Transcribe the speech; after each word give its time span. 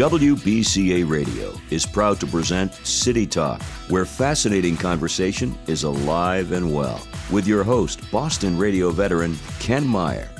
WBCA 0.00 1.06
Radio 1.06 1.52
is 1.68 1.84
proud 1.84 2.18
to 2.20 2.26
present 2.26 2.72
City 2.86 3.26
Talk, 3.26 3.60
where 3.90 4.06
fascinating 4.06 4.74
conversation 4.74 5.54
is 5.66 5.82
alive 5.82 6.52
and 6.52 6.74
well, 6.74 7.06
with 7.30 7.46
your 7.46 7.62
host, 7.62 8.10
Boston 8.10 8.56
radio 8.56 8.92
veteran 8.92 9.36
Ken 9.58 9.86
Meyer. 9.86 10.30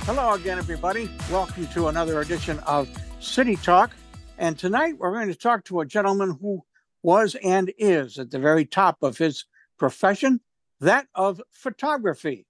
Hello 0.00 0.32
again, 0.32 0.58
everybody. 0.58 1.08
Welcome 1.30 1.68
to 1.68 1.86
another 1.86 2.20
edition 2.20 2.58
of 2.66 2.88
City 3.20 3.54
Talk. 3.54 3.94
And 4.36 4.58
tonight 4.58 4.98
we're 4.98 5.12
going 5.12 5.28
to 5.28 5.36
talk 5.36 5.64
to 5.66 5.78
a 5.78 5.86
gentleman 5.86 6.36
who 6.40 6.64
was 7.04 7.36
and 7.36 7.72
is 7.78 8.18
at 8.18 8.32
the 8.32 8.40
very 8.40 8.64
top 8.64 9.00
of 9.00 9.16
his 9.16 9.44
profession, 9.78 10.40
that 10.80 11.06
of 11.14 11.40
photography. 11.52 12.46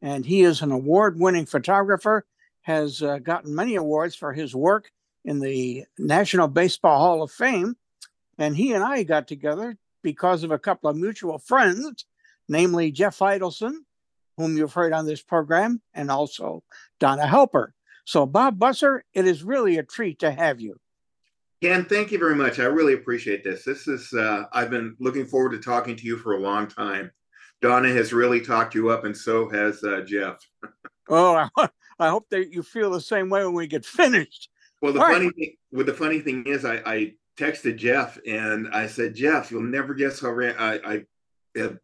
And 0.00 0.24
he 0.24 0.40
is 0.40 0.62
an 0.62 0.72
award 0.72 1.20
winning 1.20 1.44
photographer, 1.44 2.24
has 2.62 3.02
uh, 3.02 3.18
gotten 3.18 3.54
many 3.54 3.74
awards 3.74 4.16
for 4.16 4.32
his 4.32 4.54
work 4.54 4.90
in 5.24 5.40
the 5.40 5.84
National 5.98 6.48
Baseball 6.48 6.98
Hall 6.98 7.22
of 7.22 7.30
Fame. 7.30 7.76
And 8.38 8.56
he 8.56 8.72
and 8.72 8.82
I 8.82 9.02
got 9.02 9.28
together 9.28 9.76
because 10.02 10.42
of 10.44 10.50
a 10.50 10.58
couple 10.58 10.88
of 10.88 10.96
mutual 10.96 11.38
friends, 11.38 12.06
namely 12.48 12.90
Jeff 12.90 13.18
Idelson, 13.18 13.74
whom 14.36 14.56
you've 14.56 14.72
heard 14.72 14.92
on 14.92 15.06
this 15.06 15.22
program, 15.22 15.80
and 15.92 16.10
also 16.10 16.62
Donna 16.98 17.26
Helper. 17.26 17.74
So, 18.04 18.26
Bob 18.26 18.58
Busser, 18.58 19.00
it 19.12 19.26
is 19.26 19.42
really 19.42 19.78
a 19.78 19.82
treat 19.82 20.20
to 20.20 20.30
have 20.30 20.60
you. 20.60 20.80
Ken, 21.62 21.84
thank 21.84 22.10
you 22.10 22.18
very 22.18 22.34
much. 22.34 22.58
I 22.58 22.64
really 22.64 22.94
appreciate 22.94 23.44
this. 23.44 23.64
This 23.64 23.86
is, 23.86 24.12
uh, 24.14 24.44
I've 24.52 24.70
been 24.70 24.96
looking 24.98 25.26
forward 25.26 25.52
to 25.52 25.58
talking 25.58 25.94
to 25.94 26.06
you 26.06 26.16
for 26.16 26.34
a 26.34 26.40
long 26.40 26.66
time. 26.66 27.10
Donna 27.60 27.90
has 27.90 28.12
really 28.12 28.40
talked 28.40 28.74
you 28.74 28.88
up, 28.88 29.04
and 29.04 29.16
so 29.16 29.48
has 29.50 29.84
uh, 29.84 30.00
Jeff. 30.06 30.38
oh, 31.10 31.48
I, 31.56 31.68
I, 31.98 32.08
hope 32.08 32.30
that 32.30 32.50
you 32.50 32.62
feel 32.62 32.90
the 32.90 33.00
same 33.00 33.28
way 33.28 33.44
when 33.44 33.54
we 33.54 33.66
get 33.66 33.84
finished. 33.84 34.49
Well, 34.80 34.92
the 34.92 35.00
All 35.00 35.06
funny 35.06 35.26
right. 35.26 35.34
thing, 35.34 35.56
well, 35.72 35.86
the 35.86 35.94
funny 35.94 36.20
thing 36.20 36.44
is, 36.46 36.64
I, 36.64 36.82
I, 36.86 37.12
texted 37.38 37.76
Jeff 37.76 38.18
and 38.26 38.68
I 38.68 38.86
said, 38.86 39.14
Jeff, 39.14 39.50
you'll 39.50 39.62
never 39.62 39.94
guess 39.94 40.20
how 40.20 40.38
I, 40.38 40.78
I 40.84 41.04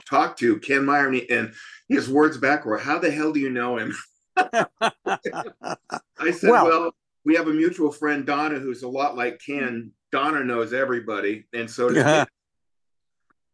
talked 0.04 0.38
to 0.40 0.58
Ken 0.58 0.84
Meyer, 0.84 1.08
and 1.08 1.54
his 1.88 2.08
words 2.08 2.36
back 2.36 2.64
were, 2.64 2.78
"How 2.78 2.98
the 2.98 3.10
hell 3.10 3.32
do 3.32 3.40
you 3.40 3.50
know 3.50 3.78
him?" 3.78 3.94
I 4.36 6.30
said, 6.30 6.50
well, 6.50 6.66
well 6.66 6.94
we 7.24 7.34
have 7.34 7.48
a 7.48 7.52
mutual 7.52 7.90
friend, 7.90 8.26
Donna, 8.26 8.58
who's 8.58 8.82
a 8.82 8.88
lot 8.88 9.16
like 9.16 9.40
Ken. 9.44 9.92
Donna 10.12 10.44
knows 10.44 10.72
everybody, 10.72 11.46
and 11.52 11.70
so 11.70 11.88
does 11.88 11.98
uh-huh. 11.98 12.10
yeah. 12.10 12.24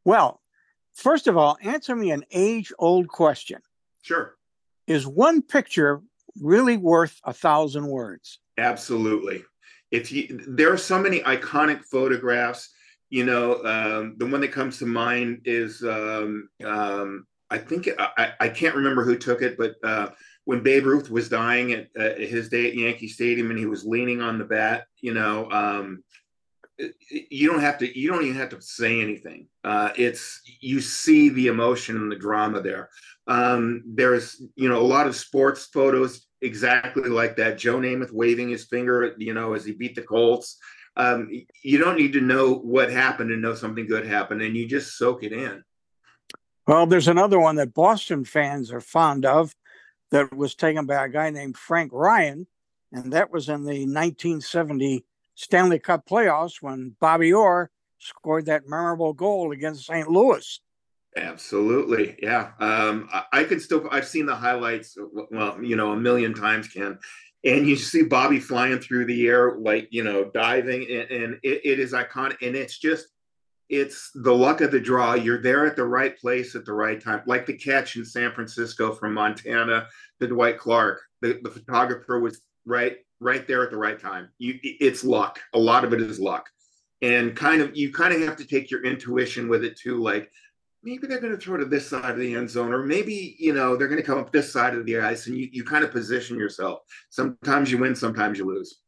Well, 0.05 0.41
first 0.95 1.29
of 1.29 1.37
all, 1.37 1.57
answer 1.63 1.97
me 1.97 2.11
an 2.11 2.25
age-old 2.31 3.09
question. 3.09 3.61
Sure. 4.03 4.37
Is 4.87 5.07
one 5.07 5.41
picture 5.43 6.03
really 6.41 6.77
worth 6.77 7.21
a 7.25 7.33
thousand 7.33 7.87
words? 7.87 8.41
Absolutely. 8.59 9.45
If 9.91 10.11
you, 10.13 10.41
there 10.49 10.73
are 10.73 10.79
so 10.79 10.99
many 10.99 11.21
iconic 11.21 11.85
photographs. 11.85 12.71
You 13.11 13.27
know, 13.27 13.63
um, 13.65 14.15
the 14.17 14.27
one 14.27 14.41
that 14.41 14.53
comes 14.53 14.79
to 14.79 14.87
mind 14.87 15.43
is 15.45 15.83
um, 15.83 16.49
um, 16.65 17.27
I 17.51 17.59
think 17.59 17.91
I, 17.99 18.33
I 18.41 18.49
can't 18.49 18.75
remember 18.75 19.05
who 19.05 19.19
took 19.19 19.43
it, 19.43 19.59
but 19.59 19.75
uh, 19.85 20.09
when 20.45 20.63
Babe 20.63 20.87
Ruth 20.87 21.11
was 21.11 21.29
dying 21.29 21.73
at 21.73 21.89
uh, 21.99 22.15
his 22.19 22.49
day 22.49 22.69
at 22.69 22.75
Yankee 22.75 23.09
Stadium 23.09 23.51
and 23.51 23.59
he 23.59 23.67
was 23.67 23.85
leaning 23.85 24.23
on 24.23 24.39
the 24.39 24.45
bat, 24.45 24.87
you 25.03 25.13
know, 25.13 25.51
um, 25.51 26.03
you 27.11 27.51
don't 27.51 27.61
have 27.61 27.77
to, 27.79 27.99
you 27.99 28.11
don't 28.11 28.25
even 28.25 28.39
have 28.39 28.49
to 28.49 28.63
say 28.63 29.03
anything. 29.03 29.47
Uh, 29.63 29.91
it's, 29.97 30.41
you 30.61 30.81
see 30.81 31.29
the 31.29 31.49
emotion 31.49 31.97
and 31.97 32.11
the 32.11 32.17
drama 32.17 32.63
there. 32.63 32.89
Um, 33.27 33.83
there's, 33.87 34.43
you 34.57 34.71
know, 34.71 34.81
a 34.81 34.83
lot 34.83 35.07
of 35.07 35.15
sports 35.15 35.67
photos 35.67 36.27
exactly 36.43 37.09
like 37.09 37.37
that. 37.37 37.59
Joe 37.59 37.77
Namath 37.77 38.13
waving 38.13 38.51
his 38.51 38.65
finger, 38.65 39.15
you 39.19 39.33
know, 39.33 39.55
as 39.55 39.65
he 39.65 39.73
beat 39.73 39.95
the 39.95 40.03
Colts. 40.03 40.59
Um, 40.97 41.31
you 41.63 41.79
don't 41.79 41.97
need 41.97 42.13
to 42.13 42.21
know 42.21 42.55
what 42.55 42.91
happened 42.91 43.31
to 43.31 43.37
know 43.37 43.55
something 43.55 43.87
good 43.87 44.07
happened, 44.07 44.43
and 44.43 44.57
you 44.57 44.67
just 44.67 44.99
soak 44.99 45.23
it 45.23 45.33
in. 45.33 45.65
Well, 46.67 46.87
there's 46.87 47.09
another 47.09 47.41
one 47.41 47.57
that 47.57 47.75
Boston 47.75 48.25
fans 48.25 48.73
are 48.73 48.81
fond 48.81 49.25
of 49.25 49.55
that 50.11 50.37
was 50.37 50.55
taken 50.55 50.85
by 50.87 51.05
a 51.05 51.09
guy 51.09 51.31
named 51.31 51.57
Frank 51.57 51.91
Ryan, 51.93 52.47
and 52.93 53.13
that 53.15 53.33
was 53.33 53.49
in 53.49 53.65
the 53.65 53.87
1970 53.87 55.05
Stanley 55.35 55.79
Cup 55.79 56.07
playoffs 56.07 56.61
when 56.61 56.95
Bobby 57.01 57.33
Orr 57.33 57.71
scored 57.99 58.47
that 58.47 58.69
memorable 58.69 59.15
goal 59.15 59.53
against 59.53 59.87
St. 59.87 60.09
Louis. 60.09 60.61
Absolutely, 61.17 62.17
yeah. 62.23 62.53
Um, 62.59 63.09
I, 63.13 63.25
I 63.33 63.45
could 63.45 63.61
still. 63.61 63.87
I've 63.91 64.09
seen 64.09 64.25
the 64.25 64.35
highlights. 64.35 64.97
Well, 65.31 65.63
you 65.63 65.77
know, 65.77 65.93
a 65.93 65.97
million 65.97 66.33
times, 66.33 66.69
Ken. 66.69 66.99
And 67.45 67.69
you 67.69 67.77
see 67.77 68.05
Bobby 68.05 68.39
flying 68.39 68.79
through 68.79 69.07
the 69.07 69.27
air, 69.27 69.59
like 69.59 69.89
you 69.91 70.05
know, 70.05 70.31
diving, 70.33 70.83
and, 70.91 71.11
and 71.11 71.35
it, 71.43 71.61
it 71.65 71.79
is 71.79 71.93
iconic. 71.93 72.37
And 72.41 72.57
it's 72.57 72.79
just 72.79 73.09
it's 73.69 74.11
the 74.15 74.35
luck 74.35 74.61
of 74.61 74.71
the 74.71 74.81
draw. 74.81 75.15
You're 75.15 75.43
there 75.43 75.67
at 75.67 75.77
the 75.77 75.85
right 75.85 76.17
place 76.17 76.55
at 76.55 76.65
the 76.65 76.75
right 76.75 77.03
time, 77.03 77.23
like 77.27 77.47
the 77.47 77.57
catch 77.57 77.97
in 77.97 78.05
San 78.05 78.33
Francisco 78.33 78.93
from 78.93 79.15
Montana 79.15 79.89
to 80.21 80.27
Dwight 80.27 80.59
Clark. 80.59 81.01
The, 81.21 81.41
the 81.43 81.51
photographer 81.51 82.21
was 82.21 82.41
right 82.65 82.99
right 83.21 83.47
there 83.47 83.63
at 83.63 83.71
the 83.71 83.77
right 83.77 83.99
time. 83.99 84.29
You, 84.39 84.59
it's 84.63 85.05
luck. 85.05 85.41
A 85.55 85.59
lot 85.59 85.85
of 85.85 85.93
it 85.93 86.01
is 86.01 86.21
luck, 86.21 86.49
and 87.01 87.37
kind 87.37 87.61
of 87.61 87.77
you 87.77 87.93
kind 87.93 88.15
of 88.15 88.21
have 88.23 88.37
to 88.37 88.47
take 88.47 88.71
your 88.71 88.85
intuition 88.85 89.49
with 89.49 89.65
it 89.65 89.79
too. 89.79 90.03
Like 90.03 90.31
maybe 90.83 91.07
they're 91.07 91.21
going 91.21 91.33
to 91.33 91.39
throw 91.39 91.57
to 91.57 91.65
this 91.65 91.89
side 91.89 92.11
of 92.11 92.19
the 92.19 92.35
end 92.35 92.51
zone, 92.51 92.73
or 92.73 92.85
maybe 92.85 93.37
you 93.39 93.53
know 93.53 93.77
they're 93.77 93.89
going 93.89 94.01
to 94.01 94.07
come 94.07 94.19
up 94.19 94.33
this 94.33 94.53
side 94.53 94.75
of 94.75 94.87
the 94.87 94.99
ice, 94.99 95.27
and 95.27 95.37
you 95.37 95.49
you 95.53 95.65
kind 95.65 95.85
of 95.85 95.91
position 95.91 96.39
yourself. 96.39 96.81
Sometimes 97.11 97.71
you 97.71 97.79
win, 97.79 97.95
sometimes 97.95 98.39
you 98.39 98.47
lose. 98.47 98.81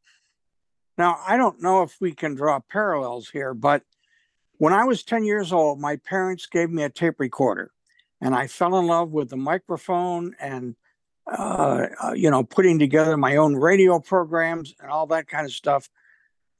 Now 0.97 1.19
I 1.25 1.37
don't 1.37 1.61
know 1.61 1.83
if 1.83 1.95
we 1.99 2.13
can 2.13 2.35
draw 2.35 2.59
parallels 2.59 3.29
here, 3.29 3.53
but 3.53 3.83
when 4.57 4.73
I 4.73 4.85
was 4.85 5.03
10 5.03 5.25
years 5.25 5.51
old, 5.51 5.79
my 5.79 5.97
parents 5.97 6.45
gave 6.45 6.69
me 6.69 6.83
a 6.83 6.89
tape 6.89 7.19
recorder 7.19 7.71
and 8.21 8.33
I 8.33 8.47
fell 8.47 8.77
in 8.79 8.87
love 8.87 9.11
with 9.11 9.29
the 9.29 9.37
microphone 9.37 10.35
and, 10.39 10.75
uh, 11.27 11.87
uh, 12.03 12.13
you 12.13 12.29
know, 12.29 12.43
putting 12.43 12.79
together 12.79 13.17
my 13.17 13.35
own 13.35 13.55
radio 13.55 13.99
programs 13.99 14.73
and 14.79 14.89
all 14.89 15.07
that 15.07 15.27
kind 15.27 15.45
of 15.45 15.51
stuff. 15.51 15.89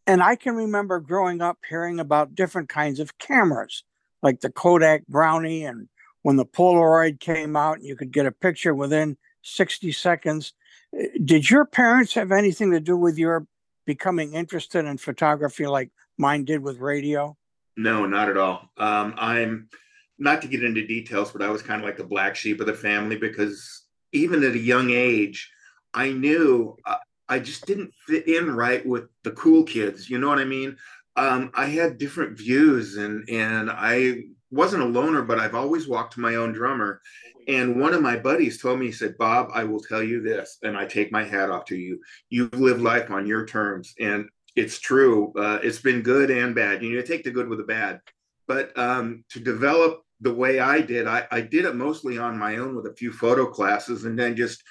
And 0.05 0.21
I 0.21 0.35
can 0.35 0.55
remember 0.55 0.99
growing 0.99 1.41
up 1.41 1.59
hearing 1.67 1.99
about 1.99 2.35
different 2.35 2.69
kinds 2.69 2.99
of 2.99 3.17
cameras, 3.17 3.83
like 4.25 4.41
the 4.41 4.49
Kodak 4.49 5.05
Brownie, 5.07 5.65
and 5.65 5.87
when 6.23 6.35
the 6.35 6.47
Polaroid 6.47 7.19
came 7.19 7.55
out, 7.55 7.77
and 7.77 7.85
you 7.85 7.95
could 7.95 8.11
get 8.11 8.25
a 8.25 8.31
picture 8.31 8.73
within 8.73 9.17
60 9.43 9.91
seconds. 9.91 10.53
Uh, 10.91 11.05
did 11.23 11.47
your 11.47 11.63
parents 11.63 12.15
have 12.15 12.31
anything 12.31 12.71
to 12.71 12.79
do 12.79 12.97
with 12.97 13.19
your 13.19 13.45
becoming 13.85 14.33
interested 14.33 14.83
in 14.85 14.97
photography 14.97 15.67
like 15.67 15.91
mine 16.17 16.43
did 16.43 16.61
with 16.61 16.79
radio? 16.79 17.37
No, 17.77 18.07
not 18.07 18.29
at 18.29 18.37
all. 18.37 18.71
Um, 18.77 19.13
I'm 19.15 19.69
not 20.17 20.41
to 20.41 20.47
get 20.47 20.63
into 20.63 20.87
details, 20.87 21.31
but 21.31 21.43
I 21.43 21.49
was 21.49 21.61
kind 21.61 21.79
of 21.79 21.85
like 21.85 21.97
the 21.97 22.03
black 22.03 22.35
sheep 22.35 22.59
of 22.59 22.65
the 22.65 22.73
family 22.73 23.17
because 23.17 23.83
even 24.11 24.43
at 24.43 24.53
a 24.53 24.57
young 24.57 24.89
age, 24.89 25.51
I 25.93 26.11
knew 26.11 26.75
uh, 26.83 26.95
I 27.29 27.37
just 27.37 27.67
didn't 27.67 27.93
fit 28.07 28.27
in 28.27 28.55
right 28.55 28.83
with 28.83 29.09
the 29.23 29.31
cool 29.31 29.63
kids. 29.63 30.09
You 30.09 30.17
know 30.17 30.29
what 30.29 30.39
I 30.39 30.45
mean? 30.45 30.77
Um, 31.15 31.51
I 31.53 31.67
had 31.67 31.97
different 31.97 32.37
views, 32.37 32.97
and 32.97 33.27
and 33.29 33.71
I 33.71 34.23
wasn't 34.51 34.83
a 34.83 34.87
loner, 34.87 35.21
but 35.21 35.39
I've 35.39 35.55
always 35.55 35.87
walked 35.87 36.17
my 36.17 36.35
own 36.35 36.53
drummer. 36.53 37.01
And 37.47 37.79
one 37.79 37.93
of 37.93 38.01
my 38.01 38.17
buddies 38.17 38.61
told 38.61 38.79
me, 38.79 38.87
he 38.87 38.91
said, 38.91 39.17
Bob, 39.17 39.49
I 39.53 39.63
will 39.63 39.79
tell 39.79 40.01
you 40.01 40.21
this, 40.21 40.57
and 40.63 40.75
I 40.75 40.85
take 40.85 41.11
my 41.11 41.23
hat 41.23 41.51
off 41.51 41.65
to 41.65 41.75
you. 41.75 41.99
You 42.29 42.49
live 42.53 42.81
life 42.81 43.11
on 43.11 43.27
your 43.27 43.45
terms. 43.45 43.93
And 43.99 44.29
it's 44.55 44.79
true. 44.79 45.31
Uh, 45.37 45.59
it's 45.61 45.79
been 45.79 46.01
good 46.01 46.31
and 46.31 46.55
bad. 46.55 46.81
You 46.81 46.95
know, 46.95 47.01
take 47.01 47.23
the 47.23 47.31
good 47.31 47.47
with 47.47 47.59
the 47.59 47.65
bad. 47.65 47.99
But 48.47 48.77
um, 48.77 49.23
to 49.29 49.39
develop 49.39 50.01
the 50.21 50.33
way 50.33 50.59
I 50.59 50.81
did, 50.81 51.07
I, 51.07 51.27
I 51.31 51.41
did 51.41 51.65
it 51.65 51.75
mostly 51.75 52.17
on 52.17 52.37
my 52.37 52.57
own 52.57 52.75
with 52.75 52.87
a 52.87 52.95
few 52.95 53.11
photo 53.11 53.45
classes, 53.45 54.05
and 54.05 54.17
then 54.17 54.35
just, 54.35 54.63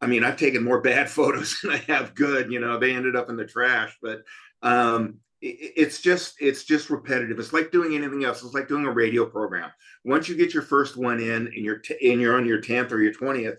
I 0.00 0.06
mean, 0.06 0.24
I've 0.24 0.36
taken 0.36 0.62
more 0.62 0.80
bad 0.82 1.10
photos 1.10 1.58
than 1.60 1.72
I 1.72 1.78
have 1.92 2.14
good. 2.14 2.50
You 2.50 2.60
know, 2.60 2.78
they 2.78 2.94
ended 2.94 3.16
up 3.16 3.28
in 3.28 3.36
the 3.36 3.46
trash. 3.46 3.96
But 4.00 4.22
um, 4.62 5.18
it's 5.42 6.00
just, 6.00 6.36
it's 6.40 6.64
just 6.64 6.88
repetitive. 6.88 7.38
It's 7.38 7.52
like 7.52 7.72
doing 7.72 7.94
anything 7.94 8.24
else. 8.24 8.42
It's 8.42 8.54
like 8.54 8.68
doing 8.68 8.86
a 8.86 8.92
radio 8.92 9.26
program. 9.26 9.70
Once 10.04 10.28
you 10.28 10.36
get 10.36 10.54
your 10.54 10.62
first 10.62 10.96
one 10.96 11.20
in, 11.20 11.48
and 11.48 11.64
you're 11.64 11.78
t- 11.78 12.10
and 12.10 12.20
you're 12.20 12.36
on 12.36 12.46
your 12.46 12.60
tenth 12.60 12.92
or 12.92 13.02
your 13.02 13.12
twentieth, 13.12 13.56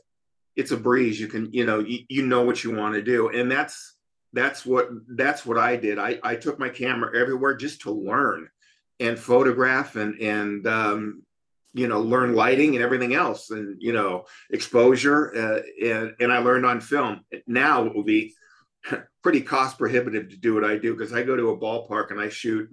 it's 0.56 0.71
a 0.71 0.77
breeze. 0.77 1.19
You 1.19 1.27
can, 1.27 1.51
you 1.51 1.65
know, 1.65 1.80
you, 1.80 2.00
you 2.09 2.25
know 2.25 2.44
what 2.44 2.63
you 2.63 2.75
want 2.75 2.95
to 2.95 3.01
do, 3.01 3.30
and 3.30 3.51
that's 3.51 3.95
that's 4.33 4.65
what 4.65 4.89
that's 5.09 5.45
what 5.45 5.57
I 5.57 5.75
did. 5.75 6.00
I, 6.00 6.19
I 6.24 6.35
took 6.35 6.57
my 6.59 6.69
camera 6.69 7.18
everywhere 7.18 7.56
just 7.56 7.81
to 7.81 7.91
learn 7.91 8.50
and 9.00 9.18
photograph 9.18 9.95
and 9.95 10.19
and 10.19 10.68
um, 10.68 11.24
you 11.74 11.88
know 11.88 12.01
learn 12.01 12.33
lighting 12.33 12.75
and 12.75 12.83
everything 12.83 13.13
else 13.13 13.51
and 13.51 13.81
you 13.81 13.94
know 13.94 14.25
exposure 14.50 15.33
uh, 15.36 15.86
and 15.86 16.13
and 16.19 16.31
I 16.31 16.39
learned 16.39 16.65
on 16.65 16.81
film. 16.81 17.21
Now 17.47 17.86
it 17.86 17.95
will 17.95 18.03
be 18.03 18.33
pretty 19.24 19.42
cost 19.42 19.78
prohibitive 19.78 20.30
to 20.30 20.38
do 20.38 20.54
what 20.54 20.66
I 20.66 20.78
do 20.78 20.94
because 20.94 21.14
I 21.14 21.24
go 21.24 21.36
to 21.36 21.50
a 21.50 21.58
ballpark 21.58 22.12
and 22.12 22.20
I 22.20 22.30
shoot 22.30 22.70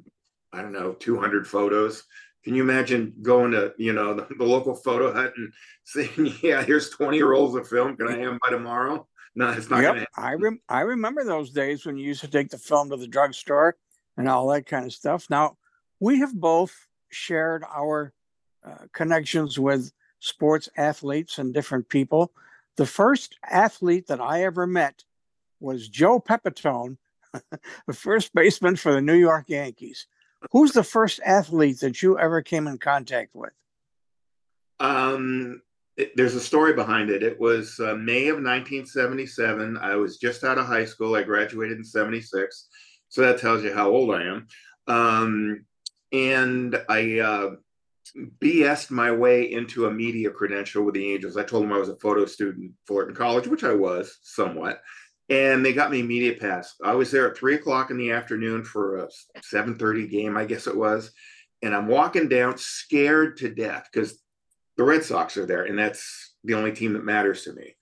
I 0.52 0.62
don't 0.62 0.72
know 0.72 0.92
200 0.94 1.46
photos. 1.46 2.02
Can 2.44 2.54
you 2.54 2.62
imagine 2.62 3.14
going 3.22 3.52
to 3.52 3.72
you 3.78 3.92
know 3.92 4.14
the, 4.14 4.26
the 4.36 4.44
local 4.44 4.74
photo 4.74 5.12
hut 5.12 5.32
and 5.36 5.52
saying, 5.84 6.34
"Yeah, 6.42 6.62
here's 6.62 6.90
20 6.90 7.22
rolls 7.22 7.54
of 7.54 7.68
film. 7.68 7.96
Can 7.96 8.08
I 8.08 8.12
have 8.12 8.30
them 8.30 8.38
by 8.42 8.50
tomorrow?" 8.50 9.06
No, 9.34 9.50
it's 9.50 9.70
not. 9.70 9.82
Yep, 9.82 10.08
I 10.16 10.34
rem- 10.34 10.60
I 10.68 10.80
remember 10.80 11.24
those 11.24 11.50
days 11.50 11.86
when 11.86 11.96
you 11.96 12.06
used 12.06 12.20
to 12.22 12.28
take 12.28 12.50
the 12.50 12.58
film 12.58 12.90
to 12.90 12.96
the 12.96 13.06
drugstore 13.06 13.76
and 14.16 14.28
all 14.28 14.48
that 14.48 14.66
kind 14.66 14.84
of 14.84 14.92
stuff. 14.92 15.30
Now, 15.30 15.56
we 16.00 16.18
have 16.18 16.34
both 16.34 16.74
shared 17.10 17.64
our 17.72 18.12
uh, 18.66 18.86
connections 18.92 19.58
with 19.58 19.92
sports 20.18 20.68
athletes 20.76 21.38
and 21.38 21.54
different 21.54 21.88
people. 21.88 22.32
The 22.76 22.86
first 22.86 23.38
athlete 23.48 24.08
that 24.08 24.20
I 24.20 24.42
ever 24.42 24.66
met 24.66 25.04
was 25.60 25.88
Joe 25.88 26.20
Pepitone, 26.20 26.96
the 27.86 27.94
first 27.94 28.34
baseman 28.34 28.76
for 28.76 28.92
the 28.92 29.00
New 29.00 29.14
York 29.14 29.44
Yankees. 29.48 30.06
Who's 30.52 30.72
the 30.72 30.82
first 30.82 31.20
athlete 31.24 31.80
that 31.80 32.02
you 32.02 32.18
ever 32.18 32.42
came 32.42 32.66
in 32.66 32.78
contact 32.78 33.34
with? 33.34 33.52
Um, 34.80 35.60
it, 35.96 36.16
there's 36.16 36.34
a 36.34 36.40
story 36.40 36.72
behind 36.72 37.10
it. 37.10 37.22
It 37.22 37.38
was 37.38 37.78
uh, 37.78 37.94
May 37.94 38.28
of 38.28 38.36
1977. 38.36 39.76
I 39.76 39.96
was 39.96 40.16
just 40.16 40.44
out 40.44 40.58
of 40.58 40.66
high 40.66 40.86
school. 40.86 41.14
I 41.14 41.22
graduated 41.22 41.76
in 41.76 41.84
76. 41.84 42.68
So 43.10 43.20
that 43.22 43.38
tells 43.38 43.62
you 43.62 43.74
how 43.74 43.90
old 43.90 44.14
I 44.14 44.22
am. 44.22 44.46
Um, 44.86 45.66
and 46.12 46.82
I 46.88 47.18
uh, 47.18 47.50
BS'd 48.16 48.90
my 48.90 49.12
way 49.12 49.52
into 49.52 49.86
a 49.86 49.90
media 49.90 50.30
credential 50.30 50.84
with 50.84 50.94
the 50.94 51.12
Angels. 51.12 51.36
I 51.36 51.44
told 51.44 51.64
them 51.64 51.72
I 51.72 51.78
was 51.78 51.88
a 51.88 51.96
photo 51.96 52.24
student, 52.24 52.72
Fullerton 52.86 53.14
College, 53.14 53.46
which 53.46 53.64
I 53.64 53.74
was 53.74 54.18
somewhat. 54.22 54.80
And 55.30 55.64
they 55.64 55.72
got 55.72 55.92
me 55.92 56.00
a 56.00 56.04
media 56.04 56.34
pass. 56.34 56.74
I 56.82 56.94
was 56.94 57.12
there 57.12 57.30
at 57.30 57.36
three 57.36 57.54
o'clock 57.54 57.92
in 57.92 57.96
the 57.96 58.10
afternoon 58.10 58.64
for 58.64 58.96
a 58.96 59.08
7:30 59.40 60.10
game, 60.10 60.36
I 60.36 60.44
guess 60.44 60.66
it 60.66 60.76
was. 60.76 61.12
And 61.62 61.74
I'm 61.74 61.86
walking 61.86 62.28
down 62.28 62.58
scared 62.58 63.36
to 63.38 63.48
death 63.48 63.88
because 63.92 64.20
the 64.76 64.84
Red 64.84 65.04
Sox 65.04 65.36
are 65.36 65.46
there, 65.46 65.64
and 65.64 65.78
that's 65.78 66.34
the 66.42 66.54
only 66.54 66.72
team 66.72 66.94
that 66.94 67.04
matters 67.04 67.44
to 67.44 67.52
me. 67.52 67.76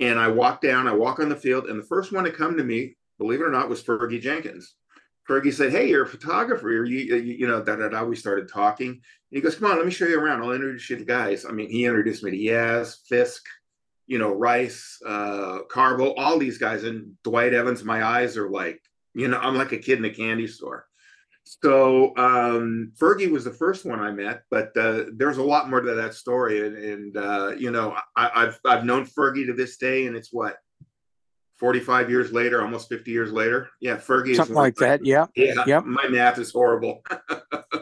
And 0.00 0.18
I 0.18 0.28
walk 0.28 0.60
down, 0.60 0.86
I 0.86 0.92
walk 0.92 1.18
on 1.18 1.28
the 1.28 1.36
field, 1.36 1.66
and 1.66 1.78
the 1.78 1.86
first 1.86 2.12
one 2.12 2.24
to 2.24 2.30
come 2.30 2.56
to 2.56 2.64
me, 2.64 2.96
believe 3.18 3.40
it 3.40 3.44
or 3.44 3.50
not, 3.50 3.68
was 3.68 3.82
Fergie 3.82 4.20
Jenkins. 4.20 4.74
Fergie 5.28 5.52
said, 5.52 5.72
"Hey, 5.72 5.88
you're 5.88 6.04
a 6.04 6.08
photographer. 6.08 6.70
You, 6.70 6.84
you, 6.84 7.16
you 7.16 7.46
know, 7.48 7.62
da 7.62 7.76
da 7.76 7.88
da." 7.88 8.04
We 8.04 8.16
started 8.16 8.48
talking, 8.48 8.90
and 8.90 9.00
he 9.30 9.40
goes, 9.40 9.56
"Come 9.56 9.70
on, 9.70 9.76
let 9.76 9.86
me 9.86 9.92
show 9.92 10.06
you 10.06 10.20
around. 10.20 10.42
I'll 10.42 10.52
introduce 10.52 10.88
you 10.90 10.98
to 10.98 11.04
guys." 11.04 11.44
I 11.44 11.50
mean, 11.50 11.68
he 11.68 11.84
introduced 11.84 12.22
me 12.22 12.30
to 12.32 12.36
Yaz, 12.36 12.96
Fisk, 13.08 13.42
you 14.12 14.18
know, 14.18 14.34
Rice, 14.34 14.98
uh, 15.06 15.60
Carbo, 15.70 16.12
all 16.16 16.38
these 16.38 16.58
guys, 16.58 16.84
and 16.84 17.14
Dwight 17.22 17.54
Evans. 17.54 17.82
My 17.82 18.04
eyes 18.04 18.36
are 18.36 18.50
like, 18.50 18.78
you 19.14 19.26
know, 19.26 19.38
I'm 19.38 19.56
like 19.56 19.72
a 19.72 19.78
kid 19.78 19.96
in 19.96 20.04
a 20.04 20.10
candy 20.10 20.46
store. 20.46 20.84
So 21.44 22.14
um, 22.18 22.92
Fergie 23.00 23.30
was 23.30 23.44
the 23.44 23.54
first 23.54 23.86
one 23.86 24.00
I 24.00 24.10
met, 24.10 24.42
but 24.50 24.76
uh, 24.76 25.04
there's 25.14 25.38
a 25.38 25.42
lot 25.42 25.70
more 25.70 25.80
to 25.80 25.94
that 25.94 26.12
story, 26.12 26.66
and, 26.66 26.76
and 26.76 27.16
uh, 27.16 27.52
you 27.56 27.70
know, 27.70 27.96
I, 28.14 28.30
I've 28.34 28.60
I've 28.66 28.84
known 28.84 29.06
Fergie 29.06 29.46
to 29.46 29.54
this 29.54 29.78
day, 29.78 30.04
and 30.04 30.14
it's 30.14 30.28
what 30.30 30.58
45 31.56 32.10
years 32.10 32.32
later, 32.32 32.60
almost 32.60 32.90
50 32.90 33.10
years 33.10 33.32
later. 33.32 33.70
Yeah, 33.80 33.96
Fergie. 33.96 34.36
Something 34.36 34.54
like 34.54 34.76
that. 34.76 35.06
Yeah. 35.06 35.24
Yeah. 35.34 35.64
Yep. 35.66 35.86
My 35.86 36.06
math 36.08 36.38
is 36.38 36.52
horrible. 36.52 37.02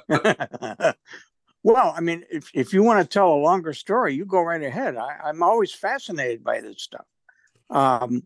well, 1.63 1.93
I 1.97 2.01
mean, 2.01 2.25
if, 2.31 2.51
if 2.55 2.73
you 2.73 2.83
want 2.83 3.03
to 3.03 3.09
tell 3.13 3.33
a 3.33 3.35
longer 3.35 3.73
story, 3.73 4.15
you 4.15 4.25
go 4.25 4.41
right 4.41 4.63
ahead. 4.63 4.97
I, 4.97 5.29
am 5.29 5.43
always 5.43 5.73
fascinated 5.73 6.43
by 6.43 6.61
this 6.61 6.83
stuff. 6.83 7.05
Um, 7.69 8.25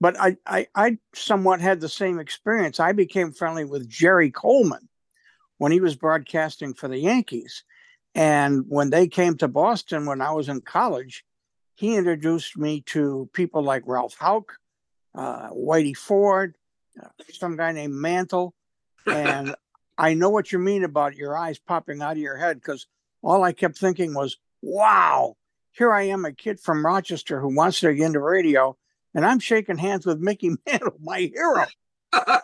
but 0.00 0.18
I, 0.18 0.36
I, 0.46 0.66
I 0.74 0.98
somewhat 1.14 1.60
had 1.60 1.80
the 1.80 1.88
same 1.88 2.18
experience. 2.18 2.80
I 2.80 2.92
became 2.92 3.32
friendly 3.32 3.64
with 3.64 3.88
Jerry 3.88 4.30
Coleman 4.30 4.88
when 5.58 5.72
he 5.72 5.80
was 5.80 5.96
broadcasting 5.96 6.74
for 6.74 6.88
the 6.88 6.98
Yankees. 6.98 7.64
And 8.14 8.64
when 8.68 8.90
they 8.90 9.08
came 9.08 9.36
to 9.38 9.48
Boston 9.48 10.06
when 10.06 10.20
I 10.20 10.32
was 10.32 10.48
in 10.48 10.60
college, 10.60 11.24
he 11.74 11.96
introduced 11.96 12.56
me 12.56 12.82
to 12.86 13.28
people 13.32 13.62
like 13.62 13.84
Ralph 13.86 14.16
Houk, 14.18 14.56
uh, 15.14 15.50
Whitey 15.50 15.96
Ford, 15.96 16.56
uh, 17.00 17.08
some 17.32 17.56
guy 17.56 17.72
named 17.72 17.94
Mantle. 17.94 18.54
And 19.06 19.54
I 19.98 20.14
know 20.14 20.30
what 20.30 20.52
you 20.52 20.58
mean 20.58 20.84
about 20.84 21.16
your 21.16 21.36
eyes 21.36 21.58
popping 21.58 22.02
out 22.02 22.12
of 22.12 22.18
your 22.18 22.36
head 22.36 22.56
because 22.56 22.86
all 23.22 23.44
I 23.44 23.52
kept 23.52 23.78
thinking 23.78 24.14
was, 24.14 24.38
wow, 24.62 25.36
here 25.72 25.92
I 25.92 26.02
am, 26.04 26.24
a 26.24 26.32
kid 26.32 26.60
from 26.60 26.84
Rochester 26.84 27.40
who 27.40 27.54
wants 27.54 27.80
to 27.80 27.94
get 27.94 28.06
into 28.06 28.20
radio, 28.20 28.76
and 29.14 29.24
I'm 29.24 29.38
shaking 29.38 29.78
hands 29.78 30.06
with 30.06 30.18
Mickey 30.18 30.50
Mantle, 30.66 30.96
my 31.00 31.30
hero. 31.34 31.66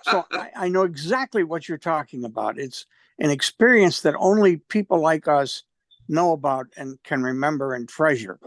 so 0.03 0.25
I, 0.33 0.51
I 0.57 0.69
know 0.69 0.83
exactly 0.83 1.45
what 1.45 1.69
you're 1.69 1.79
talking 1.79 2.25
about. 2.25 2.59
It's 2.59 2.87
an 3.19 3.31
experience 3.31 4.03
that 4.03 4.15
only 4.19 4.57
people 4.57 5.01
like 5.01 5.29
us 5.29 5.63
know 6.09 6.33
about 6.33 6.69
and 6.77 7.03
can 7.03 7.23
remember 7.23 7.75
and 7.75 7.89
treasure. 7.89 8.39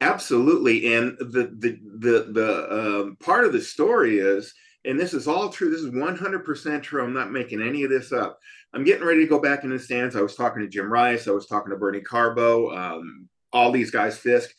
Absolutely, 0.00 0.94
and 0.94 1.16
the 1.18 1.54
the 1.56 1.78
the 1.98 2.32
the 2.32 2.72
um, 2.72 3.16
part 3.16 3.44
of 3.44 3.52
the 3.52 3.60
story 3.60 4.18
is, 4.18 4.52
and 4.84 4.98
this 4.98 5.14
is 5.14 5.26
all 5.26 5.48
true. 5.48 5.70
This 5.70 5.80
is 5.80 5.94
one 5.94 6.16
hundred 6.16 6.44
percent 6.44 6.82
true. 6.82 7.02
I'm 7.02 7.12
not 7.12 7.32
making 7.32 7.62
any 7.62 7.84
of 7.84 7.90
this 7.90 8.12
up. 8.12 8.38
I'm 8.72 8.84
getting 8.84 9.06
ready 9.06 9.20
to 9.20 9.28
go 9.28 9.38
back 9.38 9.64
in 9.64 9.70
the 9.70 9.78
stands. 9.78 10.16
I 10.16 10.20
was 10.20 10.34
talking 10.34 10.62
to 10.62 10.68
Jim 10.68 10.92
Rice. 10.92 11.28
I 11.28 11.32
was 11.32 11.46
talking 11.46 11.70
to 11.70 11.78
Bernie 11.78 12.00
Carbo. 12.00 12.74
Um, 12.76 13.28
all 13.52 13.70
these 13.70 13.90
guys, 13.90 14.18
Fisk, 14.18 14.50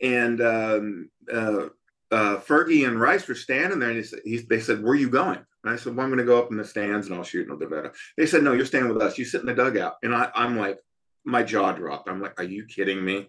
and 0.00 0.40
um, 0.40 1.10
uh, 1.32 1.68
uh, 2.10 2.36
Fergie 2.38 2.86
and 2.86 3.00
Rice 3.00 3.26
were 3.26 3.34
standing 3.34 3.78
there, 3.78 3.90
and 3.90 4.04
he 4.04 4.30
he, 4.30 4.38
they 4.38 4.60
said, 4.60 4.82
"Where 4.82 4.92
are 4.92 4.96
you 4.96 5.10
going?" 5.10 5.40
And 5.64 5.72
I 5.72 5.76
said, 5.76 5.96
"Well, 5.96 6.04
I'm 6.04 6.10
going 6.10 6.18
to 6.18 6.24
go 6.24 6.38
up 6.38 6.50
in 6.50 6.56
the 6.56 6.64
stands 6.64 7.06
and 7.06 7.16
I'll 7.16 7.24
shoot 7.24 7.48
no 7.48 7.56
better." 7.56 7.92
They 8.16 8.26
said, 8.26 8.42
"No, 8.42 8.52
you're 8.52 8.66
staying 8.66 8.88
with 8.88 9.02
us. 9.02 9.18
You 9.18 9.24
sit 9.24 9.40
in 9.40 9.46
the 9.46 9.54
dugout." 9.54 9.96
And 10.02 10.14
I, 10.14 10.30
I'm 10.34 10.56
like, 10.56 10.78
my 11.24 11.42
jaw 11.42 11.72
dropped. 11.72 12.08
I'm 12.08 12.22
like, 12.22 12.38
"Are 12.38 12.44
you 12.44 12.64
kidding 12.66 13.04
me?" 13.04 13.28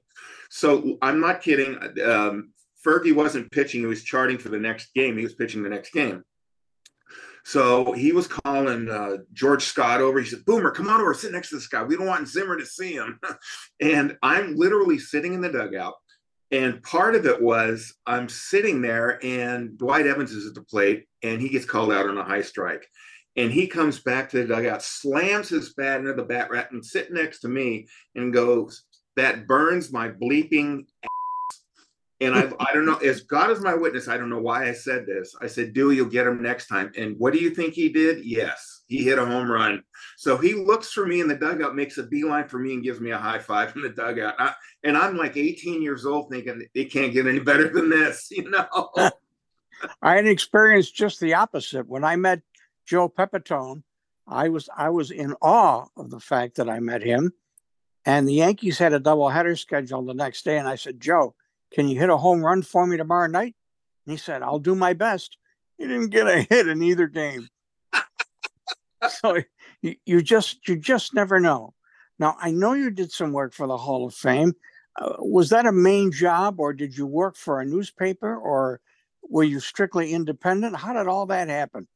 So 0.50 0.98
I'm 1.02 1.20
not 1.20 1.42
kidding. 1.42 1.78
Um, 2.06 2.52
Fergie 2.86 3.16
wasn't 3.16 3.52
pitching; 3.52 3.82
he 3.82 3.88
was 3.88 4.04
charting 4.04 4.38
for 4.38 4.50
the 4.50 4.60
next 4.60 4.94
game. 4.94 5.18
He 5.18 5.24
was 5.24 5.34
pitching 5.34 5.64
the 5.64 5.70
next 5.70 5.92
game. 5.92 6.24
So 7.46 7.92
he 7.92 8.12
was 8.12 8.28
calling 8.28 8.90
uh, 8.90 9.18
George 9.32 9.64
Scott 9.64 10.02
over. 10.02 10.20
He 10.20 10.26
said, 10.26 10.44
"Boomer, 10.46 10.72
come 10.72 10.90
on 10.90 11.00
over, 11.00 11.14
sit 11.14 11.32
next 11.32 11.50
to 11.50 11.56
this 11.56 11.68
guy. 11.68 11.84
We 11.84 11.96
don't 11.96 12.08
want 12.08 12.28
Zimmer 12.28 12.58
to 12.58 12.66
see 12.66 12.94
him." 12.94 13.20
and 13.80 14.18
I'm 14.24 14.56
literally 14.56 14.98
sitting 14.98 15.34
in 15.34 15.42
the 15.42 15.52
dugout. 15.52 15.94
And 16.52 16.82
part 16.84 17.16
of 17.16 17.26
it 17.26 17.42
was 17.42 17.94
I'm 18.06 18.30
sitting 18.30 18.82
there, 18.82 19.24
and 19.24 19.78
Dwight 19.78 20.08
Evans 20.08 20.32
is 20.32 20.48
at 20.48 20.56
the 20.56 20.64
plate, 20.64 21.06
and 21.22 21.40
he 21.40 21.50
gets 21.50 21.66
called 21.66 21.92
out 21.92 22.10
on 22.10 22.18
a 22.18 22.24
high 22.24 22.42
strike. 22.42 22.88
And 23.36 23.52
he 23.52 23.68
comes 23.68 24.00
back 24.00 24.30
to 24.30 24.38
the 24.38 24.48
dugout, 24.48 24.82
slams 24.82 25.50
his 25.50 25.74
bat 25.74 26.00
into 26.00 26.14
the 26.14 26.24
bat 26.24 26.50
rack, 26.50 26.72
and 26.72 26.84
sit 26.84 27.12
next 27.12 27.42
to 27.42 27.48
me 27.48 27.88
and 28.16 28.34
goes, 28.34 28.86
that 29.16 29.48
burns 29.48 29.92
my 29.92 30.10
bleeping 30.10 30.86
ass. 31.04 31.10
And 32.22 32.34
I, 32.34 32.50
I 32.60 32.74
don't 32.74 32.86
know, 32.86 32.96
as 32.98 33.22
God 33.22 33.52
is 33.52 33.62
my 33.62 33.74
witness, 33.74 34.08
I 34.08 34.18
don't 34.18 34.30
know 34.30 34.40
why 34.40 34.70
I 34.70 34.74
said 34.74 35.06
this. 35.06 35.36
I 35.42 35.48
said, 35.48 35.74
Dewey, 35.74 35.98
you'll 35.98 36.06
get 36.06 36.28
him 36.28 36.42
next 36.42 36.68
time. 36.68 36.92
And 36.98 37.18
what 37.20 37.34
do 37.34 37.40
you 37.40 37.50
think 37.50 37.74
he 37.74 37.90
did? 37.90 38.24
Yes, 38.24 38.84
he 38.88 39.04
hit 39.04 39.20
a 39.20 39.26
home 39.26 39.52
run. 39.52 39.84
So 40.16 40.38
he 40.38 40.54
looks 40.54 40.92
for 40.94 41.06
me 41.06 41.20
in 41.20 41.28
the 41.28 41.36
dugout, 41.36 41.76
makes 41.76 41.98
a 41.98 42.04
beeline 42.04 42.48
for 42.48 42.58
me, 42.58 42.74
and 42.74 42.84
gives 42.84 43.02
me 43.02 43.12
a 43.12 43.18
high 43.18 43.40
five 43.40 43.76
in 43.76 43.82
the 43.82 43.90
dugout. 43.90 44.36
I, 44.40 44.54
and 44.84 44.98
I'm 44.98 45.18
like 45.18 45.36
18 45.36 45.82
years 45.82 46.06
old 46.06 46.30
thinking 46.30 46.66
it 46.74 46.86
can't 46.86 47.12
get 47.12 47.28
any 47.28 47.40
better 47.40 47.68
than 47.68 47.90
this, 47.90 48.28
you 48.32 48.50
know? 48.50 48.68
I 50.02 50.16
had 50.16 50.26
experienced 50.26 50.96
just 50.96 51.20
the 51.20 51.34
opposite. 51.34 51.86
When 51.86 52.06
I 52.06 52.16
met 52.16 52.42
Joe 52.86 53.10
Pepitone, 53.10 53.84
I 54.26 54.50
was 54.50 54.70
I 54.76 54.90
was 54.90 55.12
in 55.12 55.36
awe 55.42 55.86
of 55.98 56.10
the 56.10 56.20
fact 56.20 56.56
that 56.56 56.70
I 56.70 56.80
met 56.80 57.04
him 57.04 57.34
and 58.06 58.28
the 58.28 58.34
Yankees 58.34 58.78
had 58.78 58.94
a 58.94 59.00
doubleheader 59.00 59.58
scheduled 59.58 60.08
the 60.08 60.14
next 60.14 60.46
day. 60.46 60.58
And 60.58 60.68
I 60.68 60.76
said, 60.76 61.00
Joe, 61.00 61.34
can 61.72 61.88
you 61.88 62.00
hit 62.00 62.10
a 62.10 62.18
home 62.18 62.42
run 62.44 62.62
for 62.62 62.86
me 62.86 62.98
tomorrow 62.98 63.28
night? 63.28 63.56
And 64.06 64.12
he 64.14 64.18
said, 64.18 64.42
I'll 64.42 64.60
do 64.60 64.76
my 64.76 64.94
best. 64.94 65.38
He 65.78 65.88
didn't 65.88 66.10
get 66.10 66.28
a 66.28 66.42
hit 66.50 66.68
in 66.68 66.82
either 66.82 67.08
game. 67.08 67.48
so 69.10 69.38
you, 69.82 69.96
you 70.06 70.22
just 70.22 70.68
you 70.68 70.78
just 70.78 71.14
never 71.14 71.40
know. 71.40 71.74
Now 72.20 72.36
I 72.40 72.52
know 72.52 72.74
you 72.74 72.92
did 72.92 73.12
some 73.12 73.34
work 73.34 73.54
for 73.54 73.68
the 73.68 73.78
Hall 73.78 74.06
of 74.06 74.14
Fame. 74.14 74.54
Uh, 74.98 75.16
was 75.20 75.50
that 75.50 75.66
a 75.66 75.74
main 75.74 76.12
job, 76.12 76.60
or 76.60 76.72
did 76.72 76.98
you 76.98 77.06
work 77.06 77.36
for 77.36 77.60
a 77.60 77.66
newspaper, 77.66 78.34
or 78.34 78.80
were 79.30 79.44
you 79.44 79.60
strictly 79.60 80.14
independent? 80.14 80.78
How 80.78 80.94
did 80.94 81.08
all 81.08 81.26
that 81.26 81.50
happen? 81.50 81.88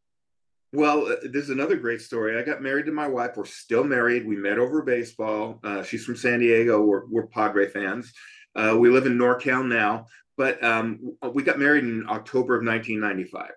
Well, 0.73 1.07
uh, 1.07 1.15
this 1.23 1.45
is 1.45 1.49
another 1.49 1.77
great 1.77 2.01
story. 2.01 2.37
I 2.37 2.43
got 2.43 2.61
married 2.61 2.85
to 2.85 2.91
my 2.91 3.07
wife. 3.07 3.37
We're 3.37 3.45
still 3.45 3.83
married. 3.83 4.27
We 4.27 4.35
met 4.35 4.59
over 4.59 4.81
baseball. 4.83 5.59
Uh, 5.63 5.81
she's 5.81 6.05
from 6.05 6.15
San 6.15 6.39
Diego. 6.39 6.81
We're, 6.81 7.05
we're 7.07 7.27
Padre 7.27 7.67
fans. 7.69 8.13
Uh, 8.55 8.75
we 8.77 8.89
live 8.89 9.05
in 9.05 9.17
NorCal 9.17 9.65
now, 9.65 10.07
but 10.37 10.63
um, 10.63 11.15
we 11.33 11.43
got 11.43 11.59
married 11.59 11.83
in 11.83 12.07
October 12.09 12.55
of 12.55 12.65
1995. 12.65 13.51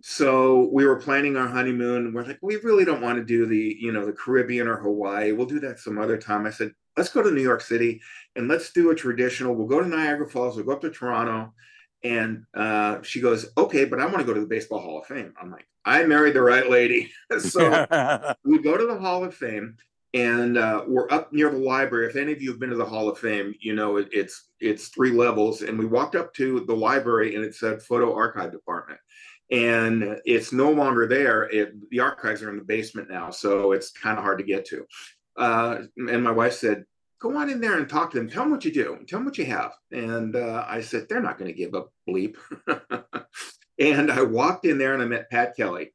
So 0.00 0.68
we 0.72 0.86
were 0.86 1.00
planning 1.00 1.36
our 1.36 1.48
honeymoon. 1.48 2.12
We're 2.12 2.24
like, 2.24 2.38
we 2.40 2.56
really 2.56 2.84
don't 2.84 3.00
want 3.00 3.18
to 3.18 3.24
do 3.24 3.46
the, 3.46 3.76
you 3.80 3.92
know, 3.92 4.06
the 4.06 4.12
Caribbean 4.12 4.68
or 4.68 4.76
Hawaii. 4.76 5.32
We'll 5.32 5.46
do 5.46 5.60
that 5.60 5.80
some 5.80 5.98
other 5.98 6.16
time. 6.16 6.46
I 6.46 6.50
said, 6.50 6.72
let's 6.96 7.08
go 7.08 7.22
to 7.22 7.30
New 7.30 7.42
York 7.42 7.60
City 7.60 8.00
and 8.36 8.48
let's 8.48 8.72
do 8.72 8.90
a 8.90 8.94
traditional. 8.94 9.54
We'll 9.54 9.66
go 9.66 9.82
to 9.82 9.88
Niagara 9.88 10.28
Falls. 10.28 10.56
We'll 10.56 10.66
go 10.66 10.72
up 10.72 10.80
to 10.82 10.90
Toronto. 10.90 11.52
And 12.04 12.44
uh, 12.54 13.02
she 13.02 13.20
goes, 13.20 13.50
okay, 13.56 13.84
but 13.84 14.00
I 14.00 14.06
want 14.06 14.18
to 14.18 14.24
go 14.24 14.34
to 14.34 14.40
the 14.40 14.46
Baseball 14.46 14.80
Hall 14.80 15.00
of 15.00 15.06
Fame. 15.06 15.34
I'm 15.40 15.50
like, 15.50 15.66
I 15.84 16.04
married 16.04 16.34
the 16.34 16.42
right 16.42 16.68
lady. 16.70 17.10
so 17.40 17.86
we 18.44 18.62
go 18.62 18.76
to 18.76 18.86
the 18.86 18.98
Hall 18.98 19.24
of 19.24 19.34
Fame. 19.34 19.76
And 20.14 20.56
uh, 20.56 20.84
we're 20.86 21.10
up 21.10 21.32
near 21.32 21.50
the 21.50 21.58
library. 21.58 22.08
If 22.08 22.16
any 22.16 22.32
of 22.32 22.40
you 22.40 22.50
have 22.50 22.60
been 22.60 22.70
to 22.70 22.76
the 22.76 22.84
Hall 22.84 23.08
of 23.08 23.18
Fame, 23.18 23.54
you 23.60 23.74
know 23.74 23.98
it, 23.98 24.08
it's 24.12 24.50
it's 24.60 24.88
three 24.88 25.10
levels, 25.10 25.62
and 25.62 25.78
we 25.78 25.86
walked 25.86 26.16
up 26.16 26.32
to 26.34 26.60
the 26.60 26.74
library, 26.74 27.34
and 27.34 27.44
it 27.44 27.54
said 27.54 27.82
photo 27.82 28.14
archive 28.14 28.52
department, 28.52 29.00
and 29.50 30.18
it's 30.24 30.52
no 30.52 30.70
longer 30.70 31.06
there. 31.06 31.44
It, 31.44 31.90
the 31.90 32.00
archives 32.00 32.42
are 32.42 32.50
in 32.50 32.56
the 32.56 32.64
basement 32.64 33.10
now, 33.10 33.30
so 33.30 33.72
it's 33.72 33.90
kind 33.90 34.16
of 34.16 34.24
hard 34.24 34.38
to 34.38 34.44
get 34.44 34.64
to. 34.66 34.86
Uh, 35.36 35.82
and 35.96 36.24
my 36.24 36.32
wife 36.32 36.54
said, 36.54 36.84
"Go 37.20 37.36
on 37.36 37.50
in 37.50 37.60
there 37.60 37.76
and 37.76 37.88
talk 37.88 38.10
to 38.12 38.16
them. 38.18 38.30
Tell 38.30 38.44
them 38.44 38.52
what 38.52 38.64
you 38.64 38.72
do. 38.72 38.98
Tell 39.06 39.18
them 39.18 39.26
what 39.26 39.38
you 39.38 39.44
have." 39.44 39.72
And 39.92 40.36
uh, 40.36 40.64
I 40.66 40.80
said, 40.80 41.06
"They're 41.08 41.20
not 41.20 41.38
going 41.38 41.52
to 41.52 41.58
give 41.58 41.74
a 41.74 41.84
bleep." 42.08 42.36
and 43.78 44.10
I 44.10 44.22
walked 44.22 44.64
in 44.64 44.78
there, 44.78 44.94
and 44.94 45.02
I 45.02 45.06
met 45.06 45.30
Pat 45.30 45.54
Kelly 45.54 45.92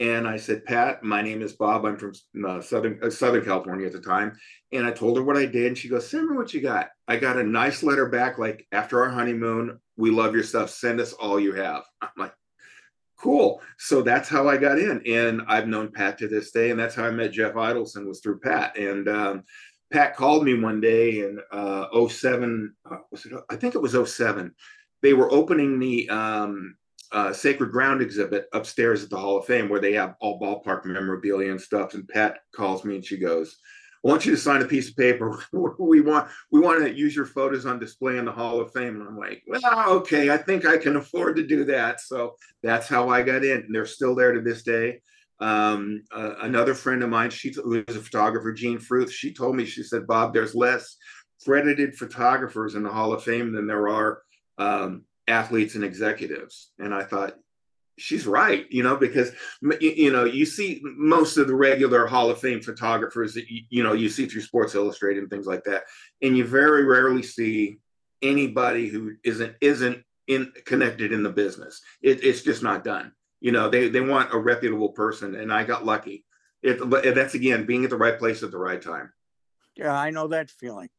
and 0.00 0.26
I 0.26 0.36
said, 0.36 0.64
Pat, 0.64 1.02
my 1.02 1.22
name 1.22 1.42
is 1.42 1.52
Bob. 1.52 1.84
I'm 1.84 1.96
from 1.96 2.12
uh, 2.46 2.60
Southern 2.60 2.98
uh, 3.02 3.10
Southern 3.10 3.44
California 3.44 3.86
at 3.86 3.92
the 3.92 4.00
time. 4.00 4.32
And 4.72 4.86
I 4.86 4.90
told 4.90 5.16
her 5.16 5.22
what 5.22 5.36
I 5.36 5.46
did. 5.46 5.66
And 5.66 5.78
she 5.78 5.88
goes, 5.88 6.08
Send 6.08 6.28
me 6.28 6.36
what 6.36 6.52
you 6.54 6.60
got. 6.60 6.88
I 7.06 7.16
got 7.16 7.38
a 7.38 7.44
nice 7.44 7.82
letter 7.82 8.08
back, 8.08 8.38
like 8.38 8.66
after 8.72 9.02
our 9.02 9.10
honeymoon, 9.10 9.78
we 9.96 10.10
love 10.10 10.34
your 10.34 10.44
stuff. 10.44 10.70
Send 10.70 11.00
us 11.00 11.12
all 11.12 11.38
you 11.38 11.52
have. 11.52 11.84
I'm 12.02 12.10
like, 12.16 12.34
cool. 13.18 13.60
So 13.78 14.02
that's 14.02 14.28
how 14.28 14.48
I 14.48 14.56
got 14.56 14.78
in. 14.78 15.02
And 15.06 15.42
I've 15.46 15.68
known 15.68 15.92
Pat 15.92 16.18
to 16.18 16.28
this 16.28 16.50
day. 16.50 16.70
And 16.70 16.80
that's 16.80 16.94
how 16.94 17.04
I 17.04 17.10
met 17.10 17.32
Jeff 17.32 17.54
Idelson 17.54 18.06
was 18.06 18.20
through 18.20 18.40
Pat. 18.40 18.76
And 18.76 19.08
um, 19.08 19.44
Pat 19.92 20.16
called 20.16 20.44
me 20.44 20.58
one 20.58 20.80
day 20.80 21.20
in 21.20 21.38
uh, 21.52 21.86
07, 22.08 22.74
uh, 22.90 22.96
was 23.10 23.24
it, 23.26 23.32
I 23.48 23.56
think 23.56 23.74
it 23.74 23.82
was 23.82 23.92
07. 23.92 24.52
They 25.02 25.12
were 25.12 25.32
opening 25.32 25.78
the 25.78 26.08
um, 26.08 26.76
uh, 27.12 27.32
Sacred 27.32 27.70
Ground 27.70 28.00
exhibit 28.00 28.48
upstairs 28.52 29.04
at 29.04 29.10
the 29.10 29.18
Hall 29.18 29.36
of 29.36 29.44
Fame 29.44 29.68
where 29.68 29.80
they 29.80 29.92
have 29.92 30.14
all 30.20 30.40
ballpark 30.40 30.84
memorabilia 30.84 31.50
and 31.50 31.60
stuff. 31.60 31.94
And 31.94 32.08
Pat 32.08 32.38
calls 32.54 32.84
me 32.84 32.96
and 32.96 33.04
she 33.04 33.18
goes, 33.18 33.56
I 34.04 34.08
want 34.08 34.24
you 34.26 34.32
to 34.32 34.38
sign 34.38 34.62
a 34.62 34.66
piece 34.66 34.88
of 34.88 34.96
paper. 34.96 35.38
we 35.78 36.00
want 36.00 36.28
we 36.50 36.60
want 36.60 36.82
to 36.82 36.92
use 36.92 37.14
your 37.14 37.26
photos 37.26 37.66
on 37.66 37.78
display 37.78 38.18
in 38.18 38.24
the 38.24 38.32
Hall 38.32 38.60
of 38.60 38.72
Fame. 38.72 38.96
And 38.96 39.08
I'm 39.08 39.18
like, 39.18 39.42
well, 39.46 39.90
okay, 39.98 40.30
I 40.30 40.38
think 40.38 40.66
I 40.66 40.78
can 40.78 40.96
afford 40.96 41.36
to 41.36 41.46
do 41.46 41.64
that. 41.66 42.00
So 42.00 42.36
that's 42.62 42.88
how 42.88 43.08
I 43.10 43.22
got 43.22 43.44
in. 43.44 43.58
And 43.58 43.74
they're 43.74 43.86
still 43.86 44.14
there 44.14 44.32
to 44.32 44.40
this 44.40 44.62
day. 44.62 45.00
Um, 45.38 46.04
uh, 46.12 46.34
another 46.42 46.74
friend 46.74 47.02
of 47.02 47.10
mine, 47.10 47.30
she 47.30 47.52
who 47.52 47.84
is 47.86 47.96
a 47.96 48.00
photographer, 48.00 48.52
Jean 48.52 48.78
Fruth, 48.78 49.12
she 49.12 49.34
told 49.34 49.56
me, 49.56 49.64
she 49.64 49.82
said, 49.82 50.06
Bob, 50.06 50.32
there's 50.32 50.54
less 50.54 50.96
credited 51.44 51.96
photographers 51.96 52.74
in 52.74 52.84
the 52.84 52.90
Hall 52.90 53.12
of 53.12 53.24
Fame 53.24 53.52
than 53.52 53.66
there 53.66 53.88
are 53.88 54.22
um, 54.58 55.04
athletes 55.28 55.74
and 55.74 55.84
executives. 55.84 56.70
And 56.78 56.94
I 56.94 57.04
thought, 57.04 57.36
she's 57.98 58.26
right, 58.26 58.66
you 58.70 58.82
know, 58.82 58.96
because 58.96 59.32
you 59.80 60.10
know 60.10 60.24
you 60.24 60.46
see 60.46 60.80
most 60.82 61.36
of 61.36 61.46
the 61.46 61.54
regular 61.54 62.06
Hall 62.06 62.30
of 62.30 62.38
Fame 62.38 62.60
photographers 62.60 63.34
that 63.34 63.50
you, 63.50 63.62
you 63.68 63.82
know 63.82 63.92
you 63.92 64.08
see 64.08 64.26
through 64.26 64.40
Sports 64.42 64.74
Illustrated 64.74 65.20
and 65.20 65.30
things 65.30 65.46
like 65.46 65.64
that, 65.64 65.84
and 66.22 66.36
you 66.36 66.44
very 66.44 66.84
rarely 66.84 67.22
see 67.22 67.78
anybody 68.20 68.88
who 68.88 69.14
isn't 69.24 69.54
isn't 69.60 70.02
in 70.26 70.52
connected 70.64 71.12
in 71.12 71.22
the 71.22 71.30
business. 71.30 71.82
It, 72.00 72.24
it's 72.24 72.42
just 72.42 72.62
not 72.62 72.84
done. 72.84 73.12
You 73.40 73.52
know, 73.52 73.68
they 73.68 73.88
they 73.88 74.00
want 74.00 74.34
a 74.34 74.38
reputable 74.38 74.90
person, 74.90 75.34
and 75.34 75.52
I 75.52 75.64
got 75.64 75.84
lucky. 75.84 76.24
It, 76.62 76.78
that's 77.14 77.34
again 77.34 77.66
being 77.66 77.84
at 77.84 77.90
the 77.90 77.96
right 77.96 78.18
place 78.18 78.42
at 78.42 78.52
the 78.52 78.58
right 78.58 78.80
time. 78.80 79.12
Yeah, 79.74 79.94
I 79.94 80.10
know 80.10 80.28
that 80.28 80.50
feeling. 80.50 80.90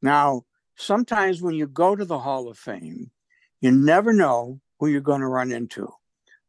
Now, 0.00 0.42
sometimes 0.76 1.40
when 1.40 1.54
you 1.54 1.66
go 1.66 1.94
to 1.94 2.04
the 2.04 2.18
Hall 2.18 2.48
of 2.48 2.58
Fame, 2.58 3.10
you 3.62 3.70
never 3.70 4.12
know 4.12 4.60
who 4.78 4.88
you're 4.88 5.00
going 5.00 5.20
to 5.20 5.26
run 5.28 5.52
into. 5.52 5.88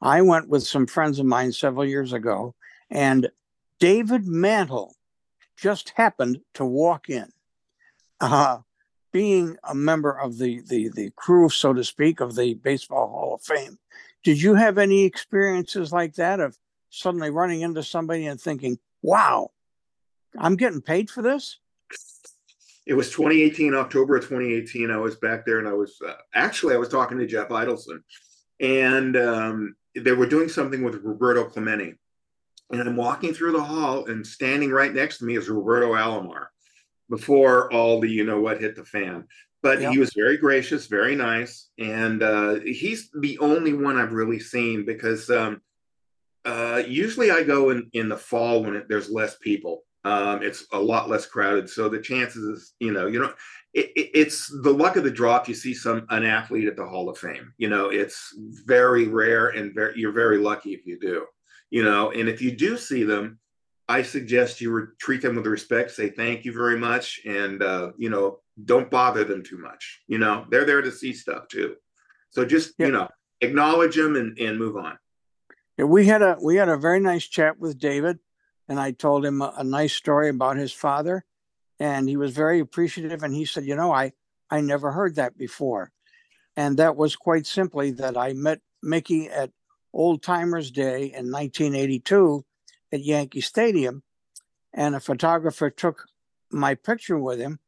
I 0.02 0.22
went 0.22 0.50
with 0.50 0.64
some 0.64 0.88
friends 0.88 1.20
of 1.20 1.26
mine 1.26 1.54
several 1.54 1.86
years 1.86 2.12
ago, 2.12 2.56
and 2.90 3.30
David 3.80 4.28
Mantle 4.28 4.96
just 5.56 5.94
happened 5.96 6.42
to 6.56 6.66
walk 6.66 7.10
in. 7.10 7.32
Uh, 8.20 8.60
being 9.12 9.56
a 9.64 9.76
member 9.76 10.12
of 10.12 10.40
the, 10.40 10.62
the 10.68 10.90
the 10.90 11.12
crew, 11.16 11.48
so 11.48 11.72
to 11.72 11.84
speak, 11.84 12.20
of 12.20 12.36
the 12.36 12.56
Baseball 12.56 13.08
Hall 13.08 13.36
of 13.36 13.44
Fame, 13.44 13.78
did 14.24 14.42
you 14.42 14.56
have 14.56 14.80
any 14.80 15.04
experiences 15.04 15.94
like 15.94 16.16
that 16.16 16.40
of 16.40 16.58
suddenly 16.90 17.30
running 17.30 17.62
into 17.62 17.84
somebody 17.84 18.26
and 18.26 18.42
thinking, 18.42 18.80
"Wow, 19.04 19.52
I'm 20.38 20.56
getting 20.56 20.82
paid 20.82 21.12
for 21.12 21.22
this"? 21.22 21.60
It 22.86 22.94
was 22.94 23.10
2018 23.12 23.74
october 23.74 24.18
of 24.18 24.24
2018 24.24 24.92
i 24.92 24.98
was 24.98 25.16
back 25.16 25.46
there 25.46 25.60
and 25.60 25.68
i 25.68 25.74
was 25.74 26.02
uh, 26.08 26.14
actually 26.34 26.74
i 26.74 26.78
was 26.78 26.90
talking 26.90 27.18
to 27.18 27.26
jeff 27.26 27.50
idelson 27.50 28.00
and 28.60 29.18
um, 29.18 29.76
they 29.96 30.14
were 30.14 30.26
doing 30.26 30.50
something 30.50 30.84
with 30.84 31.04
roberto 31.04 31.46
clemente. 31.46 31.96
And 32.72 32.82
i'm 32.82 32.96
walking 32.96 33.34
through 33.34 33.52
the 33.52 33.64
hall 33.64 34.06
and 34.06 34.26
standing 34.26 34.72
right 34.72 34.94
next 34.94 35.20
to 35.20 35.26
me 35.26 35.38
is 35.38 35.50
roberto 35.50 35.94
alomar 35.94 36.48
before 37.10 37.72
all 37.72 38.00
the 38.00 38.10
you 38.10 38.24
know 38.26 38.40
what 38.40 38.62
hit 38.62 38.76
the 38.76 38.86
fan. 38.86 39.28
But 39.62 39.80
yep. 39.80 39.94
he 39.94 40.00
was 40.00 40.14
very 40.16 40.38
gracious 40.38 40.88
very 40.88 41.16
nice. 41.16 41.70
And 41.78 42.22
uh, 42.22 42.56
he's 42.66 43.10
the 43.20 43.38
only 43.40 43.74
one 43.74 43.98
i've 43.98 44.14
really 44.14 44.40
seen 44.40 44.86
because 44.86 45.30
um, 45.30 45.62
uh, 46.46 46.82
usually 46.88 47.32
i 47.32 47.44
go 47.44 47.70
in 47.70 47.90
in 47.94 48.10
the 48.10 48.18
fall 48.18 48.64
when 48.64 48.76
it, 48.76 48.88
there's 48.90 49.10
less 49.10 49.36
people 49.38 49.84
um, 50.06 50.44
it's 50.44 50.66
a 50.74 50.80
lot 50.80 51.10
less 51.10 51.26
crowded. 51.26 51.70
So 51.70 51.88
the 51.88 52.00
chances 52.00 52.44
is, 52.44 52.74
you 52.80 52.92
know, 52.92 53.08
you 53.08 53.20
know, 53.20 53.34
it, 53.74 53.92
it, 53.96 54.12
it's 54.14 54.48
the 54.62 54.74
luck 54.74 54.98
of 54.98 55.04
the 55.04 55.12
draw 55.12 55.38
if 55.38 55.48
you 55.48 55.56
see 55.56 55.74
some 55.74 56.06
an 56.10 56.24
athlete 56.24 56.68
at 56.68 56.76
the 56.76 56.86
Hall 56.86 57.10
of 57.10 57.18
Fame. 57.18 57.54
You 57.58 57.70
know, 57.70 57.90
it's 57.90 58.36
very 58.66 59.08
rare 59.08 59.50
and 59.50 59.74
very, 59.74 59.94
you're 59.98 60.12
very 60.12 60.38
lucky 60.38 60.74
if 60.74 60.86
you 60.86 61.00
do. 61.00 61.26
You 61.70 61.84
know, 61.84 62.12
and 62.12 62.30
if 62.30 62.42
you 62.42 62.56
do 62.56 62.78
see 62.78 63.04
them, 63.04 63.40
I 63.90 64.02
suggest 64.02 64.62
you 64.62 64.72
re- 64.72 64.88
treat 65.00 65.22
them 65.22 65.36
with 65.36 65.48
respect. 65.48 65.92
Say 65.92 66.10
thank 66.10 66.46
you 66.46 66.54
very 66.54 66.78
much, 66.78 67.22
and 67.26 67.62
uh, 67.64 67.92
you 67.98 68.10
know, 68.10 68.40
don't 68.66 68.92
bother 68.92 69.24
them 69.24 69.44
too 69.44 69.58
much. 69.58 70.02
You 70.08 70.20
know, 70.20 70.46
they're 70.50 70.66
there 70.66 70.82
to 70.82 70.92
see 70.92 71.14
stuff 71.14 71.48
too. 71.48 71.76
So 72.30 72.46
just 72.46 72.74
yeah. 72.78 72.86
you 72.88 72.92
know, 72.92 73.08
acknowledge 73.42 73.96
them 73.96 74.16
and, 74.16 74.38
and 74.38 74.58
move 74.58 74.78
on. 74.78 74.98
Yeah, 75.78 75.86
we 75.86 76.06
had 76.06 76.22
a 76.22 76.38
we 76.42 76.58
had 76.58 76.70
a 76.70 76.78
very 76.78 77.00
nice 77.00 77.28
chat 77.28 77.60
with 77.60 77.80
David 77.80 78.20
and 78.68 78.80
I 78.80 78.92
told 78.92 79.26
him 79.26 79.42
a, 79.42 79.54
a, 79.58 79.64
nice 79.64 79.94
story 79.94 80.30
about 80.30 80.58
his 80.58 80.72
father, 80.72 81.26
and 81.80 82.08
he 82.08 82.18
was 82.18 82.32
very 82.32 82.60
appreciative. 82.60 83.24
And 83.24 83.34
he 83.34 83.46
said, 83.46 83.66
"You 83.66 83.76
know, 83.76 83.92
I 83.92 84.14
I 84.50 84.62
never 84.62 84.92
heard 84.92 85.16
that 85.16 85.38
before," 85.38 85.92
and 86.56 86.78
that 86.78 86.96
was 86.96 87.16
quite 87.16 87.46
simply 87.46 87.92
that 87.92 88.18
I 88.18 88.34
met 88.34 88.62
Mickey 88.82 89.30
at 89.30 89.52
Old 89.94 90.22
Timers 90.22 90.72
Day 90.72 91.06
in 91.06 91.32
1982 91.32 92.46
at 92.92 93.04
Yankee 93.04 93.42
Stadium, 93.42 94.04
and 94.74 94.96
a 94.96 95.00
photographer 95.00 95.70
took 95.70 96.06
my 96.52 96.76
picture 96.76 97.18
with 97.18 97.40
him, 97.40 97.60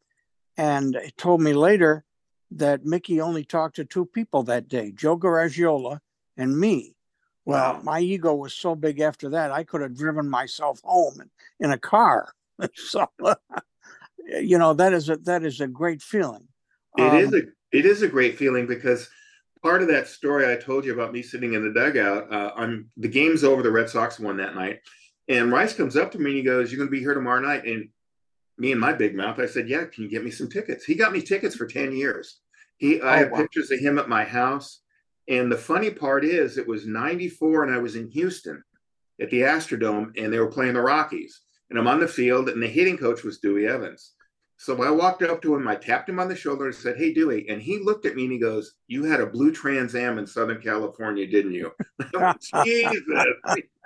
and 0.58 0.98
told 1.18 1.42
me 1.42 1.54
later 1.54 2.06
that 2.52 2.86
Mickey 2.86 3.20
only 3.20 3.44
talked 3.44 3.75
to 3.75 3.86
two 3.86 4.06
people 4.06 4.44
that 4.44 4.68
day, 4.68 4.92
Joe 4.92 5.18
Garagiola 5.18 6.00
and 6.38 6.58
me. 6.58 6.96
Well, 7.46 7.80
my 7.84 8.00
ego 8.00 8.34
was 8.34 8.54
so 8.54 8.75
big 8.75 9.00
after 9.00 9.30
that, 9.30 9.52
I 9.52 9.64
could 9.64 9.82
have 9.82 9.96
driven 9.96 10.28
myself 10.28 10.82
home 10.84 11.22
in, 11.22 11.30
in 11.66 11.72
a 11.72 11.78
car. 11.78 12.34
so, 12.74 13.08
you 14.28 14.58
know, 14.58 14.74
that 14.74 14.94
is 14.94 15.10
a 15.10 15.18
that 15.18 15.44
is 15.44 15.62
a 15.62 15.68
great 15.68 16.02
feeling. 16.02 16.48
It 16.98 17.04
um, 17.04 17.18
is 17.18 17.34
a 17.34 17.42
it 17.72 17.86
is 17.86 18.02
a 18.02 18.08
great 18.08 18.38
feeling 18.38 18.66
because 18.66 19.10
part 19.62 19.82
of 19.82 19.88
that 19.90 20.08
story 20.08 20.52
I 20.52 20.56
told 20.56 20.86
you 20.86 20.94
about 20.94 21.14
me 21.14 21.22
sitting 21.22 21.54
in 21.54 21.64
the 21.64 21.80
dugout. 21.80 22.32
Uh, 22.32 22.52
I'm 22.56 22.90
the 22.98 23.08
game's 23.08 23.44
over. 23.44 23.62
The 23.62 23.72
Red 23.72 23.90
Sox 23.90 24.20
won 24.20 24.38
that 24.38 24.56
night, 24.56 24.80
and 25.28 25.52
Rice 25.52 25.74
comes 25.74 25.96
up 25.96 26.12
to 26.12 26.20
me 26.20 26.32
and 26.32 26.38
he 26.38 26.44
goes, 26.44 26.72
"You're 26.72 26.80
going 26.80 26.88
to 26.88 26.92
be 26.92 27.00
here 27.00 27.14
tomorrow 27.14 27.42
night." 27.42 27.66
And 27.66 27.90
me 28.58 28.72
and 28.72 28.82
my 28.82 28.94
big 28.94 29.16
mouth, 29.16 29.40
I 29.40 29.46
said, 29.46 29.70
"Yeah, 29.70 29.86
can 29.86 30.04
you 30.04 30.10
get 30.10 30.24
me 30.24 30.32
some 30.32 30.50
tickets?" 30.50 30.86
He 30.86 30.96
got 30.96 31.14
me 31.14 31.22
tickets 31.22 31.56
for 31.56 31.68
ten 31.68 31.96
years. 31.96 32.40
He, 32.78 33.02
I 33.02 33.16
oh, 33.16 33.18
have 33.20 33.32
wow. 33.32 33.38
pictures 33.38 33.72
of 33.72 33.80
him 33.80 34.00
at 34.00 34.10
my 34.10 34.24
house. 34.24 34.82
And 35.27 35.51
the 35.51 35.58
funny 35.58 35.89
part 35.89 36.24
is, 36.24 36.58
it 36.58 36.67
was 36.67 36.86
94 36.86 37.63
and 37.63 37.74
I 37.74 37.79
was 37.79 37.96
in 37.96 38.10
Houston 38.10 38.63
at 39.20 39.29
the 39.29 39.41
Astrodome 39.41 40.12
and 40.17 40.32
they 40.32 40.39
were 40.39 40.51
playing 40.51 40.74
the 40.74 40.82
Rockies. 40.82 41.41
And 41.70 41.79
I'm 41.79 41.88
on 41.88 42.00
the 42.00 42.08
field 42.08 42.50
and 42.50 42.62
the 42.62 42.67
hitting 42.67 42.98
coach 42.98 43.24
was 43.24 43.39
Dewey 43.39 43.67
Evans. 43.67 44.13
So 44.58 44.82
I 44.84 44.89
walked 44.89 45.22
up 45.22 45.41
to 45.41 45.55
him, 45.55 45.67
I 45.67 45.75
tapped 45.75 46.10
him 46.10 46.20
on 46.20 46.29
the 46.29 46.36
shoulder 46.36 46.67
and 46.67 46.75
said, 46.75 46.98
Hey, 46.98 47.13
Dewey. 47.13 47.48
And 47.50 47.62
he 47.62 47.79
looked 47.79 48.05
at 48.05 48.15
me 48.15 48.24
and 48.24 48.32
he 48.32 48.39
goes, 48.39 48.75
You 48.88 49.03
had 49.03 49.20
a 49.20 49.25
blue 49.25 49.51
Trans 49.51 49.96
Am 49.96 50.17
in 50.17 50.25
Southern 50.25 50.62
California, 50.62 51.27
didn't 51.27 51.53
you? 51.53 51.72
Jesus. 52.63 53.01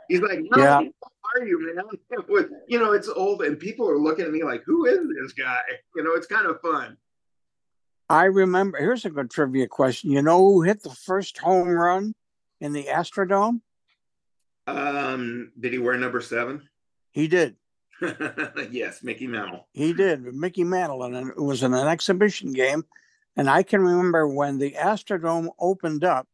He's 0.09 0.21
like, 0.21 0.39
No, 0.51 0.61
yeah. 0.61 0.81
how 0.81 1.41
are 1.41 1.45
you, 1.45 1.75
man? 1.75 1.85
It 2.11 2.29
was, 2.29 2.45
you 2.67 2.79
know, 2.79 2.91
it's 2.91 3.07
old 3.07 3.41
and 3.41 3.57
people 3.57 3.89
are 3.89 3.97
looking 3.97 4.25
at 4.25 4.31
me 4.31 4.43
like, 4.43 4.63
Who 4.65 4.85
is 4.85 4.99
this 5.21 5.33
guy? 5.33 5.61
You 5.95 6.03
know, 6.03 6.13
it's 6.13 6.27
kind 6.27 6.47
of 6.47 6.61
fun. 6.61 6.97
I 8.09 8.25
remember. 8.25 8.79
Here's 8.79 9.05
a 9.05 9.09
good 9.09 9.29
trivia 9.29 9.67
question. 9.67 10.11
You 10.11 10.21
know 10.21 10.39
who 10.39 10.63
hit 10.63 10.81
the 10.81 10.89
first 10.89 11.37
home 11.37 11.69
run 11.69 12.15
in 12.59 12.73
the 12.73 12.85
Astrodome? 12.85 13.61
Um, 14.65 15.51
did 15.59 15.73
he 15.73 15.79
wear 15.79 15.97
number 15.97 16.21
seven? 16.21 16.67
He 17.11 17.27
did. 17.27 17.55
yes, 18.71 19.03
Mickey 19.03 19.27
Mantle. 19.27 19.67
He 19.73 19.93
did. 19.93 20.23
Mickey 20.33 20.63
Mantle, 20.63 21.03
and 21.03 21.29
it 21.29 21.37
was 21.37 21.63
in 21.63 21.73
an 21.73 21.87
exhibition 21.87 22.53
game. 22.53 22.85
And 23.35 23.49
I 23.49 23.63
can 23.63 23.81
remember 23.81 24.27
when 24.27 24.57
the 24.57 24.71
Astrodome 24.71 25.49
opened 25.59 26.03
up, 26.03 26.27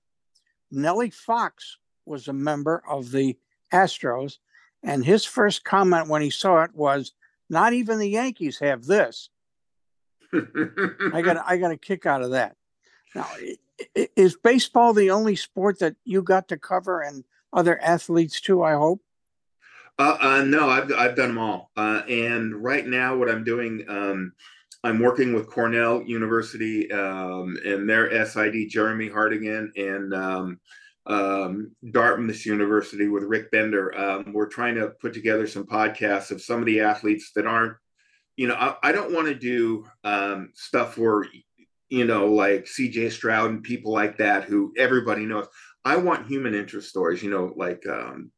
Nellie 0.71 1.09
Fox 1.09 1.77
was 2.05 2.27
a 2.27 2.33
member 2.33 2.83
of 2.87 3.11
the 3.11 3.37
Astros, 3.73 4.37
and 4.83 5.03
his 5.03 5.25
first 5.25 5.63
comment 5.63 6.07
when 6.07 6.21
he 6.21 6.29
saw 6.29 6.63
it 6.63 6.73
was, 6.73 7.13
Not 7.49 7.73
even 7.73 7.99
the 7.99 8.09
Yankees 8.09 8.59
have 8.59 8.85
this. 8.85 9.29
I 10.33 11.21
got 11.21 11.37
I 11.45 11.57
got 11.57 11.71
a 11.71 11.77
kick 11.77 12.05
out 12.05 12.21
of 12.21 12.31
that. 12.31 12.55
Now, 13.13 13.27
is 14.15 14.37
baseball 14.37 14.93
the 14.93 15.11
only 15.11 15.35
sport 15.35 15.79
that 15.79 15.95
you 16.03 16.21
got 16.21 16.47
to 16.49 16.57
cover, 16.57 17.01
and 17.01 17.23
other 17.53 17.81
athletes 17.81 18.41
too? 18.41 18.63
I 18.63 18.73
hope. 18.73 19.01
Uh, 19.97 20.17
uh, 20.19 20.43
no, 20.43 20.69
I've 20.69 20.91
I've 20.93 21.15
done 21.15 21.29
them 21.29 21.37
all. 21.37 21.71
Uh, 21.77 22.01
and 22.09 22.55
right 22.55 22.85
now, 22.85 23.15
what 23.15 23.29
I'm 23.29 23.43
doing, 23.43 23.85
um, 23.87 24.33
I'm 24.83 24.99
working 24.99 25.33
with 25.33 25.49
Cornell 25.49 26.03
University 26.03 26.91
um, 26.91 27.57
and 27.65 27.89
their 27.89 28.25
SID, 28.25 28.69
Jeremy 28.69 29.09
Hartigan, 29.09 29.71
and 29.77 30.13
um, 30.13 30.59
um, 31.07 31.71
Dartmouth 31.91 32.45
University 32.45 33.07
with 33.07 33.23
Rick 33.23 33.51
Bender. 33.51 33.97
Um, 33.97 34.33
we're 34.33 34.47
trying 34.47 34.75
to 34.75 34.89
put 35.01 35.13
together 35.13 35.47
some 35.47 35.65
podcasts 35.65 36.31
of 36.31 36.41
some 36.41 36.59
of 36.59 36.65
the 36.65 36.81
athletes 36.81 37.31
that 37.35 37.45
aren't, 37.45 37.77
you 38.37 38.47
know, 38.47 38.55
I, 38.55 38.75
I 38.83 38.91
don't 38.91 39.13
want 39.13 39.27
to 39.27 39.35
do 39.35 39.85
um, 40.03 40.51
stuff 40.53 40.97
where, 40.97 41.25
you 41.89 42.05
know, 42.05 42.27
like 42.27 42.65
CJ 42.65 43.11
Stroud 43.11 43.49
and 43.51 43.63
people 43.63 43.91
like 43.91 44.17
that 44.17 44.43
who 44.43 44.73
everybody 44.77 45.25
knows. 45.25 45.47
I 45.83 45.97
want 45.97 46.27
human 46.27 46.55
interest 46.55 46.89
stories, 46.89 47.21
you 47.21 47.29
know, 47.29 47.53
like 47.55 47.87
um, 47.87 48.31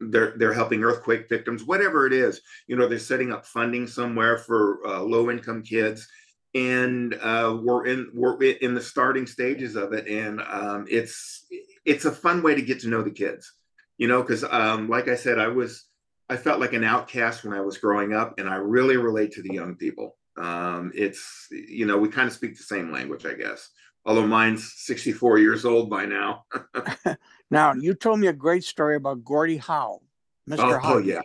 they're 0.00 0.34
they're 0.36 0.52
helping 0.52 0.82
earthquake 0.82 1.28
victims, 1.28 1.64
whatever 1.64 2.06
it 2.06 2.12
is. 2.12 2.40
You 2.66 2.76
know, 2.76 2.88
they're 2.88 2.98
setting 2.98 3.32
up 3.32 3.46
funding 3.46 3.86
somewhere 3.86 4.38
for 4.38 4.86
uh, 4.86 5.00
low 5.00 5.30
income 5.30 5.62
kids, 5.62 6.08
and 6.54 7.14
uh, 7.14 7.58
we're 7.60 7.86
in 7.86 8.10
we're 8.14 8.40
in 8.42 8.74
the 8.74 8.80
starting 8.80 9.26
stages 9.26 9.76
of 9.76 9.92
it, 9.92 10.06
and 10.06 10.40
um, 10.40 10.86
it's 10.88 11.46
it's 11.84 12.04
a 12.04 12.12
fun 12.12 12.42
way 12.42 12.54
to 12.54 12.62
get 12.62 12.80
to 12.80 12.88
know 12.88 13.02
the 13.02 13.10
kids, 13.10 13.52
you 13.98 14.08
know, 14.08 14.22
because 14.22 14.44
um, 14.44 14.88
like 14.88 15.08
I 15.08 15.16
said, 15.16 15.38
I 15.38 15.48
was 15.48 15.84
I 16.28 16.36
felt 16.36 16.60
like 16.60 16.72
an 16.72 16.84
outcast 16.84 17.44
when 17.44 17.52
I 17.52 17.60
was 17.60 17.78
growing 17.78 18.14
up, 18.14 18.38
and 18.38 18.48
I 18.48 18.56
really 18.56 18.96
relate 18.96 19.32
to 19.32 19.42
the 19.42 19.52
young 19.52 19.76
people. 19.76 20.16
Um, 20.36 20.90
it's 20.94 21.46
you 21.50 21.86
know 21.86 21.98
we 21.98 22.08
kind 22.08 22.26
of 22.26 22.34
speak 22.34 22.56
the 22.56 22.62
same 22.62 22.90
language, 22.90 23.26
I 23.26 23.34
guess. 23.34 23.70
Although 24.06 24.26
mine's 24.26 24.74
64 24.76 25.38
years 25.38 25.64
old 25.64 25.88
by 25.88 26.04
now. 26.04 26.44
now 27.50 27.72
you 27.74 27.94
told 27.94 28.20
me 28.20 28.26
a 28.26 28.32
great 28.32 28.64
story 28.64 28.96
about 28.96 29.24
Gordie 29.24 29.56
Howe, 29.56 30.00
Mr. 30.48 30.58
Oh, 30.58 30.78
Howe. 30.78 30.94
oh 30.94 30.98
yeah, 30.98 31.20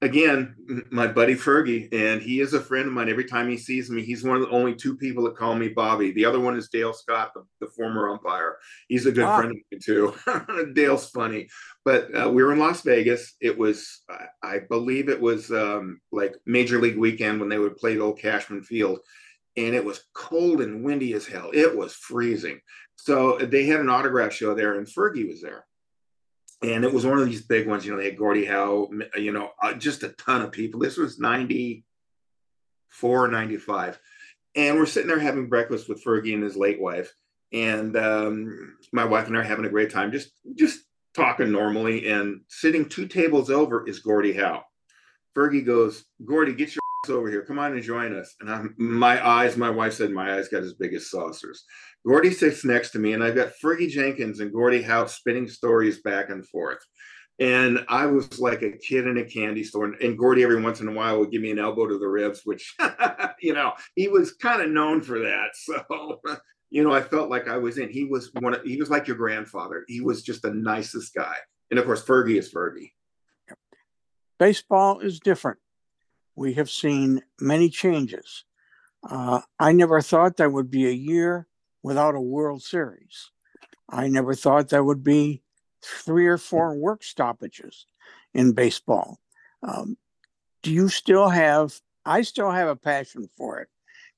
again, 0.00 0.54
my 0.90 1.06
buddy 1.06 1.34
Fergie, 1.34 1.88
and 1.92 2.22
he 2.22 2.40
is 2.40 2.54
a 2.54 2.60
friend 2.60 2.86
of 2.86 2.92
mine. 2.92 3.08
Every 3.08 3.24
time 3.24 3.48
he 3.48 3.56
sees 3.56 3.90
me, 3.90 4.02
he's 4.02 4.24
one 4.24 4.36
of 4.36 4.42
the 4.42 4.50
only 4.50 4.74
two 4.74 4.96
people 4.96 5.24
that 5.24 5.36
call 5.36 5.54
me 5.54 5.68
Bobby. 5.68 6.12
The 6.12 6.24
other 6.24 6.40
one 6.40 6.56
is 6.56 6.68
Dale 6.68 6.92
Scott, 6.92 7.32
the, 7.34 7.44
the 7.60 7.70
former 7.72 8.08
umpire. 8.08 8.58
He's 8.88 9.06
a 9.06 9.12
good 9.12 9.24
wow. 9.24 9.38
friend 9.38 9.52
of 9.52 9.56
mine 9.72 9.80
too. 9.84 10.72
Dale's 10.74 11.10
funny, 11.10 11.48
but 11.84 12.14
uh, 12.14 12.30
we 12.30 12.42
were 12.42 12.52
in 12.52 12.58
Las 12.58 12.82
Vegas. 12.82 13.34
It 13.40 13.58
was, 13.58 14.02
I 14.42 14.60
believe, 14.68 15.08
it 15.08 15.20
was 15.20 15.50
um, 15.50 16.00
like 16.12 16.34
Major 16.46 16.80
League 16.80 16.98
Weekend 16.98 17.40
when 17.40 17.48
they 17.48 17.58
would 17.58 17.76
play 17.76 17.94
at 17.94 18.00
Old 18.00 18.18
Cashman 18.18 18.62
Field, 18.62 19.00
and 19.56 19.74
it 19.74 19.84
was 19.84 20.04
cold 20.14 20.60
and 20.60 20.84
windy 20.84 21.12
as 21.14 21.26
hell. 21.26 21.50
It 21.52 21.76
was 21.76 21.94
freezing. 21.94 22.60
So 22.96 23.38
they 23.38 23.64
had 23.64 23.80
an 23.80 23.88
autograph 23.88 24.32
show 24.32 24.54
there, 24.54 24.76
and 24.76 24.86
Fergie 24.86 25.28
was 25.28 25.40
there 25.40 25.64
and 26.62 26.84
it 26.84 26.92
was 26.92 27.06
one 27.06 27.18
of 27.18 27.26
these 27.26 27.42
big 27.42 27.68
ones. 27.68 27.84
You 27.84 27.92
know, 27.92 27.98
they 27.98 28.06
had 28.06 28.18
Gordie 28.18 28.44
Howe, 28.44 28.90
you 29.16 29.32
know, 29.32 29.50
uh, 29.62 29.74
just 29.74 30.02
a 30.02 30.08
ton 30.10 30.42
of 30.42 30.52
people. 30.52 30.80
This 30.80 30.96
was 30.96 31.18
94, 31.18 33.28
95. 33.28 34.00
And 34.56 34.76
we're 34.76 34.86
sitting 34.86 35.08
there 35.08 35.20
having 35.20 35.48
breakfast 35.48 35.88
with 35.88 36.02
Fergie 36.02 36.34
and 36.34 36.42
his 36.42 36.56
late 36.56 36.80
wife. 36.80 37.12
And 37.52 37.96
um, 37.96 38.76
my 38.92 39.04
wife 39.04 39.28
and 39.28 39.36
I 39.36 39.40
are 39.40 39.44
having 39.44 39.66
a 39.66 39.70
great 39.70 39.90
time, 39.90 40.12
just 40.12 40.30
just 40.54 40.80
talking 41.14 41.52
normally. 41.52 42.08
And 42.08 42.40
sitting 42.48 42.88
two 42.88 43.06
tables 43.06 43.50
over 43.50 43.88
is 43.88 44.00
Gordie 44.00 44.34
Howe. 44.34 44.64
Fergie 45.36 45.64
goes, 45.64 46.04
Gordie, 46.24 46.54
get 46.54 46.74
your 46.74 46.80
over 47.16 47.30
here. 47.30 47.42
Come 47.42 47.58
on 47.58 47.72
and 47.72 47.82
join 47.82 48.14
us. 48.14 48.34
And 48.40 48.50
I'm, 48.50 48.74
my 48.76 49.26
eyes, 49.26 49.56
my 49.56 49.70
wife 49.70 49.94
said 49.94 50.10
my 50.10 50.36
eyes 50.36 50.48
got 50.48 50.62
as 50.62 50.74
big 50.74 50.94
as 50.94 51.10
saucers. 51.10 51.64
Gordie 52.08 52.30
sits 52.30 52.64
next 52.64 52.92
to 52.92 52.98
me, 52.98 53.12
and 53.12 53.22
I've 53.22 53.34
got 53.34 53.52
Fergie 53.62 53.90
Jenkins 53.90 54.40
and 54.40 54.50
Gordie 54.50 54.80
Howe 54.80 55.04
spinning 55.04 55.46
stories 55.46 56.00
back 56.00 56.30
and 56.30 56.46
forth. 56.48 56.78
And 57.38 57.84
I 57.86 58.06
was 58.06 58.40
like 58.40 58.62
a 58.62 58.78
kid 58.78 59.06
in 59.06 59.18
a 59.18 59.24
candy 59.24 59.62
store. 59.62 59.84
And, 59.84 59.94
and 60.00 60.16
Gordie, 60.16 60.42
every 60.42 60.62
once 60.62 60.80
in 60.80 60.88
a 60.88 60.92
while, 60.92 61.18
would 61.18 61.30
give 61.30 61.42
me 61.42 61.50
an 61.50 61.58
elbow 61.58 61.86
to 61.86 61.98
the 61.98 62.08
ribs, 62.08 62.40
which, 62.46 62.74
you 63.42 63.52
know, 63.52 63.74
he 63.94 64.08
was 64.08 64.32
kind 64.32 64.62
of 64.62 64.70
known 64.70 65.02
for 65.02 65.18
that. 65.18 65.48
So, 65.52 66.18
you 66.70 66.82
know, 66.82 66.94
I 66.94 67.02
felt 67.02 67.28
like 67.28 67.46
I 67.46 67.58
was 67.58 67.76
in. 67.76 67.90
He 67.90 68.04
was 68.04 68.30
one. 68.40 68.54
Of, 68.54 68.62
he 68.62 68.78
was 68.78 68.88
like 68.88 69.06
your 69.06 69.18
grandfather. 69.18 69.84
He 69.86 70.00
was 70.00 70.22
just 70.22 70.40
the 70.40 70.54
nicest 70.54 71.12
guy. 71.14 71.36
And 71.70 71.78
of 71.78 71.84
course, 71.84 72.02
Fergie 72.02 72.38
is 72.38 72.50
Fergie. 72.50 72.92
Baseball 74.38 75.00
is 75.00 75.20
different. 75.20 75.58
We 76.36 76.54
have 76.54 76.70
seen 76.70 77.20
many 77.38 77.68
changes. 77.68 78.44
Uh, 79.06 79.42
I 79.60 79.72
never 79.72 80.00
thought 80.00 80.38
there 80.38 80.48
would 80.48 80.70
be 80.70 80.86
a 80.86 80.92
year 80.92 81.46
without 81.82 82.14
a 82.14 82.20
World 82.20 82.62
Series. 82.62 83.30
I 83.88 84.08
never 84.08 84.34
thought 84.34 84.68
there 84.68 84.84
would 84.84 85.02
be 85.02 85.42
three 85.82 86.26
or 86.26 86.38
four 86.38 86.74
work 86.74 87.02
stoppages 87.02 87.86
in 88.34 88.52
baseball. 88.52 89.18
Um, 89.62 89.96
do 90.62 90.72
you 90.72 90.88
still 90.88 91.28
have, 91.28 91.80
I 92.04 92.22
still 92.22 92.50
have 92.50 92.68
a 92.68 92.76
passion 92.76 93.28
for 93.36 93.60
it. 93.60 93.68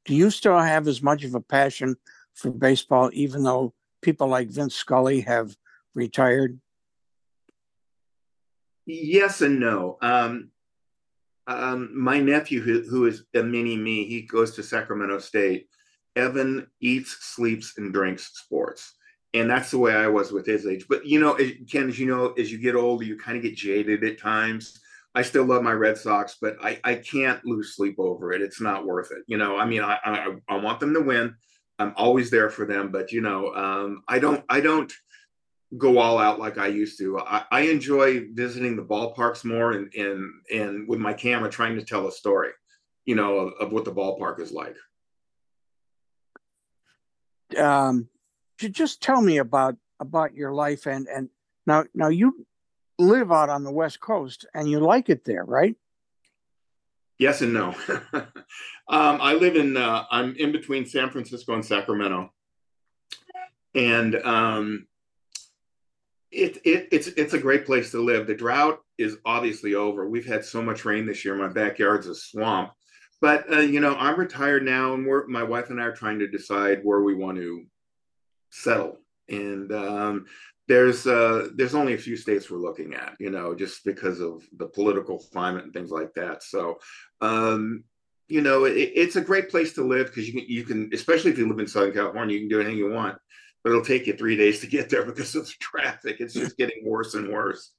Do 0.04 0.14
you 0.14 0.30
still 0.30 0.58
have 0.58 0.88
as 0.88 1.02
much 1.02 1.24
of 1.24 1.34
a 1.34 1.40
passion 1.40 1.96
for 2.34 2.50
baseball, 2.50 3.10
even 3.12 3.42
though 3.42 3.74
people 4.00 4.28
like 4.28 4.48
Vince 4.48 4.74
Scully 4.74 5.20
have 5.20 5.56
retired? 5.94 6.58
Yes 8.86 9.40
and 9.42 9.60
no. 9.60 9.98
Um, 10.00 10.50
um, 11.46 11.90
my 11.92 12.20
nephew, 12.20 12.60
who, 12.60 12.82
who 12.82 13.06
is 13.06 13.24
a 13.34 13.42
mini 13.42 13.76
me, 13.76 14.06
he 14.06 14.22
goes 14.22 14.54
to 14.54 14.62
Sacramento 14.62 15.18
State 15.18 15.68
Evan 16.20 16.66
eats, 16.80 17.16
sleeps, 17.20 17.78
and 17.78 17.92
drinks 17.92 18.30
sports. 18.34 18.94
And 19.32 19.48
that's 19.48 19.70
the 19.70 19.78
way 19.78 19.94
I 19.94 20.08
was 20.08 20.32
with 20.32 20.46
his 20.46 20.66
age. 20.66 20.86
But, 20.88 21.06
you 21.06 21.20
know, 21.20 21.36
Ken, 21.70 21.88
as 21.88 21.98
you 21.98 22.06
know, 22.06 22.32
as 22.32 22.50
you 22.50 22.58
get 22.58 22.74
older, 22.74 23.04
you 23.04 23.16
kind 23.16 23.36
of 23.36 23.42
get 23.42 23.56
jaded 23.56 24.04
at 24.04 24.18
times. 24.18 24.80
I 25.14 25.22
still 25.22 25.44
love 25.44 25.62
my 25.62 25.72
Red 25.72 25.98
Sox, 25.98 26.36
but 26.40 26.56
I, 26.62 26.80
I 26.84 26.94
can't 26.96 27.44
lose 27.44 27.74
sleep 27.74 27.96
over 27.98 28.32
it. 28.32 28.42
It's 28.42 28.60
not 28.60 28.86
worth 28.86 29.10
it. 29.12 29.22
You 29.26 29.38
know, 29.38 29.56
I 29.56 29.64
mean, 29.64 29.82
I, 29.82 29.98
I, 30.04 30.36
I 30.48 30.56
want 30.56 30.80
them 30.80 30.94
to 30.94 31.00
win. 31.00 31.34
I'm 31.78 31.94
always 31.96 32.30
there 32.30 32.50
for 32.50 32.66
them, 32.66 32.90
but 32.92 33.10
you 33.10 33.20
know, 33.20 33.54
um, 33.54 34.02
I 34.06 34.18
don't, 34.18 34.44
I 34.48 34.60
don't 34.60 34.92
go 35.78 35.98
all 35.98 36.18
out 36.18 36.38
like 36.38 36.58
I 36.58 36.66
used 36.66 36.98
to. 36.98 37.20
I, 37.20 37.44
I 37.50 37.60
enjoy 37.62 38.26
visiting 38.32 38.76
the 38.76 38.84
ballparks 38.84 39.44
more 39.44 39.72
and, 39.72 39.92
and, 39.94 40.30
and 40.52 40.88
with 40.88 40.98
my 40.98 41.12
camera 41.12 41.48
trying 41.48 41.76
to 41.76 41.84
tell 41.84 42.06
a 42.06 42.12
story, 42.12 42.50
you 43.04 43.14
know, 43.14 43.36
of, 43.38 43.52
of 43.60 43.72
what 43.72 43.84
the 43.84 43.92
ballpark 43.92 44.40
is 44.40 44.52
like 44.52 44.76
um, 47.58 48.08
just 48.58 49.02
tell 49.02 49.20
me 49.20 49.38
about 49.38 49.76
about 49.98 50.34
your 50.34 50.52
life 50.52 50.86
and 50.86 51.06
and 51.08 51.28
now 51.66 51.84
now 51.94 52.08
you 52.08 52.46
live 52.98 53.32
out 53.32 53.48
on 53.48 53.64
the 53.64 53.72
west 53.72 54.00
coast 54.00 54.46
and 54.54 54.70
you 54.70 54.80
like 54.80 55.08
it 55.08 55.24
there 55.24 55.44
right? 55.44 55.76
Yes 57.18 57.42
and 57.42 57.52
no. 57.52 57.74
Um, 58.88 59.20
i 59.20 59.34
live 59.34 59.54
in 59.54 59.76
uh, 59.76 60.02
i'm 60.10 60.34
in 60.34 60.50
between 60.50 60.84
san 60.84 61.10
francisco 61.10 61.54
and 61.54 61.64
sacramento. 61.64 62.32
And 63.72 64.16
um, 64.16 64.88
it, 66.32 66.58
it, 66.64 66.88
it's 66.90 67.06
it's 67.08 67.32
a 67.34 67.38
great 67.38 67.66
place 67.66 67.92
to 67.92 68.02
live. 68.02 68.26
The 68.26 68.34
drought 68.34 68.80
is 68.98 69.18
obviously 69.24 69.74
over. 69.74 70.08
We've 70.08 70.26
had 70.26 70.44
so 70.44 70.60
much 70.60 70.84
rain 70.84 71.06
this 71.06 71.24
year. 71.24 71.36
My 71.36 71.48
backyard's 71.48 72.08
a 72.08 72.14
swamp 72.16 72.72
but 73.20 73.52
uh, 73.52 73.60
you 73.60 73.80
know, 73.80 73.94
I'm 73.96 74.18
retired 74.18 74.64
now, 74.64 74.94
and 74.94 75.06
we're 75.06 75.26
my 75.26 75.42
wife 75.42 75.70
and 75.70 75.80
I 75.80 75.84
are 75.84 75.96
trying 75.96 76.18
to 76.20 76.28
decide 76.28 76.80
where 76.82 77.02
we 77.02 77.14
want 77.14 77.38
to 77.38 77.64
settle. 78.50 78.98
And 79.28 79.70
um, 79.72 80.26
there's 80.68 81.06
uh, 81.06 81.48
there's 81.54 81.74
only 81.74 81.94
a 81.94 81.98
few 81.98 82.16
states 82.16 82.50
we're 82.50 82.58
looking 82.58 82.94
at, 82.94 83.16
you 83.18 83.30
know, 83.30 83.54
just 83.54 83.84
because 83.84 84.20
of 84.20 84.42
the 84.56 84.66
political 84.66 85.18
climate 85.18 85.64
and 85.64 85.72
things 85.72 85.90
like 85.90 86.14
that. 86.14 86.42
So, 86.42 86.78
um, 87.20 87.84
you 88.28 88.40
know, 88.40 88.64
it, 88.64 88.92
it's 88.94 89.16
a 89.16 89.20
great 89.20 89.50
place 89.50 89.72
to 89.74 89.84
live 89.84 90.06
because 90.06 90.28
you 90.28 90.32
can 90.32 90.48
you 90.48 90.64
can, 90.64 90.90
especially 90.92 91.32
if 91.32 91.38
you 91.38 91.48
live 91.48 91.58
in 91.58 91.66
Southern 91.66 91.92
California, 91.92 92.34
you 92.34 92.42
can 92.42 92.48
do 92.48 92.60
anything 92.60 92.78
you 92.78 92.90
want, 92.90 93.18
but 93.62 93.70
it'll 93.70 93.84
take 93.84 94.06
you 94.06 94.14
three 94.14 94.36
days 94.36 94.60
to 94.60 94.66
get 94.66 94.88
there 94.88 95.04
because 95.06 95.34
of 95.34 95.46
the 95.46 95.54
traffic. 95.60 96.16
It's 96.20 96.34
just 96.34 96.56
getting 96.56 96.84
worse 96.84 97.14
and 97.14 97.32
worse. 97.32 97.72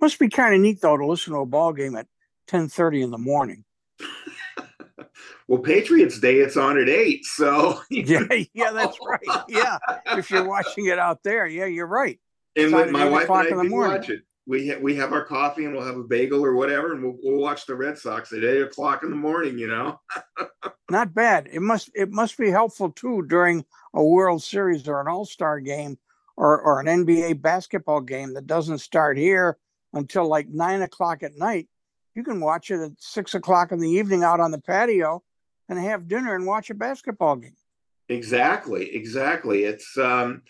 Must 0.00 0.18
be 0.18 0.28
kind 0.28 0.54
of 0.54 0.60
neat 0.60 0.80
though 0.80 0.96
to 0.96 1.06
listen 1.06 1.32
to 1.32 1.40
a 1.40 1.46
ball 1.46 1.72
game 1.72 1.96
at 1.96 2.06
ten 2.46 2.68
thirty 2.68 3.02
in 3.02 3.10
the 3.10 3.18
morning. 3.18 3.64
well, 5.48 5.60
Patriots 5.60 6.18
Day, 6.18 6.36
it's 6.36 6.56
on 6.56 6.78
at 6.78 6.88
eight. 6.88 7.24
So 7.24 7.80
yeah, 7.90 8.26
yeah, 8.54 8.72
that's 8.72 8.98
right. 9.06 9.44
Yeah, 9.48 9.78
if 10.16 10.30
you're 10.30 10.48
watching 10.48 10.86
it 10.86 10.98
out 10.98 11.22
there, 11.22 11.46
yeah, 11.46 11.66
you're 11.66 11.86
right. 11.86 12.18
And 12.56 12.70
my 12.70 13.08
wife 13.08 13.28
and 13.30 13.60
I 13.60 13.62
do 13.62 13.74
watch 13.74 14.10
it. 14.10 14.22
We 14.44 14.68
ha- 14.68 14.78
we 14.80 14.96
have 14.96 15.12
our 15.12 15.24
coffee 15.24 15.64
and 15.64 15.72
we'll 15.72 15.86
have 15.86 15.96
a 15.96 16.02
bagel 16.02 16.44
or 16.44 16.54
whatever, 16.54 16.92
and 16.94 17.02
we'll, 17.02 17.16
we'll 17.22 17.40
watch 17.40 17.64
the 17.64 17.76
Red 17.76 17.96
Sox 17.96 18.32
at 18.32 18.42
eight 18.42 18.62
o'clock 18.62 19.04
in 19.04 19.10
the 19.10 19.16
morning. 19.16 19.56
You 19.56 19.68
know, 19.68 20.00
not 20.90 21.14
bad. 21.14 21.48
It 21.52 21.62
must 21.62 21.90
it 21.94 22.10
must 22.10 22.36
be 22.36 22.50
helpful 22.50 22.90
too 22.90 23.22
during 23.28 23.64
a 23.94 24.02
World 24.02 24.42
Series 24.42 24.88
or 24.88 25.00
an 25.00 25.06
All 25.06 25.24
Star 25.24 25.60
game 25.60 25.96
or 26.36 26.60
or 26.60 26.80
an 26.80 26.86
NBA 26.86 27.40
basketball 27.40 28.00
game 28.00 28.34
that 28.34 28.48
doesn't 28.48 28.78
start 28.78 29.16
here 29.16 29.58
until 29.92 30.26
like 30.26 30.48
nine 30.48 30.82
o'clock 30.82 31.22
at 31.22 31.36
night 31.36 31.68
You 32.14 32.22
can 32.22 32.40
watch 32.40 32.70
it 32.70 32.80
at 32.80 32.92
six 32.98 33.34
o'clock 33.34 33.72
in 33.72 33.78
the 33.78 33.90
evening 33.90 34.22
out 34.22 34.40
on 34.40 34.50
the 34.50 34.60
patio 34.60 35.22
and 35.68 35.78
have 35.78 36.08
dinner 36.08 36.34
and 36.34 36.46
watch 36.46 36.70
a 36.70 36.74
basketball 36.74 37.36
game. 37.36 37.56
Exactly, 38.08 38.94
exactly. 38.94 39.64
It's 39.64 39.96
um, 39.96 40.42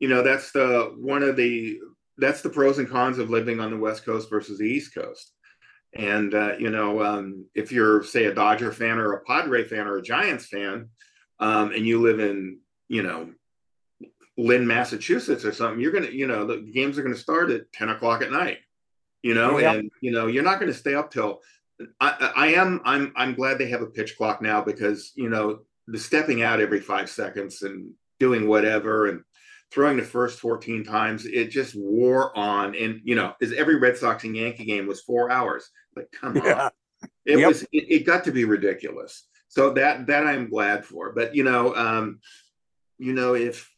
you 0.00 0.08
know, 0.08 0.22
that's 0.22 0.52
the 0.52 0.92
one 0.98 1.22
of 1.22 1.36
the 1.36 1.78
that's 2.18 2.42
the 2.42 2.50
pros 2.50 2.78
and 2.78 2.88
cons 2.88 3.18
of 3.18 3.30
living 3.30 3.60
on 3.60 3.70
the 3.70 3.76
West 3.76 4.04
Coast 4.04 4.30
versus 4.30 4.58
the 4.58 4.66
East 4.66 4.94
Coast. 4.94 5.32
And 5.94 6.34
uh, 6.34 6.54
you 6.58 6.70
know, 6.70 7.02
um, 7.02 7.46
if 7.54 7.70
you're 7.70 8.02
say 8.02 8.24
a 8.24 8.34
Dodger 8.34 8.72
fan 8.72 8.98
or 8.98 9.12
a 9.12 9.24
Padre 9.24 9.64
fan 9.64 9.86
or 9.86 9.98
a 9.98 10.02
Giants 10.02 10.46
fan, 10.46 10.88
um, 11.38 11.72
and 11.72 11.86
you 11.86 12.00
live 12.00 12.18
in 12.18 12.58
you 12.88 13.02
know 13.02 13.30
Lynn, 14.36 14.66
Massachusetts 14.66 15.44
or 15.44 15.52
something, 15.52 15.80
you're 15.80 15.92
gonna 15.92 16.10
you 16.10 16.26
know 16.26 16.46
the 16.46 16.58
games 16.74 16.98
are 16.98 17.02
gonna 17.02 17.14
start 17.14 17.50
at 17.50 17.72
ten 17.72 17.90
o'clock 17.90 18.22
at 18.22 18.32
night. 18.32 18.58
You 19.24 19.34
know, 19.34 19.58
yeah. 19.58 19.72
and 19.72 19.90
you 20.00 20.12
know 20.12 20.26
you're 20.26 20.44
not 20.44 20.60
going 20.60 20.70
to 20.70 20.78
stay 20.78 20.94
up 20.94 21.10
till. 21.10 21.40
I, 22.00 22.30
I 22.36 22.46
am. 22.48 22.80
I'm. 22.84 23.12
I'm 23.16 23.34
glad 23.34 23.58
they 23.58 23.70
have 23.70 23.82
a 23.82 23.86
pitch 23.86 24.16
clock 24.16 24.42
now 24.42 24.62
because 24.62 25.12
you 25.16 25.28
know 25.28 25.60
the 25.88 25.98
stepping 25.98 26.42
out 26.42 26.60
every 26.60 26.80
five 26.80 27.10
seconds 27.10 27.62
and 27.62 27.92
doing 28.20 28.46
whatever 28.46 29.08
and 29.08 29.22
throwing 29.74 29.96
the 29.96 30.04
first 30.04 30.38
14 30.38 30.84
times, 30.84 31.26
it 31.26 31.50
just 31.50 31.74
wore 31.76 32.36
on. 32.38 32.76
And, 32.76 33.00
you 33.02 33.16
know, 33.16 33.34
as 33.42 33.52
every 33.52 33.76
Red 33.76 33.96
Sox 33.96 34.22
and 34.22 34.36
Yankee 34.36 34.64
game 34.64 34.86
was 34.86 35.00
four 35.00 35.30
hours. 35.30 35.68
Like, 35.96 36.10
come 36.12 36.36
on. 36.38 36.44
Yeah. 36.44 36.68
It 37.26 37.38
yep. 37.38 37.48
was, 37.48 37.62
it, 37.64 37.68
it, 37.72 38.06
got 38.06 38.24
to 38.24 38.32
be 38.32 38.44
ridiculous. 38.44 39.26
So 39.48 39.70
that, 39.74 40.06
that 40.06 40.26
I'm 40.26 40.48
glad 40.48 40.84
for. 40.84 41.12
But, 41.12 41.34
you 41.34 41.42
know, 41.44 41.74
um, 41.74 42.20
you 42.98 43.12
know, 43.12 43.34
if, 43.34 43.70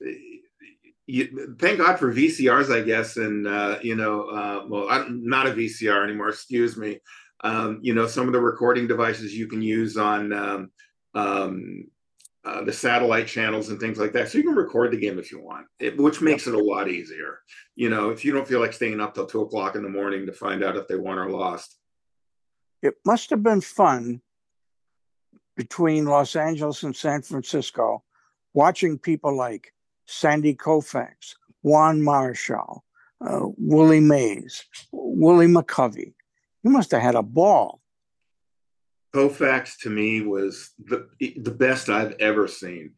you, 1.06 1.56
thank 1.60 1.78
God 1.78 1.98
for 1.98 2.12
VCRs, 2.12 2.74
I 2.74 2.82
guess, 2.82 3.16
and 3.16 3.46
uh, 3.46 3.78
you 3.82 3.94
know, 3.94 4.22
uh, 4.22 4.64
well, 4.68 4.88
I'm 4.90 5.26
not 5.26 5.46
a 5.46 5.50
VCR 5.50 6.04
anymore. 6.04 6.28
Excuse 6.28 6.76
me. 6.76 7.00
Um, 7.44 7.78
you 7.82 7.94
know, 7.94 8.06
some 8.06 8.26
of 8.26 8.32
the 8.32 8.40
recording 8.40 8.86
devices 8.86 9.34
you 9.34 9.46
can 9.46 9.62
use 9.62 9.96
on 9.96 10.32
um, 10.32 10.70
um, 11.14 11.84
uh, 12.44 12.64
the 12.64 12.72
satellite 12.72 13.26
channels 13.26 13.68
and 13.68 13.78
things 13.78 13.98
like 13.98 14.12
that. 14.12 14.28
So 14.28 14.38
you 14.38 14.44
can 14.44 14.54
record 14.54 14.92
the 14.92 14.96
game 14.96 15.18
if 15.18 15.30
you 15.30 15.40
want, 15.40 15.66
it, 15.78 15.96
which 15.96 16.20
makes 16.20 16.46
it 16.46 16.54
a 16.54 16.58
lot 16.58 16.88
easier. 16.88 17.40
You 17.74 17.90
know, 17.90 18.10
if 18.10 18.24
you 18.24 18.32
don't 18.32 18.48
feel 18.48 18.60
like 18.60 18.72
staying 18.72 19.00
up 19.00 19.14
till 19.14 19.26
two 19.26 19.42
o'clock 19.42 19.76
in 19.76 19.82
the 19.82 19.88
morning 19.88 20.26
to 20.26 20.32
find 20.32 20.64
out 20.64 20.76
if 20.76 20.88
they 20.88 20.96
won 20.96 21.18
or 21.18 21.30
lost. 21.30 21.76
It 22.82 22.94
must 23.04 23.30
have 23.30 23.42
been 23.42 23.60
fun 23.60 24.22
between 25.56 26.04
Los 26.04 26.36
Angeles 26.36 26.82
and 26.82 26.94
San 26.94 27.22
Francisco 27.22 28.02
watching 28.54 28.98
people 28.98 29.36
like 29.36 29.72
Sandy 30.06 30.54
Koufax, 30.54 31.34
Juan 31.62 32.00
Marichal, 32.00 32.80
uh, 33.20 33.46
Willie 33.58 34.00
Mays, 34.00 34.64
Willie 34.92 35.46
McCovey. 35.46 36.14
You 36.62 36.70
must 36.70 36.90
have 36.92 37.02
had 37.02 37.14
a 37.14 37.22
ball. 37.22 37.80
Koufax 39.14 39.78
to 39.80 39.90
me 39.90 40.20
was 40.20 40.72
the 40.78 41.08
the 41.18 41.50
best 41.50 41.88
I've 41.88 42.12
ever 42.20 42.46
seen. 42.46 42.92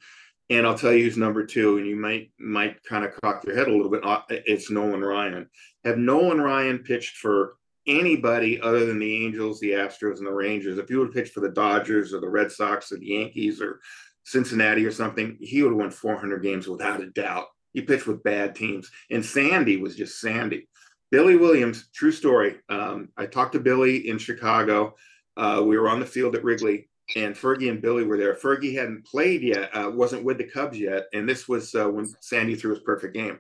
And 0.51 0.66
I'll 0.66 0.79
tell 0.79 0.92
you 0.92 1.05
who's 1.05 1.18
number 1.18 1.44
two, 1.44 1.77
and 1.77 1.87
you 1.87 1.94
might 1.94 2.31
might 2.38 2.83
kind 2.83 3.05
of 3.05 3.14
cock 3.21 3.44
your 3.44 3.55
head 3.55 3.68
a 3.68 3.71
little 3.71 3.90
bit. 3.90 4.05
Uh, 4.05 4.23
it's 4.31 4.71
Nolan 4.71 5.03
Ryan. 5.03 5.49
Have 5.85 5.99
Nolan 5.99 6.40
Ryan 6.40 6.79
pitched 6.79 7.18
for 7.18 7.57
anybody 7.87 8.61
other 8.61 8.87
than 8.87 8.99
the 8.99 9.25
Angels, 9.25 9.61
the 9.61 9.73
Astros, 9.73 10.18
and 10.18 10.27
the 10.27 10.33
Rangers? 10.33 10.79
If 10.79 10.88
he 10.88 10.97
would 10.97 11.12
pitched 11.12 11.35
for 11.35 11.40
the 11.40 11.51
Dodgers 11.51 12.14
or 12.14 12.21
the 12.21 12.29
Red 12.29 12.51
Sox 12.51 12.90
or 12.90 12.97
the 12.97 13.07
Yankees 13.07 13.61
or 13.61 13.81
Cincinnati 14.29 14.85
or 14.85 14.93
something, 14.93 15.37
he 15.41 15.62
would 15.62 15.73
have 15.73 15.79
won 15.79 15.91
400 15.91 16.43
games 16.43 16.69
without 16.69 17.01
a 17.01 17.11
doubt. 17.11 17.47
He 17.73 17.83
pitched 17.83 18.07
with 18.07 18.23
bad 18.23 18.55
teams, 18.55 18.91
and 19.11 19.25
Sandy 19.25 19.77
was 19.77 19.97
just 19.97 20.21
Sandy. 20.21 20.69
Billy 21.11 21.37
Williams, 21.37 21.88
true 21.95 22.12
story. 22.12 22.57
Um, 22.69 23.09
I 23.17 23.27
talked 23.27 23.53
to 23.53 23.61
Billy 23.61 24.09
in 24.09 24.19
Chicago 24.19 24.95
uh, 25.38 25.62
we 25.64 25.79
were 25.79 25.88
on 25.88 26.01
the 26.01 26.07
field 26.07 26.35
at 26.35 26.43
Wrigley, 26.43 26.88
and 27.14 27.35
Fergie 27.35 27.71
and 27.71 27.81
Billy 27.81 28.05
were 28.05 28.19
there. 28.19 28.35
Fergie 28.35 28.75
hadn't 28.75 29.07
played 29.07 29.41
yet, 29.41 29.71
uh, 29.75 29.88
wasn't 29.88 30.25
with 30.25 30.37
the 30.37 30.45
Cubs 30.45 30.79
yet, 30.79 31.07
and 31.14 31.29
this 31.29 31.49
was 31.49 31.75
uh, 31.77 31.88
when 31.88 32.07
Sandy 32.21 32.57
threw 32.57 32.71
his 32.71 32.83
perfect 32.83 33.14
game. 33.14 33.38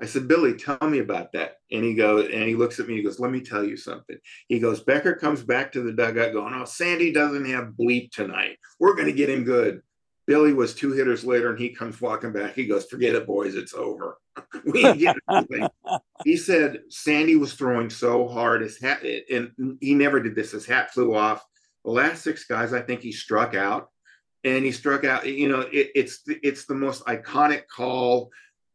I 0.00 0.06
said, 0.06 0.28
Billy, 0.28 0.54
tell 0.54 0.78
me 0.82 1.00
about 1.00 1.32
that. 1.32 1.56
And 1.70 1.84
he 1.84 1.94
goes, 1.94 2.30
and 2.32 2.44
he 2.44 2.54
looks 2.54 2.80
at 2.80 2.88
me. 2.88 2.96
He 2.96 3.02
goes, 3.02 3.20
Let 3.20 3.30
me 3.30 3.40
tell 3.40 3.62
you 3.62 3.76
something. 3.76 4.16
He 4.48 4.58
goes, 4.58 4.82
Beckert 4.82 5.20
comes 5.20 5.42
back 5.42 5.72
to 5.72 5.82
the 5.82 5.92
dugout, 5.92 6.32
going, 6.32 6.54
Oh, 6.54 6.64
Sandy 6.64 7.12
doesn't 7.12 7.44
have 7.46 7.74
bleep 7.78 8.10
tonight. 8.10 8.56
We're 8.80 8.94
going 8.94 9.06
to 9.06 9.12
get 9.12 9.30
him 9.30 9.44
good. 9.44 9.80
Billy 10.26 10.52
was 10.52 10.74
two 10.74 10.92
hitters 10.92 11.24
later, 11.24 11.50
and 11.50 11.58
he 11.58 11.70
comes 11.70 12.00
walking 12.00 12.32
back. 12.32 12.54
He 12.54 12.66
goes, 12.66 12.86
"Forget 12.86 13.14
it, 13.14 13.26
boys. 13.26 13.54
It's 13.54 13.74
over. 13.74 14.18
we 14.64 14.84
ain't 14.84 14.98
getting 14.98 15.20
anything." 15.30 15.68
he 16.24 16.36
said 16.36 16.82
Sandy 16.88 17.36
was 17.36 17.54
throwing 17.54 17.90
so 17.90 18.28
hard 18.28 18.62
his 18.62 18.80
hat, 18.80 19.02
and 19.30 19.76
he 19.80 19.94
never 19.94 20.20
did 20.20 20.34
this. 20.34 20.52
His 20.52 20.66
hat 20.66 20.92
flew 20.92 21.14
off. 21.14 21.44
The 21.84 21.90
last 21.90 22.22
six 22.22 22.44
guys, 22.44 22.72
I 22.72 22.80
think 22.80 23.00
he 23.00 23.10
struck 23.10 23.54
out, 23.54 23.88
and 24.44 24.64
he 24.64 24.70
struck 24.70 25.04
out. 25.04 25.26
You 25.26 25.48
know, 25.48 25.60
it, 25.60 25.90
it's 25.94 26.20
it's 26.26 26.66
the 26.66 26.74
most 26.74 27.04
iconic 27.06 27.64
call 27.66 28.30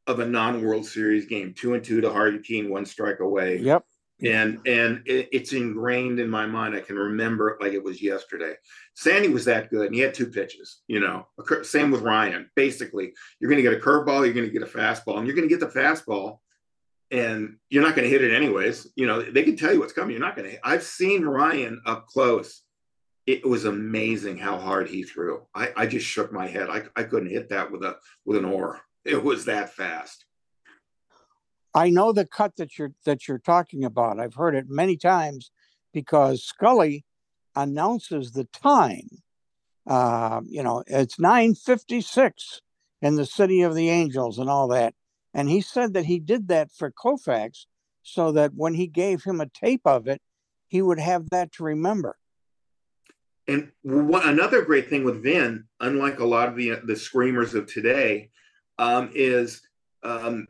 of 0.06 0.20
a 0.20 0.26
non-World 0.26 0.86
Series 0.86 1.26
game. 1.26 1.54
Two 1.54 1.74
and 1.74 1.84
two 1.84 2.02
to 2.02 2.12
Harvey 2.12 2.40
Kuenn, 2.40 2.70
one 2.70 2.86
strike 2.86 3.20
away. 3.22 3.58
Yep 3.58 3.86
and 4.23 4.60
and 4.65 5.03
it, 5.06 5.30
it's 5.32 5.53
ingrained 5.53 6.19
in 6.19 6.30
my 6.30 6.45
mind. 6.45 6.75
I 6.75 6.80
can 6.80 6.95
remember 6.95 7.49
it 7.49 7.62
like 7.62 7.73
it 7.73 7.84
was 7.84 8.01
yesterday. 8.01 8.56
Sandy 8.95 9.30
was 9.30 9.45
that 9.45 9.69
good, 9.69 9.88
and 9.88 9.95
he 9.95 10.01
had 10.01 10.13
two 10.13 10.27
pitches. 10.27 10.82
You 10.88 10.99
know, 10.99 11.27
same 11.63 11.91
with 11.91 12.01
Ryan. 12.01 12.49
Basically, 12.56 13.13
you're 13.39 13.49
going 13.49 13.63
to 13.63 13.69
get 13.69 13.77
a 13.77 13.84
curveball, 13.84 14.25
you're 14.25 14.34
going 14.34 14.47
to 14.47 14.51
get 14.51 14.63
a 14.63 14.65
fastball, 14.65 15.17
and 15.17 15.27
you're 15.27 15.36
going 15.36 15.47
to 15.47 15.56
get 15.56 15.60
the 15.60 15.80
fastball, 15.80 16.39
and 17.12 17.58
you're 17.69 17.84
not 17.84 17.95
going 17.95 18.06
to 18.06 18.10
hit 18.10 18.23
it 18.23 18.36
anyways. 18.36 18.88
You 18.95 19.06
know, 19.06 19.21
they 19.21 19.43
can 19.43 19.56
tell 19.56 19.71
you 19.71 19.80
what's 19.80 19.93
coming. 19.93 20.12
You're 20.12 20.19
not 20.25 20.36
going 20.36 20.49
to. 20.49 20.67
I've 20.67 20.84
seen 20.84 21.23
Ryan 21.23 21.82
up 21.86 22.08
close. 22.08 22.63
It 23.27 23.45
was 23.45 23.65
amazing 23.65 24.38
how 24.38 24.58
hard 24.58 24.88
he 24.88 25.03
threw. 25.03 25.45
I, 25.53 25.69
I 25.75 25.86
just 25.86 26.06
shook 26.06 26.32
my 26.32 26.47
head. 26.47 26.69
I, 26.69 26.84
I 26.95 27.03
couldn't 27.03 27.30
hit 27.30 27.49
that 27.49 27.71
with 27.71 27.84
a 27.84 27.97
with 28.25 28.38
an 28.38 28.45
oar. 28.45 28.82
It 29.06 29.21
was 29.21 29.45
that 29.45 29.73
fast. 29.73 30.25
I 31.78 31.92
know 31.92 32.12
the 32.12 32.26
cut 32.26 32.56
that 32.56 32.80
you're 32.80 32.94
that 33.06 33.28
you're 33.28 33.38
talking 33.38 33.86
about. 33.86 34.20
I've 34.20 34.34
heard 34.34 34.56
it 34.56 34.68
many 34.68 34.98
times 34.98 35.52
because 35.94 36.44
Scully 36.44 37.06
announces 37.56 38.32
the 38.32 38.46
time. 38.46 39.08
Uh, 39.86 40.42
you 40.46 40.63
know, 40.63 40.84
it's 40.88 41.20
9:56 41.20 42.62
in 43.04 43.16
the 43.16 43.28
city 43.28 43.62
of 43.62 43.76
the 43.76 43.90
angels 43.90 44.40
and 44.40 44.50
all 44.50 44.68
that. 44.70 44.96
And 45.36 45.50
he 45.50 45.62
said 45.62 45.94
that 45.94 46.06
he 46.06 46.20
did 46.20 46.48
that 46.48 46.72
for 46.72 46.92
Koufax 46.92 47.68
so 48.02 48.32
that 48.32 48.56
when 48.56 48.74
he 48.74 48.88
gave 48.88 49.24
him 49.24 49.40
a 49.40 49.46
tape 49.46 49.86
of 49.86 50.08
it, 50.08 50.20
he 50.68 50.82
would 50.82 51.00
have 51.00 51.30
that 51.30 51.52
to 51.54 51.63
remember. 51.63 52.18
And 53.48 53.72
one, 53.84 54.28
another 54.28 54.63
great 54.63 54.90
thing 54.90 55.04
with 55.04 55.22
Vin, 55.22 55.66
unlike 55.80 56.18
a 56.18 56.26
lot 56.26 56.50
of 56.50 56.56
the 56.56 56.82
the 56.84 56.96
screamers 56.96 57.54
of 57.54 57.68
today, 57.68 58.32
um, 58.80 59.12
is 59.13 59.62
um, 60.02 60.48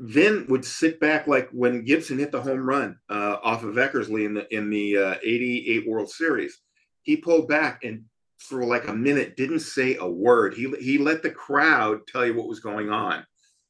Vin 0.00 0.46
would 0.48 0.64
sit 0.64 0.98
back 0.98 1.26
like 1.26 1.48
when 1.50 1.84
Gibson 1.84 2.18
hit 2.18 2.32
the 2.32 2.40
home 2.40 2.66
run 2.66 2.98
uh, 3.08 3.36
off 3.42 3.62
of 3.62 3.76
Eckersley 3.76 4.24
in 4.24 4.34
the 4.34 4.54
in 4.54 4.70
the 4.70 4.96
uh, 4.98 5.14
'88 5.22 5.88
World 5.88 6.10
Series. 6.10 6.60
He 7.02 7.16
pulled 7.16 7.48
back 7.48 7.84
and 7.84 8.04
for 8.38 8.64
like 8.64 8.88
a 8.88 8.92
minute 8.92 9.36
didn't 9.36 9.60
say 9.60 9.96
a 9.96 10.08
word. 10.08 10.54
He 10.54 10.72
he 10.80 10.98
let 10.98 11.22
the 11.22 11.30
crowd 11.30 12.06
tell 12.08 12.26
you 12.26 12.34
what 12.34 12.48
was 12.48 12.60
going 12.60 12.90
on, 12.90 13.24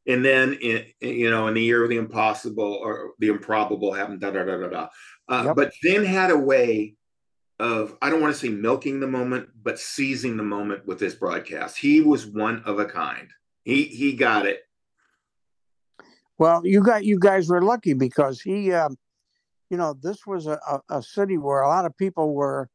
and 0.07 0.25
then 0.25 0.55
in, 0.55 0.87
you 1.01 1.31
know 1.31 1.47
in 1.49 1.55
the 1.55 1.63
year 1.63 1.83
of 1.83 1.91
the 1.91 1.99
impossible 1.99 2.81
or 2.83 3.13
the 3.19 3.29
improbable 3.29 3.93
happened. 3.93 4.21
Da 4.21 4.31
da 4.31 4.45
da 4.45 4.57
da 4.57 4.69
da. 4.69 4.89
Uh, 5.29 5.43
yep. 5.47 5.57
But 5.57 5.73
Vin 5.83 6.05
had 6.05 6.31
a 6.31 6.39
way 6.39 6.95
of 7.61 7.97
I 8.01 8.09
don't 8.09 8.23
want 8.23 8.35
to 8.35 8.41
say 8.41 8.49
milking 8.49 8.99
the 8.99 9.07
moment, 9.07 9.51
but 9.63 9.79
seizing 9.79 10.37
the 10.37 10.43
moment 10.43 10.87
with 10.87 10.99
this 10.99 11.15
broadcast. 11.15 11.77
He 11.77 12.01
was 12.01 12.27
one 12.27 12.63
of 12.65 12.79
a 12.79 12.87
kind. 12.87 13.29
He 13.65 13.85
he 13.85 14.15
got 14.15 14.47
it 14.47 14.63
well, 16.39 16.63
you 16.65 16.83
got 16.83 17.05
you 17.05 17.19
guys 17.19 17.49
were 17.49 17.63
lucky 17.63 17.95
because 17.95 18.41
he, 18.41 18.73
um, 18.73 18.97
you 19.71 19.77
know, 19.77 19.95
this 19.95 20.27
was 20.27 20.47
a, 20.47 20.59
a, 20.89 21.03
city 21.03 21.39
where 21.39 21.63
a 21.63 21.69
lot 21.69 21.85
of 21.85 21.97
people 21.97 22.35
were 22.35 22.69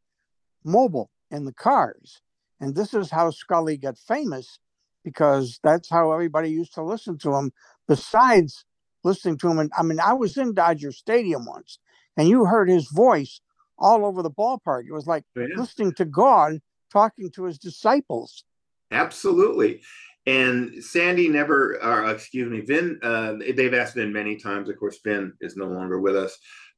mobile 0.64 1.10
in 1.30 1.46
the 1.46 1.54
cars, 1.54 2.22
and 2.60 2.76
this 2.76 2.94
is 2.94 3.12
how 3.12 3.32
Scully 3.32 3.78
got 3.78 3.98
famous 3.98 4.60
because 5.04 5.60
that's 5.64 5.90
how 5.90 6.12
everybody 6.12 6.50
used 6.50 6.74
to 6.76 6.84
listen 6.84 7.18
to 7.20 7.36
him. 7.36 7.52
Besides 7.88 8.66
listening 9.04 9.38
to 9.40 9.50
him, 9.50 9.60
and 9.60 9.72
I 9.78 9.84
mean, 9.84 10.00
I 10.00 10.14
was 10.14 10.38
in 10.38 10.54
Dodger 10.54 10.92
Stadium 10.92 11.46
once, 11.46 11.80
and 12.18 12.28
you 12.28 12.46
heard 12.46 12.70
his 12.70 12.88
voice 12.90 13.42
all 13.78 14.06
over 14.06 14.22
the 14.22 14.32
ballpark. 14.32 14.84
It 14.88 14.94
was 14.94 15.08
like 15.08 15.24
yeah. 15.36 15.46
listening 15.56 15.94
to 15.94 16.06
God 16.06 16.60
talking 16.92 17.30
to 17.32 17.46
his 17.46 17.58
disciples. 17.58 18.44
Absolutely. 18.92 19.82
And 20.30 20.84
Sandy 20.84 21.28
never, 21.28 21.84
uh, 21.84 22.12
excuse 22.12 22.48
me, 22.52 22.62
Vin, 22.62 23.00
uh, 23.02 23.34
they've 23.56 23.74
asked 23.74 23.96
Vin 23.96 24.14
many 24.14 24.36
times. 24.36 24.70
Of 24.70 24.78
course, 24.78 25.00
Vin 25.04 25.34
is 25.42 25.58
no 25.58 25.66
longer 25.66 26.00
with 26.00 26.16
us. 26.16 26.38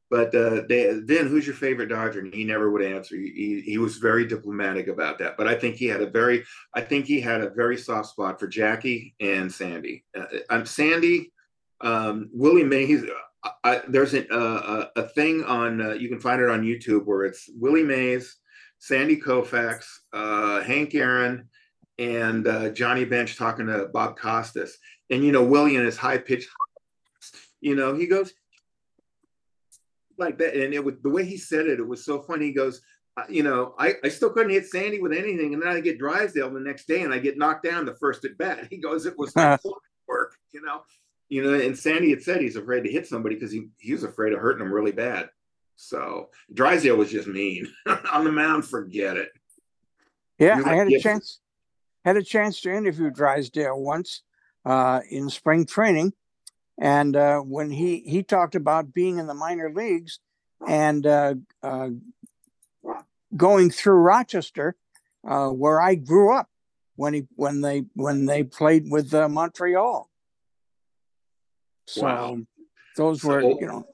But 0.10 0.34
uh, 0.34 0.62
they, 0.70 1.00
Vin, 1.04 1.28
who's 1.28 1.46
your 1.46 1.56
favorite 1.56 1.90
Dodger? 1.90 2.20
And 2.22 2.34
he 2.34 2.46
never 2.46 2.72
would 2.72 2.82
answer. 2.82 3.16
He, 3.18 3.62
he 3.66 3.78
was 3.78 3.98
very 3.98 4.26
diplomatic 4.26 4.88
about 4.88 5.20
that. 5.20 5.36
But 5.38 5.50
I 5.50 5.56
think 5.56 5.76
he 5.76 5.88
had 5.88 6.02
a 6.02 6.10
very, 6.10 6.46
I 6.74 6.82
think 6.82 7.06
he 7.06 7.20
had 7.20 7.42
a 7.42 7.50
very 7.50 7.78
soft 7.78 8.10
spot 8.10 8.40
for 8.40 8.48
Jackie 8.48 9.16
and 9.20 9.52
Sandy. 9.52 10.06
Uh, 10.18 10.26
I'm 10.50 10.66
Sandy, 10.66 11.34
um, 11.82 12.30
Willie 12.34 12.64
Mays. 12.64 13.04
I, 13.66 13.82
there's 13.90 14.14
a, 14.14 14.26
a, 14.34 14.92
a 14.96 15.04
thing 15.10 15.44
on 15.44 15.82
uh, 15.82 15.94
you 15.94 16.08
can 16.08 16.22
find 16.22 16.42
it 16.42 16.50
on 16.50 16.64
YouTube 16.64 17.06
where 17.06 17.26
it's 17.26 17.50
Willie 17.56 17.84
Mays, 17.84 18.38
Sandy 18.80 19.20
Koufax, 19.20 19.86
uh, 20.14 20.62
Hank 20.62 20.96
Aaron, 20.96 21.50
and 22.02 22.48
uh, 22.48 22.70
Johnny 22.70 23.06
Bench 23.06 23.38
talking 23.38 23.68
to 23.68 23.88
Bob 23.94 24.18
Costas, 24.18 24.78
and 25.12 25.24
you 25.24 25.32
know 25.32 25.44
Willie 25.44 25.76
in 25.76 25.86
his 25.86 25.98
high 25.98 26.18
pitched, 26.18 26.50
you 27.62 27.76
know 27.76 27.94
he 27.94 28.08
goes 28.08 28.34
like 30.18 30.40
that, 30.40 30.56
and 30.56 30.74
it 30.74 30.84
was 30.84 30.96
the 31.04 31.10
way 31.10 31.24
he 31.24 31.38
said 31.38 31.68
it. 31.68 31.80
It 31.80 31.88
was 31.88 32.04
so 32.04 32.20
funny. 32.20 32.48
He 32.48 32.54
goes, 32.54 32.82
you 33.30 33.44
know, 33.44 33.76
I, 33.78 33.94
I 34.04 34.10
still 34.10 34.32
couldn't 34.32 34.52
hit 34.52 34.66
Sandy 34.66 35.00
with 35.00 35.14
anything, 35.14 35.54
and 35.54 35.62
then 35.62 35.70
I 35.70 35.80
get 35.80 36.00
Drysdale 36.00 36.52
the 36.52 36.60
next 36.60 36.88
day, 36.88 37.04
and 37.04 37.14
I 37.14 37.20
get 37.20 37.38
knocked 37.38 37.64
down 37.64 37.86
the 37.86 37.96
first 37.96 38.26
at 38.26 38.38
bat. 38.38 38.68
He 38.72 38.78
goes, 38.78 39.06
it 39.06 39.18
was 39.18 39.36
like 39.36 39.60
work, 40.08 40.36
you 40.52 40.62
know, 40.64 40.82
you 41.30 41.44
know. 41.44 41.54
And 41.54 41.78
Sandy 41.78 42.10
had 42.10 42.24
said 42.24 42.42
he's 42.42 42.56
afraid 42.56 42.84
to 42.84 42.92
hit 42.92 43.08
somebody 43.08 43.36
because 43.36 43.52
he 43.52 43.68
he 43.78 43.94
was 43.94 44.04
afraid 44.04 44.34
of 44.34 44.40
hurting 44.40 44.66
him 44.66 44.74
really 44.74 44.92
bad. 44.92 45.30
So 45.76 46.30
Drysdale 46.52 46.98
was 46.98 47.12
just 47.12 47.28
mean 47.28 47.72
on 48.12 48.24
the 48.24 48.32
mound. 48.32 48.66
Forget 48.66 49.18
it. 49.18 49.30
Yeah, 50.40 50.56
like, 50.56 50.66
I 50.66 50.76
had 50.76 50.88
a 50.88 51.00
chance 51.00 51.42
had 52.04 52.18
a 52.18 52.24
chance 52.24 52.62
to 52.62 52.74
interview 52.74 53.10
Drysdale 53.10 53.80
once 53.80 54.24
uh, 54.66 55.02
in 55.10 55.30
spring 55.30 55.66
training, 55.66 56.14
and 56.80 57.16
uh, 57.16 57.40
when 57.40 57.72
he 57.72 58.00
he 58.00 58.24
talked 58.24 58.56
about 58.56 58.94
being 58.94 59.18
in 59.18 59.28
the 59.28 59.34
minor 59.34 59.72
leagues 59.72 60.20
and 60.68 61.06
uh, 61.06 61.36
uh 61.64 61.90
going 63.36 63.70
through 63.72 63.96
Rochester, 63.96 64.76
uh, 65.28 65.50
where 65.50 65.82
I 65.82 65.96
grew 65.96 66.36
up 66.36 66.50
when 66.96 67.14
he 67.14 67.28
when 67.36 67.62
they 67.62 67.86
when 67.94 68.26
they 68.26 68.44
played 68.44 68.86
with 68.90 69.14
uh, 69.14 69.30
Montreal. 69.30 70.10
So 71.88 72.04
wow. 72.04 72.38
those 72.96 73.24
were 73.24 73.42
old, 73.42 73.62
you 73.62 73.68
know 73.68 73.86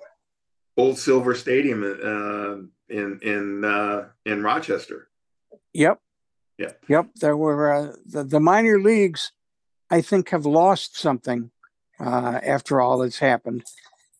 old 0.75 0.97
Silver 0.97 1.33
Stadium 1.33 1.83
in 2.89 3.19
in 3.21 4.09
in 4.25 4.43
Rochester. 4.43 5.09
Yep, 5.73 5.99
yeah. 6.57 6.71
Yep. 6.87 7.09
There 7.15 7.37
were 7.37 7.73
uh, 7.73 7.95
the, 8.05 8.23
the 8.23 8.39
minor 8.39 8.79
leagues, 8.79 9.31
I 9.89 10.01
think, 10.01 10.29
have 10.29 10.45
lost 10.45 10.97
something 10.97 11.51
uh, 11.99 12.39
after 12.43 12.81
all 12.81 12.99
that's 12.99 13.19
happened. 13.19 13.63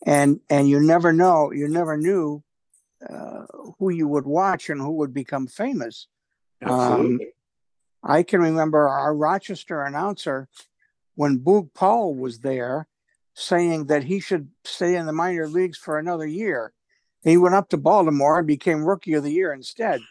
And 0.06 0.40
and 0.50 0.70
you 0.70 0.80
never 0.80 1.12
know, 1.12 1.52
you 1.52 1.68
never 1.68 1.98
knew 1.98 2.44
uh, 3.08 3.46
who 3.80 3.90
you 3.90 4.08
would 4.08 4.26
watch 4.26 4.70
and 4.70 4.80
who 4.80 4.92
would 4.94 5.14
become 5.14 5.48
famous. 5.48 6.08
Absolutely. 6.62 7.26
Um, 7.26 7.32
I 8.04 8.24
can 8.24 8.42
remember 8.42 8.88
our 8.88 9.16
Rochester 9.16 9.82
announcer 9.82 10.48
when 11.16 11.40
Boog 11.40 11.74
Powell 11.74 12.16
was 12.16 12.40
there 12.40 12.88
saying 13.34 13.86
that 13.86 14.04
he 14.04 14.20
should 14.20 14.50
stay 14.64 14.96
in 14.96 15.06
the 15.06 15.14
minor 15.14 15.48
leagues 15.48 15.78
for 15.78 16.00
another 16.00 16.26
year. 16.26 16.74
He 17.24 17.38
went 17.38 17.56
up 17.56 17.70
to 17.70 17.78
Baltimore 17.78 18.40
and 18.40 18.48
became 18.48 18.86
rookie 18.86 19.14
of 19.14 19.24
the 19.24 19.32
year 19.32 19.52
instead. 19.52 20.02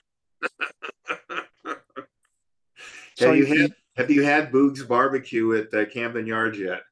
So 3.17 3.29
have 3.29 3.37
you 3.37 3.47
had 3.47 3.75
have 3.97 4.11
you 4.11 4.23
had 4.25 4.53
Boog's 4.53 4.85
barbecue 4.85 5.55
at 5.55 5.73
uh, 5.73 5.87
Camden 5.87 6.27
Yards 6.27 6.59
yet? 6.59 6.83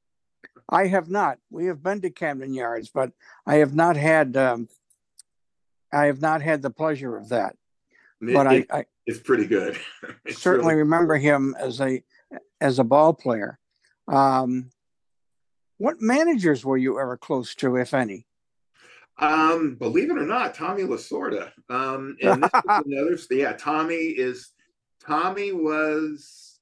I 0.69 0.87
have 0.87 1.11
not. 1.11 1.39
We 1.51 1.67
have 1.67 1.83
been 1.83 2.01
to 2.01 2.11
Camden 2.11 2.55
Yards, 2.55 2.89
but 2.89 3.13
I 3.47 3.57
have 3.57 3.75
not 3.75 3.97
had. 3.97 4.37
Um, 4.37 4.69
I 5.93 6.07
have 6.07 6.21
not 6.21 6.43
had 6.43 6.63
the 6.63 6.71
pleasure 6.71 7.17
of 7.17 7.29
that. 7.29 7.57
It, 8.21 8.35
but 8.35 8.53
it, 8.53 8.67
I, 8.71 8.79
I, 8.79 8.85
it's 9.07 9.21
pretty 9.21 9.47
good. 9.47 9.79
it's 10.25 10.41
certainly 10.41 10.73
really 10.73 10.83
remember 10.83 11.17
him 11.17 11.55
as 11.59 11.81
a 11.81 12.03
as 12.61 12.79
a 12.79 12.85
ball 12.85 13.13
player. 13.13 13.59
Um, 14.09 14.71
what 15.77 16.01
managers 16.01 16.65
were 16.65 16.79
you 16.79 16.99
ever 16.99 17.19
close 17.19 17.55
to, 17.57 17.77
if 17.77 17.93
any? 17.93 18.27
Um, 19.19 19.77
believe 19.77 20.11
it 20.11 20.17
or 20.17 20.27
not, 20.27 20.55
Tommy 20.55 20.83
Lasorda. 20.83 21.53
Um, 21.69 22.17
and 22.23 22.43
this 22.43 22.51
is 22.55 22.63
another, 22.87 23.19
yeah, 23.31 23.53
Tommy 23.53 23.95
is 23.95 24.54
Tommy 25.07 25.53
was 25.53 26.59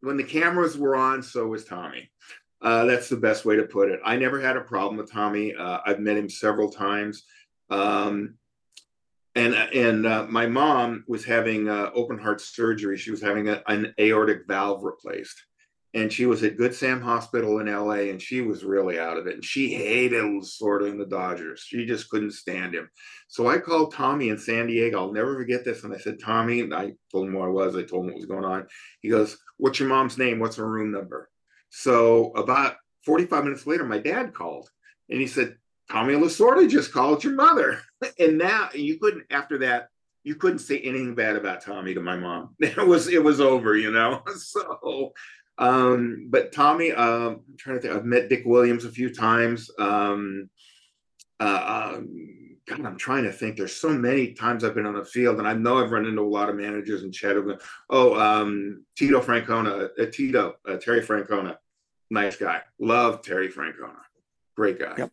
when 0.00 0.16
the 0.16 0.24
cameras 0.24 0.76
were 0.76 0.96
on, 0.96 1.22
so 1.22 1.46
was 1.46 1.64
Tommy. 1.64 2.10
Uh, 2.62 2.84
that's 2.86 3.08
the 3.08 3.16
best 3.16 3.44
way 3.44 3.56
to 3.56 3.64
put 3.64 3.90
it. 3.90 4.00
I 4.04 4.16
never 4.16 4.40
had 4.40 4.56
a 4.56 4.62
problem 4.62 4.96
with 4.96 5.10
Tommy. 5.12 5.54
Uh, 5.54 5.78
I've 5.84 6.00
met 6.00 6.16
him 6.16 6.28
several 6.28 6.70
times. 6.70 7.24
Um, 7.70 8.34
and 9.34 9.54
and 9.54 10.06
uh, 10.06 10.26
my 10.28 10.46
mom 10.46 11.04
was 11.06 11.24
having 11.24 11.68
uh, 11.68 11.90
open 11.94 12.18
heart 12.18 12.40
surgery. 12.40 12.96
She 12.96 13.10
was 13.10 13.20
having 13.20 13.48
a, 13.48 13.62
an 13.66 13.94
aortic 14.00 14.46
valve 14.48 14.82
replaced 14.82 15.44
and 15.96 16.12
she 16.12 16.26
was 16.26 16.42
at 16.42 16.58
Good 16.58 16.74
Sam 16.74 17.00
Hospital 17.00 17.58
in 17.58 17.72
LA, 17.72 18.10
and 18.10 18.20
she 18.20 18.42
was 18.42 18.62
really 18.62 19.00
out 19.00 19.16
of 19.16 19.26
it. 19.26 19.34
And 19.34 19.44
she 19.44 19.72
hated 19.72 20.22
Lasorda 20.22 20.90
and 20.90 21.00
the 21.00 21.06
Dodgers. 21.06 21.64
She 21.66 21.86
just 21.86 22.10
couldn't 22.10 22.32
stand 22.32 22.74
him. 22.74 22.90
So 23.28 23.48
I 23.48 23.56
called 23.56 23.94
Tommy 23.94 24.28
in 24.28 24.36
San 24.36 24.66
Diego. 24.66 24.98
I'll 24.98 25.12
never 25.12 25.34
forget 25.34 25.64
this. 25.64 25.84
And 25.84 25.94
I 25.94 25.96
said, 25.96 26.18
Tommy, 26.22 26.70
I 26.70 26.92
told 27.10 27.28
him 27.28 27.32
who 27.32 27.40
I 27.40 27.48
was. 27.48 27.74
I 27.74 27.82
told 27.82 28.04
him 28.04 28.08
what 28.08 28.16
was 28.16 28.26
going 28.26 28.44
on. 28.44 28.66
He 29.00 29.08
goes, 29.08 29.38
What's 29.56 29.80
your 29.80 29.88
mom's 29.88 30.18
name? 30.18 30.38
What's 30.38 30.56
her 30.56 30.68
room 30.68 30.92
number? 30.92 31.30
So 31.70 32.30
about 32.32 32.76
45 33.06 33.44
minutes 33.44 33.66
later, 33.66 33.84
my 33.84 33.98
dad 33.98 34.34
called 34.34 34.68
and 35.08 35.18
he 35.18 35.26
said, 35.26 35.56
Tommy 35.90 36.12
Lasorda 36.12 36.68
just 36.68 36.92
called 36.92 37.24
your 37.24 37.32
mother. 37.32 37.80
and 38.18 38.36
now 38.36 38.68
you 38.74 38.98
couldn't, 38.98 39.24
after 39.30 39.58
that, 39.58 39.88
you 40.24 40.34
couldn't 40.34 40.58
say 40.58 40.78
anything 40.80 41.14
bad 41.14 41.36
about 41.36 41.62
Tommy 41.62 41.94
to 41.94 42.00
my 42.00 42.16
mom. 42.16 42.54
It 42.60 42.86
was 42.86 43.08
it 43.08 43.22
was 43.22 43.40
over, 43.40 43.76
you 43.76 43.92
know. 43.92 44.22
So 44.36 45.14
um, 45.58 46.26
but 46.30 46.52
Tommy, 46.52 46.92
um, 46.92 47.40
I'm 47.48 47.56
trying 47.56 47.76
to 47.76 47.82
think. 47.82 47.94
I've 47.94 48.04
met 48.04 48.28
Dick 48.28 48.42
Williams 48.44 48.84
a 48.84 48.90
few 48.90 49.12
times. 49.12 49.70
Um, 49.78 50.50
uh, 51.40 51.94
um, 51.96 52.56
God, 52.66 52.84
I'm 52.84 52.98
trying 52.98 53.24
to 53.24 53.32
think. 53.32 53.56
There's 53.56 53.74
so 53.74 53.88
many 53.88 54.32
times 54.32 54.64
I've 54.64 54.74
been 54.74 54.86
on 54.86 54.94
the 54.94 55.04
field, 55.04 55.38
and 55.38 55.48
I 55.48 55.54
know 55.54 55.78
I've 55.82 55.92
run 55.92 56.04
into 56.04 56.22
a 56.22 56.24
lot 56.24 56.50
of 56.50 56.56
managers 56.56 57.02
and 57.02 57.14
chatted 57.14 57.44
Oh, 57.88 58.18
um, 58.18 58.84
Tito 58.96 59.20
Francona, 59.20 59.90
uh, 59.98 60.06
Tito, 60.12 60.56
uh, 60.68 60.76
Terry 60.76 61.00
Francona, 61.00 61.56
nice 62.10 62.36
guy. 62.36 62.62
Love 62.78 63.22
Terry 63.22 63.48
Francona, 63.48 63.96
great 64.56 64.78
guy. 64.78 64.94
Yep, 64.98 65.12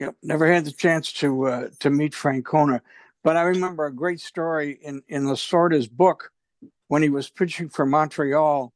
yep. 0.00 0.14
Never 0.22 0.52
had 0.52 0.64
the 0.64 0.72
chance 0.72 1.12
to 1.14 1.46
uh, 1.46 1.68
to 1.80 1.90
meet 1.90 2.12
Francona, 2.12 2.80
but 3.22 3.36
I 3.36 3.42
remember 3.42 3.86
a 3.86 3.92
great 3.92 4.20
story 4.20 4.78
in 4.82 5.02
in 5.08 5.24
Lasorda's 5.24 5.86
book 5.86 6.32
when 6.88 7.02
he 7.02 7.08
was 7.08 7.30
pitching 7.30 7.68
for 7.68 7.86
Montreal 7.86 8.72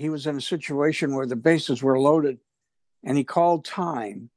he 0.00 0.08
was 0.08 0.26
in 0.26 0.36
a 0.36 0.40
situation 0.40 1.14
where 1.14 1.26
the 1.26 1.36
bases 1.36 1.82
were 1.82 1.98
loaded 1.98 2.38
and 3.04 3.16
he 3.16 3.24
called 3.24 3.64
time 3.64 4.30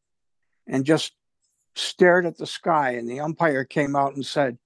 and 0.67 0.85
just 0.85 1.13
stared 1.75 2.25
at 2.25 2.37
the 2.37 2.45
sky. 2.45 2.91
And 2.91 3.09
the 3.09 3.21
umpire 3.21 3.63
came 3.63 3.95
out 3.95 4.15
and 4.15 4.25
said, 4.25 4.57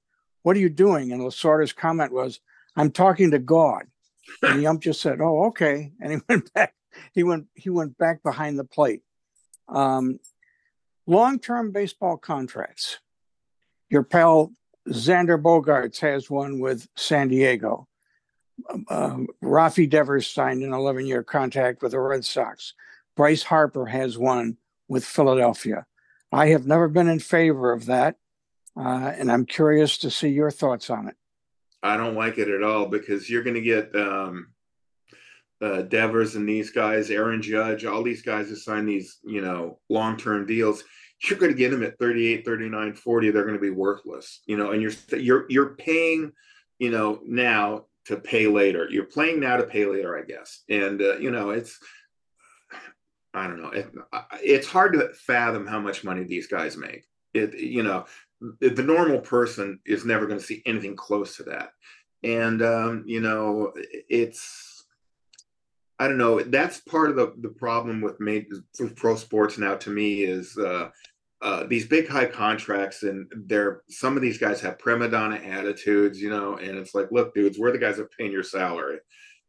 What 0.41 0.55
are 0.55 0.59
you 0.59 0.69
doing? 0.69 1.11
And 1.11 1.21
Lasorda's 1.21 1.71
comment 1.71 2.11
was, 2.11 2.39
I'm 2.75 2.91
talking 2.91 3.31
to 3.31 3.39
God. 3.39 3.85
And 4.41 4.59
the 4.59 4.67
ump 4.67 4.81
just 4.81 5.01
said, 5.01 5.21
Oh, 5.21 5.45
okay. 5.45 5.91
And 6.01 6.13
he 6.13 6.19
went 6.29 6.53
back. 6.53 6.73
He 7.13 7.23
went 7.23 7.45
he 7.53 7.69
went 7.69 7.97
back 7.97 8.23
behind 8.23 8.57
the 8.57 8.63
plate. 8.63 9.03
Um, 9.67 10.19
long-term 11.05 11.71
baseball 11.71 12.17
contracts. 12.17 12.97
Your 13.89 14.03
pal 14.03 14.51
Xander 14.89 15.39
Bogaerts 15.39 15.99
has 15.99 16.29
one 16.29 16.59
with 16.59 16.87
San 16.95 17.27
Diego 17.27 17.87
um, 18.89 19.27
Rafi 19.43 19.89
Devers 19.89 20.29
signed 20.29 20.63
an 20.63 20.73
11 20.73 21.05
year 21.05 21.23
contract 21.23 21.81
with 21.81 21.91
the 21.91 21.99
Red 21.99 22.25
Sox. 22.25 22.73
Bryce 23.15 23.43
Harper 23.43 23.85
has 23.87 24.17
one 24.17 24.57
with 24.87 25.05
Philadelphia. 25.05 25.85
I 26.31 26.47
have 26.47 26.67
never 26.67 26.87
been 26.87 27.07
in 27.07 27.19
favor 27.19 27.71
of 27.71 27.85
that, 27.85 28.17
uh, 28.75 29.13
and 29.17 29.31
I'm 29.31 29.45
curious 29.45 29.97
to 29.99 30.11
see 30.11 30.29
your 30.29 30.51
thoughts 30.51 30.89
on 30.89 31.07
it. 31.07 31.15
I 31.81 31.97
don't 31.97 32.15
like 32.15 32.37
it 32.37 32.49
at 32.49 32.63
all 32.63 32.87
because 32.87 33.29
you're 33.29 33.43
going 33.43 33.55
to 33.55 33.61
get 33.61 33.95
um, 33.95 34.49
uh, 35.61 35.83
Devers 35.83 36.35
and 36.35 36.47
these 36.47 36.71
guys, 36.71 37.09
Aaron 37.09 37.41
Judge, 37.41 37.85
all 37.85 38.03
these 38.03 38.21
guys 38.21 38.49
who 38.49 38.55
sign 38.55 38.85
these, 38.85 39.19
you 39.23 39.41
know, 39.41 39.79
long 39.89 40.17
term 40.17 40.45
deals. 40.45 40.83
You're 41.23 41.39
going 41.39 41.51
to 41.51 41.57
get 41.57 41.71
them 41.71 41.83
at 41.83 41.97
38, 41.97 42.45
39, 42.45 42.93
40. 42.93 43.31
They're 43.31 43.43
going 43.43 43.55
to 43.55 43.61
be 43.61 43.71
worthless, 43.71 44.41
you 44.45 44.55
know, 44.55 44.71
and 44.71 44.81
you're 44.81 44.91
you're 45.17 45.45
you're 45.49 45.69
paying, 45.75 46.31
you 46.77 46.91
know, 46.91 47.21
now 47.25 47.85
to 48.07 48.17
pay 48.17 48.47
later. 48.47 48.87
You're 48.89 49.05
playing 49.05 49.39
now 49.39 49.57
to 49.57 49.63
pay 49.63 49.85
later, 49.85 50.17
I 50.17 50.23
guess. 50.23 50.63
And 50.69 51.01
uh, 51.01 51.17
you 51.17 51.31
know, 51.31 51.51
it's 51.51 51.77
I 53.33 53.47
don't 53.47 53.61
know. 53.61 53.69
It, 53.69 53.91
it's 54.41 54.67
hard 54.67 54.93
to 54.93 55.09
fathom 55.13 55.67
how 55.67 55.79
much 55.79 56.03
money 56.03 56.23
these 56.23 56.47
guys 56.47 56.77
make. 56.77 57.05
It 57.33 57.57
you 57.57 57.83
know, 57.83 58.05
the 58.59 58.83
normal 58.83 59.19
person 59.19 59.79
is 59.85 60.05
never 60.05 60.25
going 60.25 60.39
to 60.39 60.45
see 60.45 60.63
anything 60.65 60.95
close 60.95 61.37
to 61.37 61.43
that. 61.43 61.71
And 62.23 62.61
um, 62.61 63.03
you 63.05 63.21
know, 63.21 63.73
it's 63.75 64.85
I 65.99 66.07
don't 66.07 66.17
know. 66.17 66.41
That's 66.41 66.79
part 66.79 67.09
of 67.09 67.15
the 67.17 67.33
the 67.41 67.49
problem 67.49 68.01
with 68.01 68.19
made 68.19 68.47
with 68.79 68.95
pro 68.95 69.15
sports 69.17 69.57
now. 69.57 69.75
To 69.75 69.89
me, 69.89 70.23
is 70.23 70.57
uh, 70.57 70.89
uh, 71.41 71.63
these 71.65 71.85
big 71.85 72.07
high 72.07 72.25
contracts 72.25 73.03
and 73.03 73.31
they're 73.45 73.83
some 73.89 74.15
of 74.15 74.21
these 74.21 74.37
guys 74.37 74.59
have 74.59 74.79
prima 74.79 75.07
donna 75.07 75.35
attitudes 75.35 76.19
you 76.19 76.29
know 76.29 76.57
and 76.57 76.77
it's 76.77 76.95
like 76.95 77.11
look 77.11 77.33
dudes 77.33 77.59
we're 77.59 77.71
the 77.71 77.77
guys 77.77 77.97
that 77.97 78.09
paying 78.17 78.31
your 78.31 78.43
salary 78.43 78.97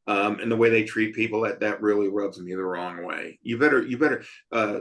um, 0.07 0.39
and 0.41 0.51
the 0.51 0.57
way 0.57 0.69
they 0.71 0.85
treat 0.85 1.15
people 1.15 1.41
that 1.41 1.61
that 1.61 1.81
really 1.81 2.09
rubs 2.09 2.39
me 2.39 2.55
the 2.55 2.63
wrong 2.63 3.05
way 3.05 3.39
you 3.43 3.59
better 3.59 3.83
you 3.87 3.97
better 3.97 4.23
uh, 4.53 4.81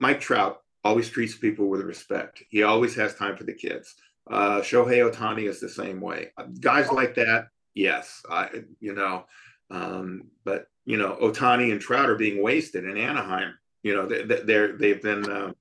mike 0.00 0.20
trout 0.20 0.60
always 0.84 1.08
treats 1.10 1.36
people 1.36 1.68
with 1.68 1.82
respect. 1.82 2.42
He 2.48 2.62
always 2.62 2.94
has 2.96 3.14
time 3.14 3.36
for 3.36 3.44
the 3.44 3.52
kids. 3.52 3.94
Uh, 4.30 4.60
Shohei 4.60 5.10
Ohtani 5.10 5.48
is 5.48 5.60
the 5.60 5.68
same 5.68 6.00
way. 6.00 6.30
Guys 6.60 6.90
like 6.90 7.14
that, 7.16 7.48
yes, 7.74 8.22
I 8.30 8.48
you 8.80 8.94
know, 8.94 9.24
um, 9.70 10.24
but 10.44 10.66
you 10.84 10.96
know, 10.96 11.16
Ohtani 11.20 11.72
and 11.72 11.80
Trout 11.80 12.08
are 12.08 12.16
being 12.16 12.42
wasted 12.42 12.84
in 12.84 12.96
Anaheim. 12.96 13.54
You 13.82 13.94
know, 13.94 14.06
they, 14.06 14.22
they're 14.22 14.76
they've 14.76 15.02
been 15.02 15.30
uh, 15.30 15.52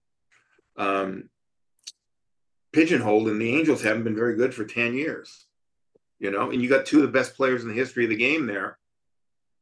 um, 0.77 1.29
pigeonholed, 2.71 3.27
and 3.27 3.41
the 3.41 3.55
Angels 3.55 3.81
haven't 3.81 4.03
been 4.03 4.15
very 4.15 4.35
good 4.35 4.53
for 4.53 4.65
ten 4.65 4.93
years. 4.93 5.45
You 6.19 6.31
know, 6.31 6.49
and 6.49 6.61
you 6.61 6.69
got 6.69 6.85
two 6.85 6.97
of 6.97 7.03
the 7.03 7.17
best 7.19 7.35
players 7.35 7.63
in 7.63 7.69
the 7.69 7.75
history 7.75 8.03
of 8.05 8.09
the 8.09 8.15
game 8.15 8.47
there, 8.47 8.77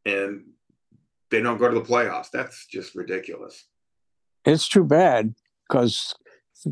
and 0.05 0.45
they 1.29 1.41
don't 1.41 1.57
go 1.57 1.67
to 1.67 1.75
the 1.75 1.85
playoffs. 1.85 2.31
That's 2.31 2.65
just 2.67 2.95
ridiculous. 2.95 3.65
It's 4.45 4.69
too 4.69 4.83
bad 4.83 5.35
because 5.67 6.13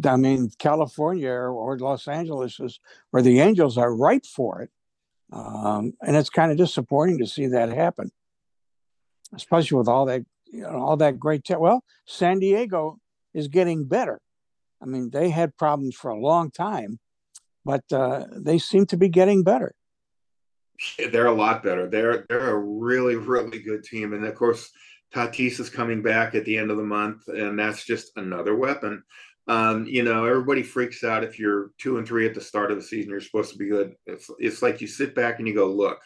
I 0.06 0.16
mean, 0.16 0.50
California 0.58 1.32
or 1.32 1.78
Los 1.78 2.08
Angeles 2.08 2.60
is 2.60 2.80
where 3.12 3.22
the 3.22 3.40
Angels 3.40 3.78
are 3.78 3.94
ripe 3.94 4.26
for 4.26 4.62
it. 4.62 4.70
Um, 5.32 5.94
and 6.02 6.16
it's 6.16 6.30
kind 6.30 6.52
of 6.52 6.58
disappointing 6.58 7.20
to 7.20 7.28
see 7.28 7.48
that 7.48 7.70
happen, 7.70 8.12
especially 9.36 9.78
with 9.78 9.88
all 9.88 10.06
that, 10.06 10.24
you 10.46 10.62
know, 10.62 10.82
all 10.82 10.98
that 10.98 11.20
great. 11.20 11.44
Te- 11.44 11.56
well, 11.56 11.84
San 12.06 12.40
Diego 12.40 13.00
is 13.34 13.48
getting 13.48 13.86
better. 13.86 14.22
I 14.84 14.86
mean, 14.86 15.10
they 15.10 15.30
had 15.30 15.58
problems 15.58 15.96
for 15.96 16.12
a 16.12 16.20
long 16.20 16.52
time, 16.52 17.00
but 17.64 17.84
uh, 17.92 18.26
they 18.32 18.58
seem 18.58 18.86
to 18.88 18.98
be 18.98 19.08
getting 19.08 19.44
better. 19.44 19.74
They're 20.98 21.28
a 21.28 21.34
lot 21.34 21.64
better. 21.64 21.88
They're 21.88 22.26
they're 22.28 22.50
a 22.50 22.60
really 22.60 23.16
really 23.16 23.60
good 23.60 23.84
team, 23.84 24.12
and 24.14 24.26
of 24.26 24.36
course, 24.36 24.70
Tatis 25.14 25.60
is 25.60 25.70
coming 25.70 26.02
back 26.02 26.36
at 26.36 26.44
the 26.46 26.58
end 26.58 26.72
of 26.72 26.78
the 26.78 26.84
month, 26.84 27.28
and 27.28 27.58
that's 27.58 27.86
just 27.86 28.12
another 28.18 28.56
weapon. 28.56 29.04
Um, 29.48 29.86
you 29.86 30.04
know, 30.04 30.26
everybody 30.26 30.64
freaks 30.64 31.04
out 31.04 31.24
if 31.24 31.38
you're 31.40 31.72
two 31.78 31.98
and 31.98 32.08
three 32.08 32.26
at 32.26 32.34
the 32.34 32.42
start 32.42 32.72
of 32.72 32.78
the 32.78 32.84
season. 32.84 33.12
You're 33.12 33.22
supposed 33.22 33.52
to 33.52 33.58
be 33.58 33.68
good. 33.68 33.96
It's 34.06 34.30
it's 34.40 34.62
like 34.62 34.82
you 34.82 34.88
sit 34.88 35.16
back 35.16 35.40
and 35.40 35.48
you 35.48 35.54
go, 35.54 35.72
look, 35.72 36.00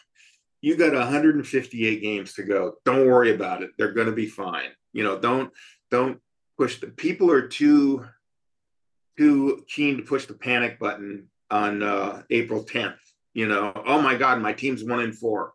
you 0.60 0.76
got 0.76 0.92
158 0.92 2.02
games 2.02 2.34
to 2.34 2.42
go. 2.42 2.74
Don't 2.84 3.06
worry 3.06 3.34
about 3.34 3.62
it. 3.62 3.70
They're 3.78 3.92
going 3.92 4.08
to 4.08 4.12
be 4.12 4.26
fine. 4.26 4.70
You 4.92 5.04
know, 5.04 5.18
don't 5.18 5.50
don't 5.90 6.20
push 6.58 6.80
the 6.80 6.88
people 6.88 7.30
are 7.30 7.46
too 7.46 8.04
too 9.18 9.64
keen 9.68 9.96
to 9.96 10.02
push 10.02 10.26
the 10.26 10.34
panic 10.34 10.78
button 10.78 11.26
on 11.50 11.82
uh, 11.82 12.22
April 12.30 12.64
10th. 12.64 12.96
You 13.34 13.48
know, 13.48 13.72
oh 13.86 14.00
my 14.00 14.16
God, 14.16 14.40
my 14.40 14.52
team's 14.52 14.84
one 14.84 15.00
in 15.00 15.12
four. 15.12 15.52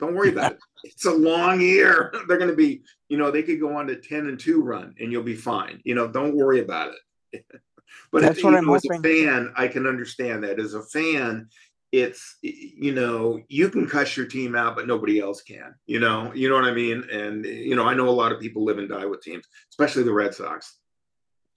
Don't 0.00 0.14
worry 0.14 0.30
about 0.30 0.52
it. 0.52 0.58
It's 0.84 1.06
a 1.06 1.10
long 1.10 1.62
year. 1.62 2.12
They're 2.28 2.36
going 2.36 2.50
to 2.50 2.56
be, 2.56 2.82
you 3.08 3.16
know, 3.16 3.30
they 3.30 3.42
could 3.42 3.58
go 3.58 3.74
on 3.74 3.86
to 3.86 3.96
10 3.96 4.26
and 4.26 4.38
2 4.38 4.62
run 4.62 4.94
and 5.00 5.10
you'll 5.10 5.22
be 5.22 5.34
fine. 5.34 5.80
You 5.82 5.94
know, 5.94 6.06
don't 6.06 6.36
worry 6.36 6.60
about 6.60 6.92
it. 7.32 7.46
but 8.12 8.20
That's 8.20 8.38
if, 8.38 8.44
what 8.44 8.54
I'm 8.54 8.66
know, 8.66 8.74
as 8.74 8.84
a 8.84 8.98
fan, 8.98 9.50
I 9.56 9.66
can 9.66 9.86
understand 9.86 10.44
that. 10.44 10.60
As 10.60 10.74
a 10.74 10.82
fan, 10.82 11.48
it's 11.90 12.38
you 12.42 12.92
know 12.92 13.40
you 13.48 13.70
can 13.70 13.86
cuss 13.86 14.16
your 14.16 14.26
team 14.26 14.56
out 14.56 14.74
but 14.74 14.88
nobody 14.88 15.20
else 15.20 15.42
can 15.42 15.72
you 15.86 16.00
know 16.00 16.32
you 16.34 16.48
know 16.48 16.56
what 16.56 16.64
i 16.64 16.74
mean 16.74 17.04
and 17.12 17.44
you 17.44 17.76
know 17.76 17.86
i 17.86 17.94
know 17.94 18.08
a 18.08 18.10
lot 18.10 18.32
of 18.32 18.40
people 18.40 18.64
live 18.64 18.78
and 18.78 18.88
die 18.88 19.06
with 19.06 19.22
teams 19.22 19.44
especially 19.70 20.02
the 20.02 20.12
red 20.12 20.34
sox 20.34 20.78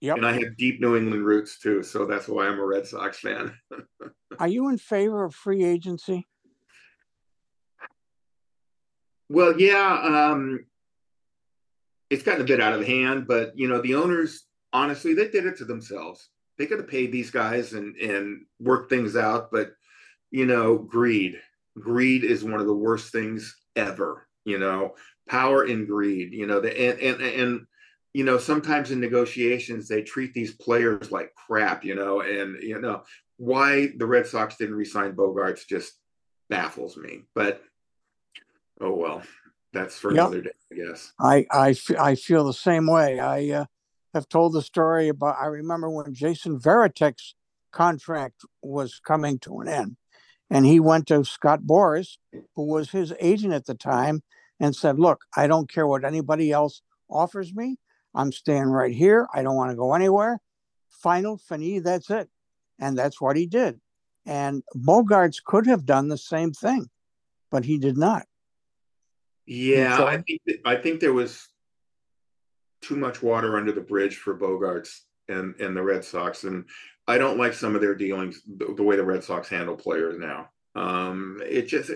Yep. 0.00 0.16
And 0.18 0.26
I 0.26 0.32
have 0.32 0.56
deep 0.56 0.80
New 0.80 0.96
England 0.96 1.24
roots 1.24 1.58
too, 1.58 1.82
so 1.82 2.04
that's 2.06 2.28
why 2.28 2.46
I'm 2.46 2.60
a 2.60 2.64
Red 2.64 2.86
Sox 2.86 3.18
fan. 3.18 3.52
Are 4.38 4.48
you 4.48 4.68
in 4.68 4.78
favor 4.78 5.24
of 5.24 5.34
free 5.34 5.64
agency? 5.64 6.26
Well, 9.28 9.60
yeah, 9.60 10.30
um, 10.30 10.64
it's 12.10 12.22
gotten 12.22 12.42
a 12.42 12.46
bit 12.46 12.60
out 12.60 12.74
of 12.74 12.86
hand, 12.86 13.26
but 13.26 13.58
you 13.58 13.68
know, 13.68 13.82
the 13.82 13.96
owners 13.96 14.44
honestly 14.72 15.14
they 15.14 15.28
did 15.28 15.46
it 15.46 15.56
to 15.58 15.64
themselves. 15.64 16.28
They 16.56 16.66
could 16.66 16.78
have 16.78 16.88
paid 16.88 17.12
these 17.12 17.30
guys 17.30 17.72
and 17.72 17.96
and 17.96 18.42
worked 18.60 18.90
things 18.90 19.16
out, 19.16 19.50
but 19.50 19.72
you 20.30 20.46
know, 20.46 20.78
greed. 20.78 21.40
Greed 21.78 22.24
is 22.24 22.44
one 22.44 22.60
of 22.60 22.66
the 22.66 22.74
worst 22.74 23.12
things 23.12 23.56
ever. 23.76 24.26
You 24.44 24.58
know, 24.58 24.94
power 25.28 25.64
and 25.64 25.86
greed. 25.86 26.32
You 26.32 26.46
know, 26.46 26.60
the 26.60 26.78
and 26.80 27.00
and 27.00 27.20
and 27.20 27.66
you 28.14 28.24
know, 28.24 28.38
sometimes 28.38 28.90
in 28.90 29.00
negotiations 29.00 29.88
they 29.88 30.02
treat 30.02 30.34
these 30.34 30.54
players 30.54 31.12
like 31.12 31.34
crap. 31.34 31.84
You 31.84 31.94
know, 31.94 32.20
and 32.20 32.62
you 32.62 32.80
know 32.80 33.02
why 33.36 33.88
the 33.96 34.06
Red 34.06 34.26
Sox 34.26 34.56
didn't 34.56 34.76
resign 34.76 35.12
Bogaerts 35.12 35.66
just 35.66 35.92
baffles 36.48 36.96
me. 36.96 37.22
But 37.34 37.62
oh 38.80 38.94
well, 38.94 39.22
that's 39.72 39.98
for 39.98 40.10
yep. 40.12 40.26
another 40.26 40.42
day, 40.42 40.50
I 40.72 40.74
guess. 40.74 41.12
I 41.20 41.46
I, 41.50 41.74
I 41.98 42.14
feel 42.14 42.44
the 42.44 42.52
same 42.52 42.86
way. 42.86 43.20
I 43.20 43.50
uh, 43.50 43.64
have 44.14 44.28
told 44.28 44.52
the 44.54 44.62
story 44.62 45.08
about. 45.08 45.36
I 45.40 45.46
remember 45.46 45.90
when 45.90 46.14
Jason 46.14 46.58
Varitek's 46.58 47.34
contract 47.72 48.42
was 48.62 49.00
coming 49.04 49.38
to 49.40 49.60
an 49.60 49.68
end, 49.68 49.96
and 50.50 50.64
he 50.64 50.80
went 50.80 51.06
to 51.08 51.24
Scott 51.24 51.60
Boras, 51.62 52.16
who 52.56 52.64
was 52.64 52.90
his 52.90 53.12
agent 53.20 53.52
at 53.52 53.66
the 53.66 53.74
time, 53.74 54.22
and 54.58 54.74
said, 54.74 54.98
"Look, 54.98 55.24
I 55.36 55.46
don't 55.46 55.70
care 55.70 55.86
what 55.86 56.04
anybody 56.04 56.50
else 56.50 56.82
offers 57.10 57.54
me. 57.54 57.78
I'm 58.18 58.32
staying 58.32 58.66
right 58.66 58.94
here. 58.94 59.26
I 59.32 59.42
don't 59.42 59.56
want 59.56 59.70
to 59.70 59.76
go 59.76 59.94
anywhere. 59.94 60.40
Final, 60.90 61.38
fini. 61.38 61.78
That's 61.78 62.10
it." 62.10 62.28
And 62.78 62.98
that's 62.98 63.20
what 63.20 63.36
he 63.36 63.46
did. 63.46 63.80
And 64.26 64.62
Bogaerts 64.76 65.42
could 65.42 65.66
have 65.66 65.86
done 65.86 66.08
the 66.08 66.18
same 66.18 66.52
thing, 66.52 66.90
but 67.50 67.64
he 67.64 67.78
did 67.78 67.96
not. 67.96 68.26
Yeah, 69.46 69.96
so, 69.96 70.06
I 70.06 70.18
think 70.18 70.42
I 70.66 70.76
think 70.76 71.00
there 71.00 71.14
was 71.14 71.48
too 72.82 72.96
much 72.96 73.22
water 73.22 73.56
under 73.56 73.72
the 73.72 73.80
bridge 73.80 74.16
for 74.16 74.36
Bogaerts 74.36 75.00
and 75.28 75.54
and 75.58 75.74
the 75.74 75.82
Red 75.82 76.04
Sox, 76.04 76.44
and 76.44 76.66
I 77.06 77.16
don't 77.16 77.38
like 77.38 77.54
some 77.54 77.74
of 77.74 77.80
their 77.80 77.94
dealings 77.94 78.42
the, 78.46 78.74
the 78.76 78.82
way 78.82 78.96
the 78.96 79.04
Red 79.04 79.24
Sox 79.24 79.48
handle 79.48 79.76
players 79.76 80.18
now. 80.18 80.50
Um, 80.74 81.40
it 81.44 81.62
just 81.62 81.90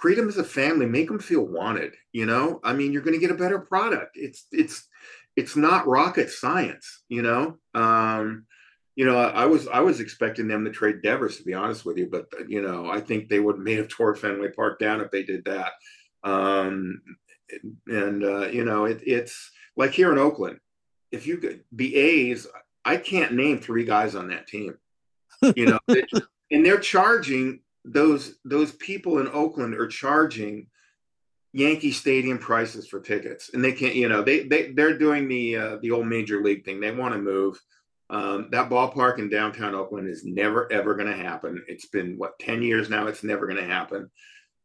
treat 0.00 0.14
them 0.14 0.28
as 0.28 0.38
a 0.38 0.44
family, 0.44 0.86
make 0.86 1.08
them 1.08 1.18
feel 1.18 1.42
wanted. 1.44 1.94
You 2.12 2.26
know, 2.26 2.60
I 2.62 2.72
mean, 2.72 2.92
you're 2.92 3.02
going 3.02 3.18
to 3.18 3.20
get 3.20 3.32
a 3.32 3.42
better 3.42 3.58
product. 3.58 4.16
It's 4.16 4.46
it's 4.52 4.86
it's 5.36 5.56
not 5.56 5.86
rocket 5.86 6.30
science. 6.30 7.02
You 7.08 7.22
know. 7.22 7.56
Um, 7.74 8.46
you 8.96 9.06
know, 9.06 9.16
I 9.16 9.46
was 9.46 9.66
I 9.68 9.80
was 9.80 10.00
expecting 10.00 10.46
them 10.46 10.64
to 10.64 10.70
trade 10.70 11.00
Devers, 11.02 11.38
to 11.38 11.42
be 11.42 11.54
honest 11.54 11.86
with 11.86 11.96
you, 11.96 12.06
but 12.06 12.26
you 12.48 12.60
know, 12.60 12.90
I 12.90 13.00
think 13.00 13.28
they 13.28 13.40
would 13.40 13.58
may 13.58 13.74
have 13.74 13.88
tore 13.88 14.14
Fenway 14.14 14.50
Park 14.50 14.78
down 14.78 15.00
if 15.00 15.10
they 15.10 15.22
did 15.22 15.44
that. 15.46 15.72
Um, 16.22 17.00
and 17.86 18.24
uh, 18.24 18.48
you 18.48 18.64
know, 18.64 18.84
it, 18.84 19.00
it's 19.06 19.50
like 19.76 19.92
here 19.92 20.12
in 20.12 20.18
Oakland. 20.18 20.58
If 21.12 21.26
you 21.26 21.38
could 21.38 21.64
the 21.72 21.96
A's, 21.96 22.46
I 22.84 22.96
can't 22.96 23.32
name 23.32 23.58
three 23.58 23.84
guys 23.84 24.14
on 24.14 24.28
that 24.28 24.46
team. 24.46 24.76
You 25.56 25.66
know, 25.66 25.78
and 26.50 26.66
they're 26.66 26.78
charging 26.78 27.60
those 27.84 28.34
those 28.44 28.72
people 28.72 29.20
in 29.20 29.28
Oakland 29.28 29.74
are 29.74 29.88
charging 29.88 30.66
Yankee 31.52 31.92
Stadium 31.92 32.38
prices 32.38 32.86
for 32.86 33.00
tickets, 33.00 33.50
and 33.52 33.64
they 33.64 33.72
can't. 33.72 33.94
You 33.94 34.08
know, 34.08 34.22
they 34.22 34.44
they 34.44 34.72
they're 34.72 34.98
doing 34.98 35.28
the 35.28 35.56
uh, 35.56 35.76
the 35.82 35.90
old 35.90 36.06
major 36.06 36.42
league 36.42 36.64
thing. 36.64 36.80
They 36.80 36.92
want 36.92 37.14
to 37.14 37.20
move. 37.20 37.60
Um, 38.08 38.48
that 38.50 38.68
ballpark 38.68 39.18
in 39.18 39.28
downtown 39.28 39.74
Oakland 39.74 40.08
is 40.08 40.24
never 40.24 40.70
ever 40.72 40.94
going 40.94 41.08
to 41.08 41.16
happen. 41.16 41.62
It's 41.68 41.86
been 41.86 42.16
what 42.18 42.38
ten 42.38 42.62
years 42.62 42.90
now. 42.90 43.06
It's 43.06 43.24
never 43.24 43.46
going 43.46 43.60
to 43.60 43.66
happen 43.66 44.10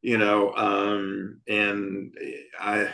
you 0.06 0.20
know, 0.20 0.54
um, 0.54 1.42
and 1.48 2.16
I, 2.60 2.90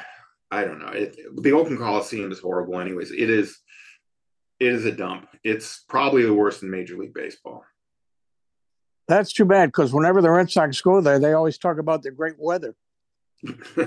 I 0.49 0.63
don't 0.63 0.79
know. 0.79 0.93
It, 0.93 1.17
the 1.35 1.51
Oakland 1.51 1.79
Coliseum 1.79 2.31
is 2.31 2.39
horrible, 2.39 2.79
anyways. 2.79 3.11
It 3.11 3.29
is, 3.29 3.59
it 4.61 4.71
is 4.71 4.85
a 4.85 4.93
dump. 4.93 5.27
It's 5.43 5.83
probably 5.89 6.23
the 6.23 6.33
worst 6.33 6.63
in 6.63 6.71
Major 6.71 6.95
League 6.97 7.13
Baseball. 7.13 7.65
That's 9.09 9.33
too 9.33 9.43
bad 9.43 9.67
because 9.67 9.91
whenever 9.91 10.21
the 10.21 10.31
Red 10.31 10.49
Sox 10.49 10.79
go 10.79 11.01
there, 11.01 11.19
they 11.19 11.33
always 11.33 11.57
talk 11.57 11.79
about 11.79 12.01
the 12.01 12.11
great 12.11 12.35
weather. 12.37 12.75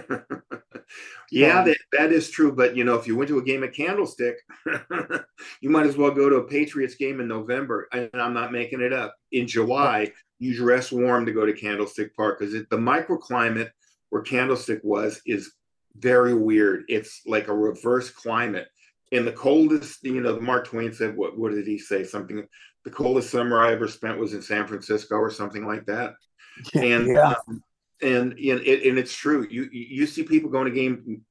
yeah, 1.30 1.62
that, 1.62 1.76
that 1.92 2.12
is 2.12 2.30
true. 2.30 2.52
But 2.52 2.76
you 2.76 2.84
know, 2.84 2.94
if 2.94 3.06
you 3.06 3.16
went 3.16 3.28
to 3.28 3.38
a 3.38 3.44
game 3.44 3.64
at 3.64 3.74
Candlestick, 3.74 4.36
you 5.60 5.70
might 5.70 5.86
as 5.86 5.96
well 5.96 6.10
go 6.10 6.28
to 6.28 6.36
a 6.36 6.48
Patriots 6.48 6.94
game 6.96 7.20
in 7.20 7.28
November. 7.28 7.88
And 7.92 8.10
I'm 8.14 8.34
not 8.34 8.52
making 8.52 8.80
it 8.80 8.92
up. 8.92 9.14
In 9.32 9.46
July, 9.46 10.12
you 10.38 10.56
dress 10.56 10.92
warm 10.92 11.26
to 11.26 11.32
go 11.32 11.46
to 11.46 11.52
Candlestick 11.52 12.14
Park 12.16 12.38
because 12.38 12.54
the 12.54 12.76
microclimate 12.76 13.70
where 14.10 14.22
Candlestick 14.22 14.80
was 14.82 15.20
is 15.26 15.52
very 15.96 16.34
weird. 16.34 16.84
It's 16.88 17.22
like 17.26 17.48
a 17.48 17.54
reverse 17.54 18.10
climate. 18.10 18.68
In 19.12 19.24
the 19.24 19.32
coldest, 19.32 20.02
you 20.02 20.20
know, 20.20 20.40
Mark 20.40 20.66
Twain 20.66 20.92
said, 20.92 21.16
what, 21.16 21.38
what 21.38 21.52
did 21.52 21.66
he 21.66 21.78
say? 21.78 22.04
Something, 22.04 22.46
the 22.84 22.90
coldest 22.90 23.30
summer 23.30 23.60
I 23.60 23.72
ever 23.72 23.86
spent 23.86 24.18
was 24.18 24.34
in 24.34 24.42
San 24.42 24.66
Francisco 24.66 25.16
or 25.16 25.30
something 25.30 25.66
like 25.66 25.86
that. 25.86 26.14
And, 26.74 27.08
yeah. 27.08 27.34
um, 27.48 27.64
and, 28.02 28.32
and, 28.32 28.38
it, 28.38 28.86
and 28.86 28.98
it's 28.98 29.14
true. 29.14 29.46
You, 29.50 29.68
you 29.72 30.06
see 30.06 30.22
people 30.22 30.50
going 30.50 30.66
to 30.66 30.70
game 30.70 31.22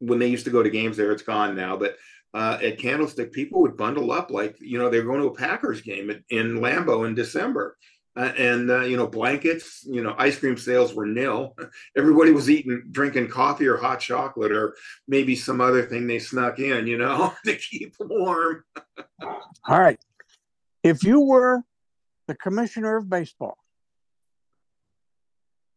when 0.00 0.18
they 0.18 0.28
used 0.28 0.44
to 0.44 0.50
go 0.50 0.62
to 0.62 0.70
games 0.70 0.96
there, 0.96 1.12
it's 1.12 1.22
gone 1.22 1.56
now, 1.56 1.76
but 1.76 1.96
uh, 2.34 2.58
at 2.62 2.78
Candlestick, 2.78 3.32
people 3.32 3.62
would 3.62 3.76
bundle 3.76 4.12
up 4.12 4.30
like, 4.30 4.56
you 4.60 4.78
know, 4.78 4.90
they're 4.90 5.02
going 5.02 5.20
to 5.20 5.28
a 5.28 5.34
Packers 5.34 5.80
game 5.80 6.10
in 6.30 6.58
Lambeau 6.58 7.06
in 7.06 7.14
December. 7.14 7.76
Uh, 8.16 8.32
and 8.36 8.68
uh, 8.68 8.80
you 8.80 8.96
know 8.96 9.06
blankets 9.06 9.86
you 9.86 10.02
know 10.02 10.12
ice 10.18 10.36
cream 10.36 10.56
sales 10.56 10.92
were 10.92 11.06
nil. 11.06 11.54
Everybody 11.96 12.32
was 12.32 12.50
eating 12.50 12.82
drinking 12.90 13.28
coffee 13.28 13.68
or 13.68 13.76
hot 13.76 14.00
chocolate 14.00 14.50
or 14.50 14.74
maybe 15.06 15.36
some 15.36 15.60
other 15.60 15.84
thing 15.86 16.08
they 16.08 16.18
snuck 16.18 16.58
in 16.58 16.88
you 16.88 16.98
know 16.98 17.32
to 17.44 17.54
keep 17.54 17.94
warm. 18.00 18.64
All 19.22 19.80
right. 19.80 20.00
If 20.82 21.04
you 21.04 21.20
were 21.20 21.62
the 22.26 22.34
commissioner 22.34 22.96
of 22.96 23.08
baseball 23.08 23.56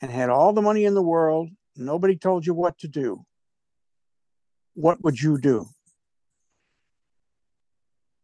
and 0.01 0.11
had 0.11 0.29
all 0.29 0.53
the 0.53 0.61
money 0.61 0.85
in 0.85 0.93
the 0.93 1.01
world 1.01 1.49
nobody 1.75 2.15
told 2.15 2.45
you 2.45 2.53
what 2.53 2.77
to 2.77 2.87
do 2.87 3.23
what 4.73 5.03
would 5.03 5.21
you 5.21 5.37
do 5.39 5.65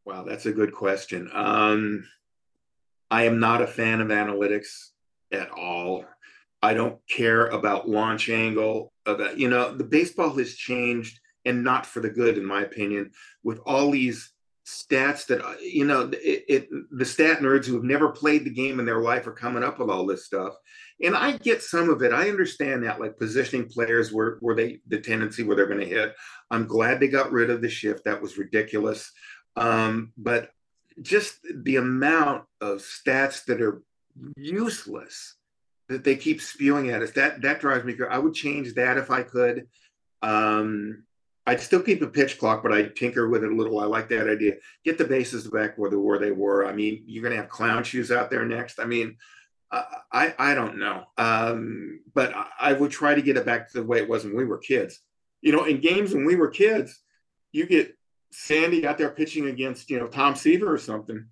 wow 0.06 0.24
that's 0.24 0.46
a 0.46 0.52
good 0.52 0.74
question 0.74 1.30
um 1.34 2.04
I 3.10 3.24
am 3.24 3.40
not 3.40 3.62
a 3.62 3.68
fan 3.68 4.02
of 4.02 4.10
analytics 4.10 4.90
at 5.32 5.50
all. 5.52 6.06
I 6.62 6.74
don't 6.74 7.00
care 7.08 7.48
about 7.48 7.90
launch 7.90 8.30
angle. 8.30 8.92
About 9.06 9.38
you 9.38 9.50
know, 9.50 9.74
the 9.76 9.84
baseball 9.84 10.36
has 10.38 10.56
changed, 10.56 11.20
and 11.46 11.64
not 11.64 11.86
for 11.86 12.02
the 12.02 12.10
good, 12.10 12.38
in 12.38 12.46
my 12.46 12.62
opinion, 12.64 13.12
with 13.44 13.60
all 13.66 13.92
these 13.92 14.34
stats 14.68 15.26
that 15.28 15.42
you 15.62 15.86
know, 15.86 16.10
it, 16.12 16.44
it 16.50 16.70
the 16.92 17.06
stat 17.06 17.40
nerds 17.40 17.66
who 17.66 17.76
have 17.76 17.84
never 17.84 18.10
played 18.10 18.44
the 18.44 18.50
game 18.50 18.80
in 18.80 18.86
their 18.86 19.02
life 19.02 19.26
are 19.26 19.32
coming 19.32 19.64
up 19.64 19.80
with 19.80 19.90
all 19.90 20.06
this 20.06 20.26
stuff. 20.26 20.56
And 21.02 21.16
I 21.16 21.38
get 21.38 21.64
some 21.64 21.90
of 21.90 22.02
it. 22.02 22.12
I 22.12 22.30
understand 22.30 22.84
that, 22.84 23.00
like 23.00 23.18
positioning 23.18 23.70
players 23.70 24.12
where 24.12 24.38
where 24.42 24.56
they 24.56 24.82
the 24.88 25.00
tendency 25.00 25.44
where 25.44 25.56
they're 25.56 25.68
going 25.68 25.80
to 25.80 25.86
hit. 25.86 26.16
I'm 26.52 26.68
glad 26.68 27.00
they 27.00 27.08
got 27.08 27.32
rid 27.32 27.50
of 27.50 27.62
the 27.62 27.70
shift. 27.70 28.04
That 28.04 28.22
was 28.22 28.38
ridiculous. 28.38 29.10
Um, 29.56 30.12
but 30.18 30.50
just 31.02 31.38
the 31.64 31.78
amount 31.78 32.44
of 32.60 32.80
stats 32.80 33.46
that 33.46 33.62
are 33.62 33.82
useless 34.36 35.36
that 35.88 36.04
they 36.04 36.16
keep 36.16 36.42
spewing 36.42 36.90
at 36.90 37.02
us 37.02 37.12
that 37.12 37.42
that 37.42 37.62
drives 37.62 37.86
me 37.86 37.94
crazy. 37.94 38.12
I 38.12 38.18
would 38.18 38.34
change 38.34 38.74
that 38.74 38.98
if 38.98 39.12
I 39.12 39.24
could. 39.24 39.68
Um, 40.22 41.04
I'd 41.48 41.62
still 41.62 41.82
keep 41.82 42.02
a 42.02 42.08
pitch 42.08 42.38
clock, 42.38 42.62
but 42.62 42.74
I'd 42.74 42.96
tinker 42.96 43.30
with 43.30 43.44
it 43.44 43.52
a 43.52 43.56
little. 43.56 43.80
I 43.80 43.86
like 43.86 44.10
that 44.10 44.30
idea. 44.30 44.56
Get 44.84 44.98
the 44.98 45.06
bases 45.06 45.48
back 45.48 45.78
where 45.78 45.90
they 45.90 45.96
were. 45.96 46.20
They 46.20 46.32
were. 46.32 46.68
I 46.68 46.74
mean, 46.74 47.04
you're 47.08 47.24
going 47.24 47.34
to 47.34 47.42
have 47.42 47.50
clown 47.50 47.86
shoes 47.86 48.12
out 48.12 48.30
there 48.30 48.46
next. 48.46 48.80
I 48.80 48.86
mean, 48.86 49.18
I 49.72 50.34
I 50.38 50.54
don't 50.54 50.78
know, 50.78 51.04
um, 51.18 52.02
but 52.14 52.34
I 52.60 52.74
would 52.74 52.92
try 52.92 53.16
to 53.16 53.22
get 53.22 53.38
it 53.38 53.46
back 53.46 53.70
to 53.72 53.80
the 53.80 53.86
way 53.86 53.98
it 53.98 54.08
was 54.08 54.24
when 54.24 54.36
we 54.36 54.46
were 54.46 54.58
kids. 54.58 55.00
You 55.42 55.52
know, 55.52 55.66
in 55.66 55.82
games 55.82 56.14
when 56.14 56.26
we 56.26 56.36
were 56.36 56.50
kids, 56.50 57.00
you 57.52 57.66
get 57.66 57.98
Sandy 58.32 58.88
out 58.88 58.98
there 58.98 59.10
pitching 59.10 59.48
against 59.48 59.90
you 59.90 60.00
know 60.00 60.08
Tom 60.08 60.36
Seaver 60.36 60.72
or 60.72 60.78
something, 60.78 61.26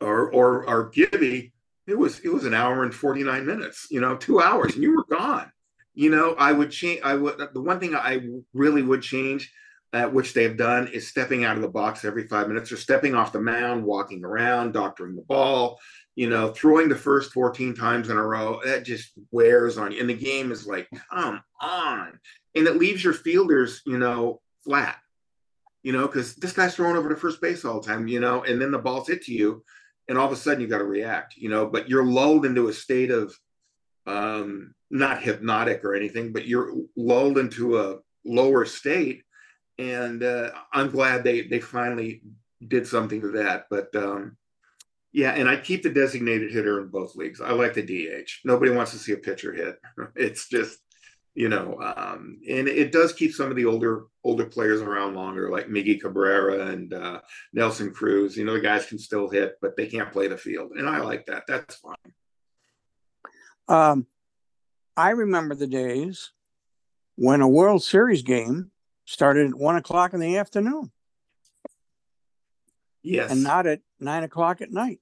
or 0.00 0.30
or 0.30 0.66
or 0.68 0.88
Gibby, 0.90 1.52
it 1.86 1.98
was 1.98 2.20
it 2.20 2.32
was 2.32 2.44
an 2.44 2.54
hour 2.54 2.82
and 2.82 2.94
forty 2.94 3.22
nine 3.22 3.44
minutes, 3.44 3.86
you 3.90 4.00
know, 4.00 4.16
two 4.16 4.40
hours, 4.40 4.74
and 4.74 4.82
you 4.82 4.96
were 4.96 5.04
gone. 5.04 5.52
You 5.96 6.10
know, 6.10 6.34
I 6.38 6.52
would 6.52 6.70
change. 6.70 7.00
I 7.02 7.14
would 7.14 7.38
the 7.52 7.60
one 7.60 7.80
thing 7.80 7.96
I 7.96 8.20
really 8.54 8.82
would 8.82 9.02
change, 9.02 9.52
uh, 9.92 10.04
which 10.04 10.32
they've 10.32 10.56
done, 10.56 10.88
is 10.88 11.08
stepping 11.08 11.44
out 11.44 11.56
of 11.56 11.62
the 11.62 11.68
box 11.68 12.04
every 12.04 12.28
five 12.28 12.46
minutes, 12.46 12.70
or 12.70 12.76
stepping 12.76 13.14
off 13.14 13.32
the 13.32 13.40
mound, 13.40 13.84
walking 13.84 14.24
around, 14.24 14.72
doctoring 14.72 15.16
the 15.16 15.22
ball. 15.22 15.80
You 16.14 16.30
know, 16.30 16.48
throwing 16.48 16.88
the 16.88 16.96
first 16.96 17.32
14 17.34 17.74
times 17.74 18.08
in 18.08 18.16
a 18.16 18.22
row, 18.22 18.60
that 18.64 18.84
just 18.84 19.12
wears 19.30 19.76
on 19.76 19.92
you. 19.92 20.00
And 20.00 20.08
the 20.08 20.14
game 20.14 20.50
is 20.50 20.66
like, 20.66 20.88
come 21.10 21.42
on. 21.60 22.18
And 22.54 22.66
it 22.66 22.76
leaves 22.76 23.04
your 23.04 23.12
fielders, 23.12 23.82
you 23.84 23.98
know, 23.98 24.40
flat 24.64 24.96
you 25.86 25.92
know, 25.92 26.08
because 26.08 26.34
this 26.34 26.52
guy's 26.52 26.74
throwing 26.74 26.96
over 26.96 27.08
to 27.08 27.14
first 27.14 27.40
base 27.40 27.64
all 27.64 27.80
the 27.80 27.86
time, 27.86 28.08
you 28.08 28.18
know, 28.18 28.42
and 28.42 28.60
then 28.60 28.72
the 28.72 28.78
ball's 28.78 29.06
hit 29.06 29.22
to 29.22 29.32
you, 29.32 29.62
and 30.08 30.18
all 30.18 30.26
of 30.26 30.32
a 30.32 30.36
sudden 30.36 30.60
you 30.60 30.66
got 30.66 30.78
to 30.78 30.84
react, 30.84 31.36
you 31.36 31.48
know, 31.48 31.64
but 31.64 31.88
you're 31.88 32.04
lulled 32.04 32.44
into 32.44 32.66
a 32.66 32.72
state 32.72 33.12
of 33.12 33.32
um, 34.04 34.74
not 34.90 35.22
hypnotic 35.22 35.84
or 35.84 35.94
anything, 35.94 36.32
but 36.32 36.46
you're 36.46 36.72
lulled 36.96 37.38
into 37.38 37.78
a 37.78 37.98
lower 38.24 38.64
state. 38.64 39.22
And 39.78 40.22
uh, 40.22 40.50
I'm 40.72 40.90
glad 40.90 41.22
they 41.22 41.42
they 41.42 41.60
finally 41.60 42.22
did 42.66 42.86
something 42.86 43.20
to 43.20 43.30
that. 43.32 43.66
But 43.70 43.94
um, 43.94 44.36
yeah, 45.12 45.32
and 45.32 45.48
I 45.48 45.56
keep 45.56 45.82
the 45.82 45.90
designated 45.90 46.52
hitter 46.52 46.80
in 46.80 46.88
both 46.88 47.16
leagues. 47.16 47.40
I 47.40 47.52
like 47.52 47.74
the 47.74 47.82
DH. 47.82 48.28
Nobody 48.44 48.70
wants 48.70 48.92
to 48.92 48.98
see 48.98 49.12
a 49.12 49.18
pitcher 49.18 49.52
hit. 49.52 49.78
It's 50.16 50.48
just 50.48 50.78
you 51.36 51.50
know, 51.50 51.78
um, 51.82 52.40
and 52.48 52.66
it 52.66 52.92
does 52.92 53.12
keep 53.12 53.34
some 53.34 53.50
of 53.50 53.56
the 53.56 53.66
older 53.66 54.06
older 54.24 54.46
players 54.46 54.80
around 54.80 55.14
longer, 55.14 55.50
like 55.50 55.68
Miggy 55.68 56.00
Cabrera 56.00 56.68
and 56.68 56.94
uh, 56.94 57.20
Nelson 57.52 57.92
Cruz. 57.92 58.38
You 58.38 58.46
know, 58.46 58.54
the 58.54 58.60
guys 58.60 58.86
can 58.86 58.98
still 58.98 59.28
hit, 59.28 59.56
but 59.60 59.76
they 59.76 59.86
can't 59.86 60.10
play 60.10 60.28
the 60.28 60.38
field, 60.38 60.72
and 60.72 60.88
I 60.88 61.00
like 61.00 61.26
that. 61.26 61.42
That's 61.46 61.76
fine. 61.76 61.94
Um, 63.68 64.06
I 64.96 65.10
remember 65.10 65.54
the 65.54 65.66
days 65.66 66.32
when 67.16 67.40
a 67.40 67.48
World 67.48 67.82
Series 67.82 68.22
game 68.22 68.70
started 69.04 69.48
at 69.48 69.54
one 69.54 69.76
o'clock 69.76 70.14
in 70.14 70.20
the 70.20 70.38
afternoon. 70.38 70.90
Yes, 73.02 73.30
and 73.30 73.42
not 73.42 73.66
at 73.66 73.80
nine 74.00 74.24
o'clock 74.24 74.60
at 74.60 74.72
night. 74.72 75.00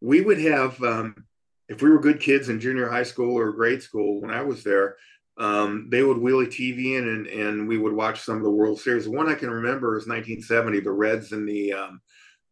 We 0.00 0.20
would 0.20 0.40
have, 0.40 0.80
um, 0.82 1.26
if 1.68 1.82
we 1.82 1.90
were 1.90 1.98
good 1.98 2.20
kids 2.20 2.48
in 2.48 2.60
junior 2.60 2.88
high 2.88 3.02
school 3.02 3.36
or 3.36 3.50
grade 3.52 3.82
school 3.82 4.20
when 4.20 4.30
I 4.30 4.42
was 4.42 4.62
there, 4.62 4.96
um, 5.38 5.88
they 5.90 6.02
would 6.02 6.18
wheel 6.18 6.40
a 6.40 6.46
TV 6.46 6.98
in 6.98 7.08
and, 7.08 7.26
and 7.26 7.68
we 7.68 7.78
would 7.78 7.92
watch 7.92 8.20
some 8.20 8.36
of 8.36 8.42
the 8.42 8.50
World 8.50 8.80
Series. 8.80 9.04
The 9.04 9.10
one 9.10 9.28
I 9.28 9.34
can 9.34 9.50
remember 9.50 9.96
is 9.96 10.06
1970, 10.06 10.80
the 10.80 10.90
Reds 10.90 11.32
and 11.32 11.48
the 11.48 11.72
um, 11.72 12.00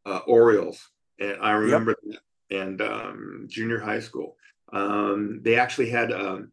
uh, 0.04 0.20
Orioles. 0.26 0.80
And 1.20 1.36
I 1.40 1.52
remember 1.52 1.96
yep. 2.04 2.20
that. 2.50 2.58
And 2.58 2.80
um, 2.80 3.46
junior 3.48 3.80
high 3.80 4.00
school. 4.00 4.36
Um, 4.72 5.40
they 5.42 5.56
actually 5.56 5.90
had, 5.90 6.12
um, 6.12 6.52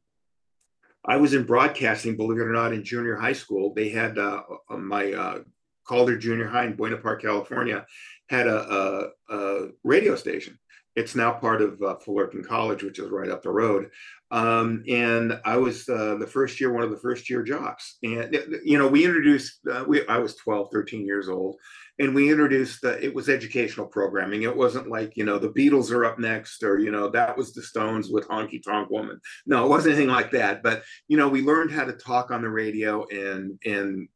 I 1.05 1.17
was 1.17 1.33
in 1.33 1.45
broadcasting, 1.45 2.15
believe 2.15 2.39
it 2.39 2.43
or 2.43 2.53
not, 2.53 2.73
in 2.73 2.83
junior 2.83 3.15
high 3.15 3.33
school. 3.33 3.73
They 3.73 3.89
had 3.89 4.17
uh, 4.17 4.43
uh 4.69 4.77
my 4.77 5.11
uh, 5.11 5.39
Calder 5.85 6.17
Junior 6.17 6.47
High 6.47 6.65
in 6.65 6.75
Buena 6.75 6.97
Park, 6.97 7.21
California, 7.21 7.85
had 8.27 8.47
a, 8.47 9.11
a, 9.29 9.35
a 9.35 9.67
radio 9.83 10.15
station. 10.15 10.57
It's 10.95 11.15
now 11.15 11.33
part 11.33 11.61
of 11.61 11.81
uh, 11.81 11.95
Fullerton 11.95 12.43
College, 12.43 12.83
which 12.83 12.99
is 12.99 13.09
right 13.09 13.29
up 13.29 13.41
the 13.41 13.49
road. 13.49 13.89
Um, 14.29 14.83
and 14.87 15.39
I 15.45 15.57
was 15.57 15.87
uh, 15.87 16.15
the 16.15 16.27
first 16.27 16.59
year, 16.59 16.73
one 16.73 16.83
of 16.83 16.89
the 16.89 16.97
first 16.97 17.29
year 17.29 17.43
jocks. 17.43 17.97
And, 18.03 18.35
you 18.63 18.77
know, 18.79 18.87
we 18.87 19.05
introduced, 19.05 19.59
uh, 19.71 19.85
we, 19.87 20.07
I 20.07 20.17
was 20.17 20.35
12, 20.35 20.69
13 20.71 21.05
years 21.05 21.29
old, 21.29 21.57
and 21.99 22.15
we 22.15 22.31
introduced, 22.31 22.83
uh, 22.83 22.97
it 22.99 23.13
was 23.13 23.29
educational 23.29 23.85
programming. 23.85 24.41
It 24.41 24.55
wasn't 24.55 24.89
like, 24.89 25.15
you 25.15 25.23
know, 25.23 25.37
the 25.37 25.51
Beatles 25.51 25.91
are 25.91 26.05
up 26.05 26.17
next 26.17 26.63
or, 26.63 26.79
you 26.79 26.89
know, 26.89 27.09
that 27.09 27.37
was 27.37 27.53
the 27.53 27.61
Stones 27.61 28.09
with 28.09 28.27
Honky 28.27 28.61
Tonk 28.61 28.89
Woman. 28.89 29.19
No, 29.45 29.65
it 29.65 29.69
wasn't 29.69 29.95
anything 29.95 30.11
like 30.11 30.31
that. 30.31 30.63
But, 30.63 30.83
you 31.07 31.17
know, 31.17 31.29
we 31.29 31.43
learned 31.43 31.71
how 31.71 31.85
to 31.85 31.93
talk 31.93 32.31
on 32.31 32.41
the 32.41 32.49
radio 32.49 33.05
and, 33.07 33.59
and 33.63 34.07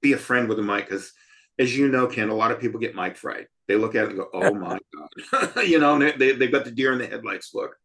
be 0.00 0.14
a 0.14 0.18
friend 0.18 0.48
with 0.48 0.56
the 0.56 0.62
mic 0.62 0.88
because, 0.88 1.12
as 1.58 1.76
you 1.76 1.88
know, 1.88 2.06
Ken, 2.06 2.30
a 2.30 2.34
lot 2.34 2.52
of 2.52 2.60
people 2.60 2.80
get 2.80 2.94
mic 2.94 3.16
fright. 3.16 3.48
They 3.68 3.76
look 3.76 3.94
at 3.94 4.04
it 4.04 4.10
and 4.10 4.18
go, 4.18 4.28
oh 4.32 4.54
my 4.54 4.78
God. 4.94 5.64
you 5.66 5.78
know, 5.78 5.98
they, 5.98 6.32
they, 6.32 6.44
have 6.44 6.52
got 6.52 6.64
the 6.64 6.70
deer 6.70 6.92
in 6.92 6.98
the 6.98 7.06
headlights 7.06 7.54
look. 7.54 7.76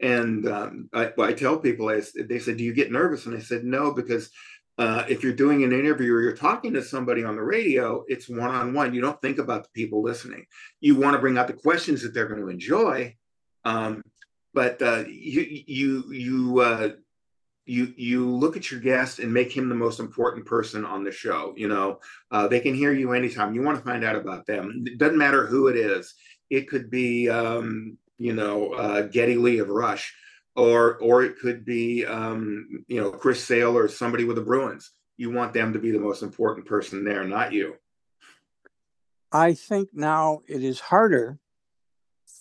And 0.00 0.48
um, 0.48 0.88
I, 0.94 1.12
I, 1.18 1.32
tell 1.34 1.58
people, 1.58 1.90
I, 1.90 2.00
they 2.18 2.38
said, 2.38 2.56
Do 2.56 2.64
you 2.64 2.72
get 2.72 2.90
nervous? 2.90 3.26
And 3.26 3.36
I 3.36 3.40
said, 3.40 3.64
No, 3.64 3.92
because 3.92 4.30
uh, 4.78 5.04
if 5.10 5.22
you're 5.22 5.34
doing 5.34 5.62
an 5.62 5.72
interview 5.72 6.14
or 6.14 6.22
you're 6.22 6.36
talking 6.36 6.72
to 6.72 6.82
somebody 6.82 7.22
on 7.22 7.36
the 7.36 7.42
radio, 7.42 8.02
it's 8.08 8.28
one 8.30 8.50
on 8.50 8.72
one. 8.72 8.94
You 8.94 9.02
don't 9.02 9.20
think 9.20 9.38
about 9.38 9.64
the 9.64 9.68
people 9.74 10.02
listening. 10.02 10.46
You 10.80 10.96
want 10.96 11.14
to 11.14 11.20
bring 11.20 11.36
out 11.36 11.48
the 11.48 11.52
questions 11.52 12.02
that 12.02 12.14
they're 12.14 12.28
going 12.28 12.40
to 12.40 12.48
enjoy. 12.48 13.14
Um, 13.66 14.02
but 14.54 14.80
uh, 14.80 15.04
you, 15.06 15.62
you, 15.66 16.04
you, 16.12 16.60
uh, 16.60 16.88
you 17.70 17.94
you 17.96 18.28
look 18.28 18.56
at 18.56 18.70
your 18.70 18.80
guest 18.80 19.18
and 19.20 19.32
make 19.32 19.56
him 19.56 19.68
the 19.68 19.74
most 19.74 20.00
important 20.00 20.44
person 20.44 20.84
on 20.84 21.04
the 21.04 21.12
show 21.12 21.54
you 21.56 21.68
know 21.68 22.00
uh, 22.30 22.48
they 22.48 22.60
can 22.60 22.74
hear 22.74 22.92
you 22.92 23.12
anytime 23.12 23.54
you 23.54 23.62
want 23.62 23.78
to 23.78 23.84
find 23.84 24.04
out 24.04 24.16
about 24.16 24.46
them 24.46 24.84
it 24.86 24.98
doesn't 24.98 25.18
matter 25.18 25.46
who 25.46 25.68
it 25.68 25.76
is 25.76 26.14
it 26.50 26.68
could 26.68 26.90
be 26.90 27.28
um, 27.28 27.96
you 28.20 28.34
know, 28.34 28.74
uh, 28.74 29.02
Geddy 29.02 29.36
Lee 29.36 29.58
of 29.58 29.70
Rush, 29.70 30.14
or 30.54 30.96
or 30.98 31.24
it 31.24 31.38
could 31.38 31.64
be 31.64 32.04
um, 32.04 32.84
you 32.86 33.00
know 33.00 33.10
Chris 33.10 33.42
Sale 33.42 33.76
or 33.76 33.88
somebody 33.88 34.24
with 34.24 34.36
the 34.36 34.42
Bruins. 34.42 34.90
You 35.16 35.30
want 35.30 35.54
them 35.54 35.72
to 35.72 35.78
be 35.78 35.90
the 35.90 35.98
most 35.98 36.22
important 36.22 36.66
person 36.66 37.02
there, 37.02 37.24
not 37.24 37.52
you. 37.52 37.76
I 39.32 39.54
think 39.54 39.88
now 39.94 40.40
it 40.46 40.62
is 40.62 40.80
harder 40.80 41.38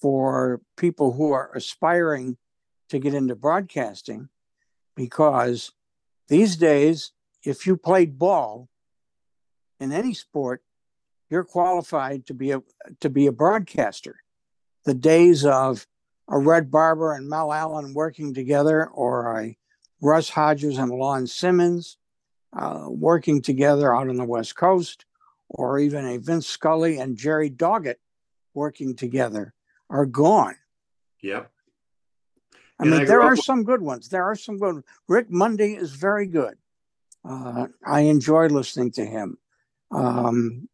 for 0.02 0.62
people 0.76 1.14
who 1.14 1.32
are 1.32 1.52
aspiring 1.56 2.38
to 2.90 3.00
get 3.00 3.14
into 3.14 3.36
broadcasting 3.36 4.28
because 5.00 5.72
these 6.28 6.58
days, 6.58 7.14
if 7.46 7.66
you 7.66 7.78
played 7.78 8.20
ball 8.20 8.68
in 9.80 9.94
any 9.94 10.14
sport, 10.14 10.62
you're 11.30 11.46
qualified 11.46 12.26
to 12.26 12.34
be 12.34 12.52
a 12.52 12.62
to 13.00 13.10
be 13.10 13.26
a 13.26 13.32
broadcaster 13.32 14.18
the 14.84 14.94
days 14.94 15.46
of 15.46 15.88
a 16.28 16.38
Red 16.38 16.70
Barber 16.70 17.14
and 17.14 17.30
Mel 17.30 17.54
Allen 17.54 17.94
working 17.94 18.34
together, 18.34 18.88
or 18.88 19.40
a 19.40 19.58
Russ 20.02 20.28
Hodges 20.28 20.78
and 20.78 20.92
Lon 20.92 21.28
Simmons 21.28 21.98
uh, 22.52 22.88
working 22.90 23.42
together 23.42 23.96
out 23.96 24.10
on 24.10 24.18
the 24.18 24.26
West 24.26 24.58
Coast, 24.58 25.06
or 25.48 25.80
even 25.80 26.06
a 26.06 26.18
Vin 26.18 26.42
Scully 26.42 26.98
and 26.98 27.16
Jerry 27.16 27.50
Doggett 27.50 28.00
working 28.54 28.96
together 28.96 29.54
are 29.90 30.06
gone. 30.06 30.56
Yep. 31.22 31.50
I 32.80 32.84
and 32.84 32.92
mean, 32.92 33.02
I 33.02 33.06
there 33.06 33.22
are 33.22 33.32
with... 33.32 33.44
some 33.44 33.64
good 33.64 33.82
ones. 33.82 34.10
There 34.10 34.24
are 34.24 34.36
some 34.36 34.58
good. 34.58 34.84
Rick 35.08 35.30
Monday 35.30 35.74
is 35.74 35.92
very 35.92 36.28
good. 36.28 36.58
Uh, 37.28 37.68
I 37.86 38.02
enjoy 38.02 38.48
listening 38.48 38.92
to 38.92 39.06
him. 39.06 39.38
Um, 39.92 40.70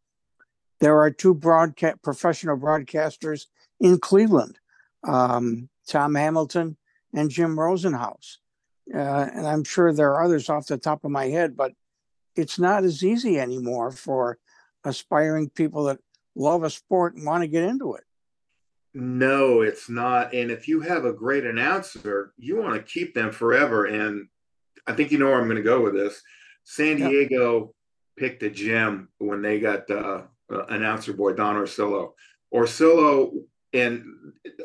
there 0.78 0.98
are 0.98 1.10
two 1.10 1.34
broadcast 1.34 2.02
professional 2.02 2.56
broadcasters 2.56 3.46
in 3.80 3.98
Cleveland, 3.98 4.58
um, 5.02 5.68
Tom 5.88 6.14
Hamilton 6.14 6.76
and 7.12 7.30
Jim 7.30 7.56
Rosenhaus. 7.56 8.38
Uh, 8.94 8.98
and 8.98 9.46
I'm 9.46 9.64
sure 9.64 9.92
there 9.92 10.12
are 10.12 10.22
others 10.22 10.48
off 10.48 10.66
the 10.66 10.78
top 10.78 11.04
of 11.04 11.10
my 11.10 11.26
head, 11.26 11.56
but 11.56 11.72
it's 12.36 12.58
not 12.58 12.84
as 12.84 13.02
easy 13.02 13.40
anymore 13.40 13.90
for 13.90 14.38
aspiring 14.84 15.50
people 15.50 15.84
that 15.84 15.98
love 16.36 16.62
a 16.62 16.70
sport 16.70 17.16
and 17.16 17.26
want 17.26 17.42
to 17.42 17.48
get 17.48 17.64
into 17.64 17.94
it. 17.94 18.04
No, 18.98 19.60
it's 19.60 19.90
not. 19.90 20.32
And 20.32 20.50
if 20.50 20.66
you 20.66 20.80
have 20.80 21.04
a 21.04 21.12
great 21.12 21.44
announcer, 21.44 22.32
you 22.38 22.56
want 22.56 22.76
to 22.76 22.92
keep 22.92 23.12
them 23.12 23.30
forever. 23.30 23.84
And 23.84 24.28
I 24.86 24.94
think 24.94 25.12
you 25.12 25.18
know 25.18 25.26
where 25.26 25.38
I'm 25.38 25.44
going 25.44 25.58
to 25.58 25.62
go 25.62 25.82
with 25.82 25.92
this. 25.92 26.22
San 26.64 26.96
Diego 26.96 27.74
picked 28.16 28.42
a 28.42 28.48
gem 28.48 29.10
when 29.18 29.42
they 29.42 29.60
got 29.60 29.90
uh, 29.90 30.22
uh, 30.50 30.64
announcer 30.70 31.12
boy 31.12 31.34
Don 31.34 31.56
Orsillo. 31.56 32.12
Orsillo 32.54 33.32
and 33.74 34.02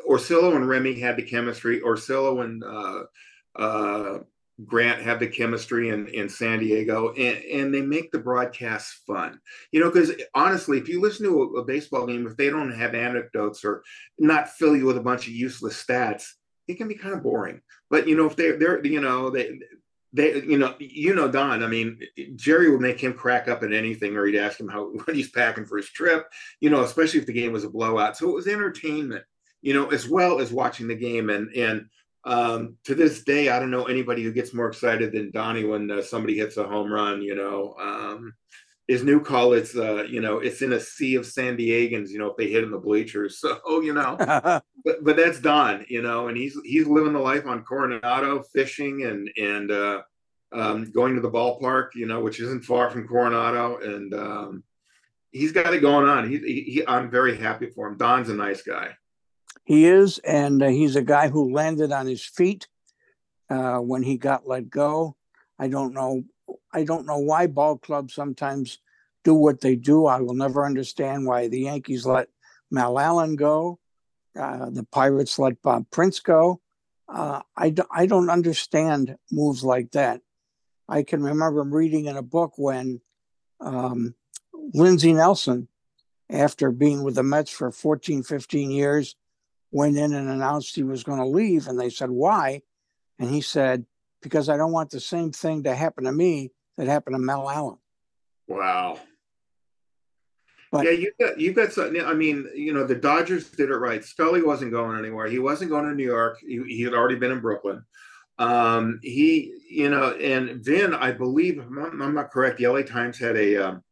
Orsillo 0.08 0.56
and 0.56 0.66
Remy 0.66 0.98
had 0.98 1.18
the 1.18 1.24
chemistry. 1.24 1.82
Orsillo 1.82 2.42
and 2.42 2.64
uh, 2.64 3.02
uh, 3.54 4.18
Grant 4.66 5.02
have 5.02 5.20
the 5.20 5.26
chemistry 5.26 5.88
in, 5.88 6.08
in 6.08 6.28
San 6.28 6.58
Diego, 6.58 7.12
and, 7.12 7.44
and 7.44 7.74
they 7.74 7.82
make 7.82 8.10
the 8.10 8.18
broadcasts 8.18 9.02
fun. 9.06 9.40
You 9.70 9.80
know, 9.80 9.90
because 9.90 10.12
honestly, 10.34 10.78
if 10.78 10.88
you 10.88 11.00
listen 11.00 11.26
to 11.26 11.42
a, 11.42 11.60
a, 11.60 11.64
baseball 11.64 12.06
game, 12.06 12.26
if 12.26 12.36
they 12.36 12.50
don't 12.50 12.72
have 12.72 12.94
anecdotes 12.94 13.64
or 13.64 13.82
not 14.18 14.50
fill 14.50 14.76
you 14.76 14.86
with 14.86 14.96
a 14.96 15.02
bunch 15.02 15.26
of 15.26 15.32
useless 15.32 15.82
stats, 15.82 16.24
it 16.68 16.74
can 16.74 16.88
be 16.88 16.94
kind 16.94 17.14
of 17.14 17.22
boring. 17.22 17.60
But 17.90 18.08
you 18.08 18.16
know, 18.16 18.26
if 18.26 18.36
they're 18.36 18.58
they're 18.58 18.84
you 18.84 19.00
know 19.00 19.30
they 19.30 19.58
they 20.12 20.42
you 20.42 20.58
know 20.58 20.74
you 20.78 21.14
know 21.14 21.30
Don. 21.30 21.62
I 21.62 21.66
mean, 21.66 22.00
Jerry 22.36 22.70
would 22.70 22.80
make 22.80 23.00
him 23.00 23.14
crack 23.14 23.48
up 23.48 23.62
at 23.62 23.72
anything, 23.72 24.16
or 24.16 24.26
he'd 24.26 24.38
ask 24.38 24.58
him 24.60 24.68
how 24.68 24.84
what 25.04 25.16
he's 25.16 25.30
packing 25.30 25.66
for 25.66 25.76
his 25.76 25.88
trip. 25.88 26.26
You 26.60 26.70
know, 26.70 26.82
especially 26.82 27.20
if 27.20 27.26
the 27.26 27.32
game 27.32 27.52
was 27.52 27.64
a 27.64 27.70
blowout. 27.70 28.16
So 28.16 28.28
it 28.28 28.34
was 28.34 28.46
entertainment. 28.46 29.24
You 29.60 29.74
know, 29.74 29.90
as 29.90 30.08
well 30.08 30.40
as 30.40 30.52
watching 30.52 30.88
the 30.88 30.96
game 30.96 31.30
and 31.30 31.50
and 31.54 31.86
um, 32.24 32.76
to 32.84 32.94
this 32.94 33.24
day, 33.24 33.48
I 33.48 33.58
don't 33.58 33.70
know 33.70 33.84
anybody 33.84 34.22
who 34.22 34.32
gets 34.32 34.54
more 34.54 34.68
excited 34.68 35.12
than 35.12 35.32
Donnie 35.32 35.64
when 35.64 35.90
uh, 35.90 36.02
somebody 36.02 36.36
hits 36.36 36.56
a 36.56 36.64
home 36.64 36.92
run. 36.92 37.22
You 37.22 37.34
know, 37.34 37.74
um, 37.80 38.34
his 38.86 39.02
new 39.02 39.20
call 39.20 39.54
it's 39.54 39.76
uh, 39.76 40.04
you 40.04 40.20
know 40.20 40.38
it's 40.38 40.62
in 40.62 40.72
a 40.72 40.80
sea 40.80 41.16
of 41.16 41.26
San 41.26 41.56
Diegans. 41.56 42.10
You 42.10 42.18
know, 42.18 42.30
if 42.30 42.36
they 42.36 42.48
hit 42.48 42.64
in 42.64 42.70
the 42.70 42.78
bleachers. 42.78 43.42
So 43.64 43.80
you 43.80 43.92
know, 43.92 44.16
but 44.84 45.02
but 45.02 45.16
that's 45.16 45.40
Don. 45.40 45.84
You 45.88 46.02
know, 46.02 46.28
and 46.28 46.36
he's 46.36 46.56
he's 46.64 46.86
living 46.86 47.12
the 47.12 47.18
life 47.18 47.46
on 47.46 47.64
Coronado, 47.64 48.42
fishing 48.52 49.04
and 49.04 49.28
and 49.36 49.70
uh, 49.70 50.02
um, 50.52 50.92
going 50.92 51.16
to 51.16 51.20
the 51.20 51.30
ballpark. 51.30 51.94
You 51.94 52.06
know, 52.06 52.20
which 52.20 52.38
isn't 52.38 52.64
far 52.64 52.88
from 52.90 53.08
Coronado, 53.08 53.78
and 53.78 54.14
um, 54.14 54.64
he's 55.32 55.50
got 55.50 55.74
it 55.74 55.80
going 55.80 56.08
on. 56.08 56.30
He, 56.30 56.38
he, 56.38 56.84
I'm 56.86 57.10
very 57.10 57.36
happy 57.36 57.70
for 57.70 57.88
him. 57.88 57.96
Don's 57.96 58.28
a 58.28 58.34
nice 58.34 58.62
guy. 58.62 58.90
He 59.64 59.86
is, 59.86 60.18
and 60.18 60.62
uh, 60.62 60.68
he's 60.68 60.96
a 60.96 61.02
guy 61.02 61.28
who 61.28 61.52
landed 61.52 61.92
on 61.92 62.06
his 62.06 62.24
feet 62.24 62.68
uh, 63.50 63.78
when 63.78 64.02
he 64.02 64.16
got 64.16 64.48
let 64.48 64.70
go. 64.70 65.16
I 65.58 65.68
don't 65.68 65.94
know. 65.94 66.24
I 66.72 66.84
don't 66.84 67.06
know 67.06 67.18
why 67.18 67.46
ball 67.46 67.78
clubs 67.78 68.14
sometimes 68.14 68.78
do 69.24 69.34
what 69.34 69.60
they 69.60 69.76
do. 69.76 70.06
I 70.06 70.20
will 70.20 70.34
never 70.34 70.66
understand 70.66 71.26
why 71.26 71.48
the 71.48 71.60
Yankees 71.60 72.04
let 72.04 72.28
Mel 72.70 72.98
Allen 72.98 73.36
go, 73.36 73.78
uh, 74.38 74.70
the 74.70 74.84
Pirates 74.84 75.38
let 75.38 75.62
Bob 75.62 75.86
Prince 75.90 76.20
go. 76.20 76.60
Uh, 77.08 77.42
I 77.56 78.06
don't 78.06 78.30
understand 78.30 79.16
moves 79.30 79.62
like 79.62 79.92
that. 79.92 80.22
I 80.88 81.02
can 81.02 81.22
remember 81.22 81.62
reading 81.62 82.06
in 82.06 82.16
a 82.16 82.22
book 82.22 82.54
when 82.56 83.00
um, 83.60 84.14
Lindsey 84.74 85.12
Nelson, 85.12 85.68
after 86.30 86.70
being 86.70 87.02
with 87.02 87.14
the 87.14 87.22
Mets 87.22 87.50
for 87.50 87.70
14, 87.70 88.22
15 88.22 88.70
years, 88.70 89.16
went 89.72 89.96
in 89.96 90.12
and 90.12 90.28
announced 90.28 90.76
he 90.76 90.84
was 90.84 91.02
going 91.02 91.18
to 91.18 91.26
leave. 91.26 91.66
And 91.66 91.80
they 91.80 91.90
said, 91.90 92.10
Why? 92.10 92.62
And 93.18 93.28
he 93.28 93.40
said, 93.40 93.84
Because 94.20 94.48
I 94.48 94.56
don't 94.56 94.72
want 94.72 94.90
the 94.90 95.00
same 95.00 95.32
thing 95.32 95.64
to 95.64 95.74
happen 95.74 96.04
to 96.04 96.12
me 96.12 96.52
that 96.76 96.86
happened 96.86 97.16
to 97.16 97.20
Mel 97.20 97.50
Allen. 97.50 97.78
Wow. 98.46 99.00
But, 100.70 100.86
yeah, 100.86 100.92
you 100.92 101.12
got 101.20 101.38
you 101.38 101.52
got 101.52 101.72
something. 101.72 102.02
I 102.02 102.14
mean, 102.14 102.48
you 102.54 102.72
know, 102.72 102.86
the 102.86 102.94
Dodgers 102.94 103.50
did 103.50 103.68
it 103.68 103.76
right. 103.76 104.02
Scully 104.02 104.42
wasn't 104.42 104.70
going 104.70 104.98
anywhere. 104.98 105.26
He 105.26 105.38
wasn't 105.38 105.70
going 105.70 105.84
to 105.84 105.94
New 105.94 106.04
York. 106.04 106.38
He, 106.40 106.62
he 106.66 106.82
had 106.82 106.94
already 106.94 107.16
been 107.16 107.30
in 107.30 107.40
Brooklyn. 107.40 107.84
Um, 108.38 108.98
he, 109.02 109.52
you 109.68 109.90
know, 109.90 110.12
and 110.12 110.64
Vin, 110.64 110.94
I 110.94 111.12
believe, 111.12 111.58
I'm, 111.58 112.00
I'm 112.00 112.14
not 112.14 112.30
correct. 112.30 112.56
The 112.56 112.68
LA 112.68 112.82
Times 112.82 113.18
had 113.18 113.36
a 113.36 113.56
um, 113.56 113.84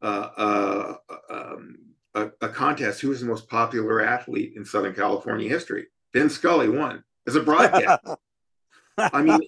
uh, 0.00 0.06
uh, 0.36 0.94
um, 1.28 1.76
a, 2.22 2.46
a 2.46 2.48
contest 2.48 3.00
who 3.00 3.08
was 3.08 3.20
the 3.20 3.26
most 3.26 3.48
popular 3.48 4.00
athlete 4.00 4.54
in 4.56 4.64
Southern 4.64 4.94
California 4.94 5.48
history. 5.48 5.86
Vin 6.12 6.30
Scully 6.30 6.68
won 6.68 7.02
as 7.26 7.36
a 7.36 7.42
broadcast. 7.42 8.02
I 8.98 9.22
mean, 9.22 9.40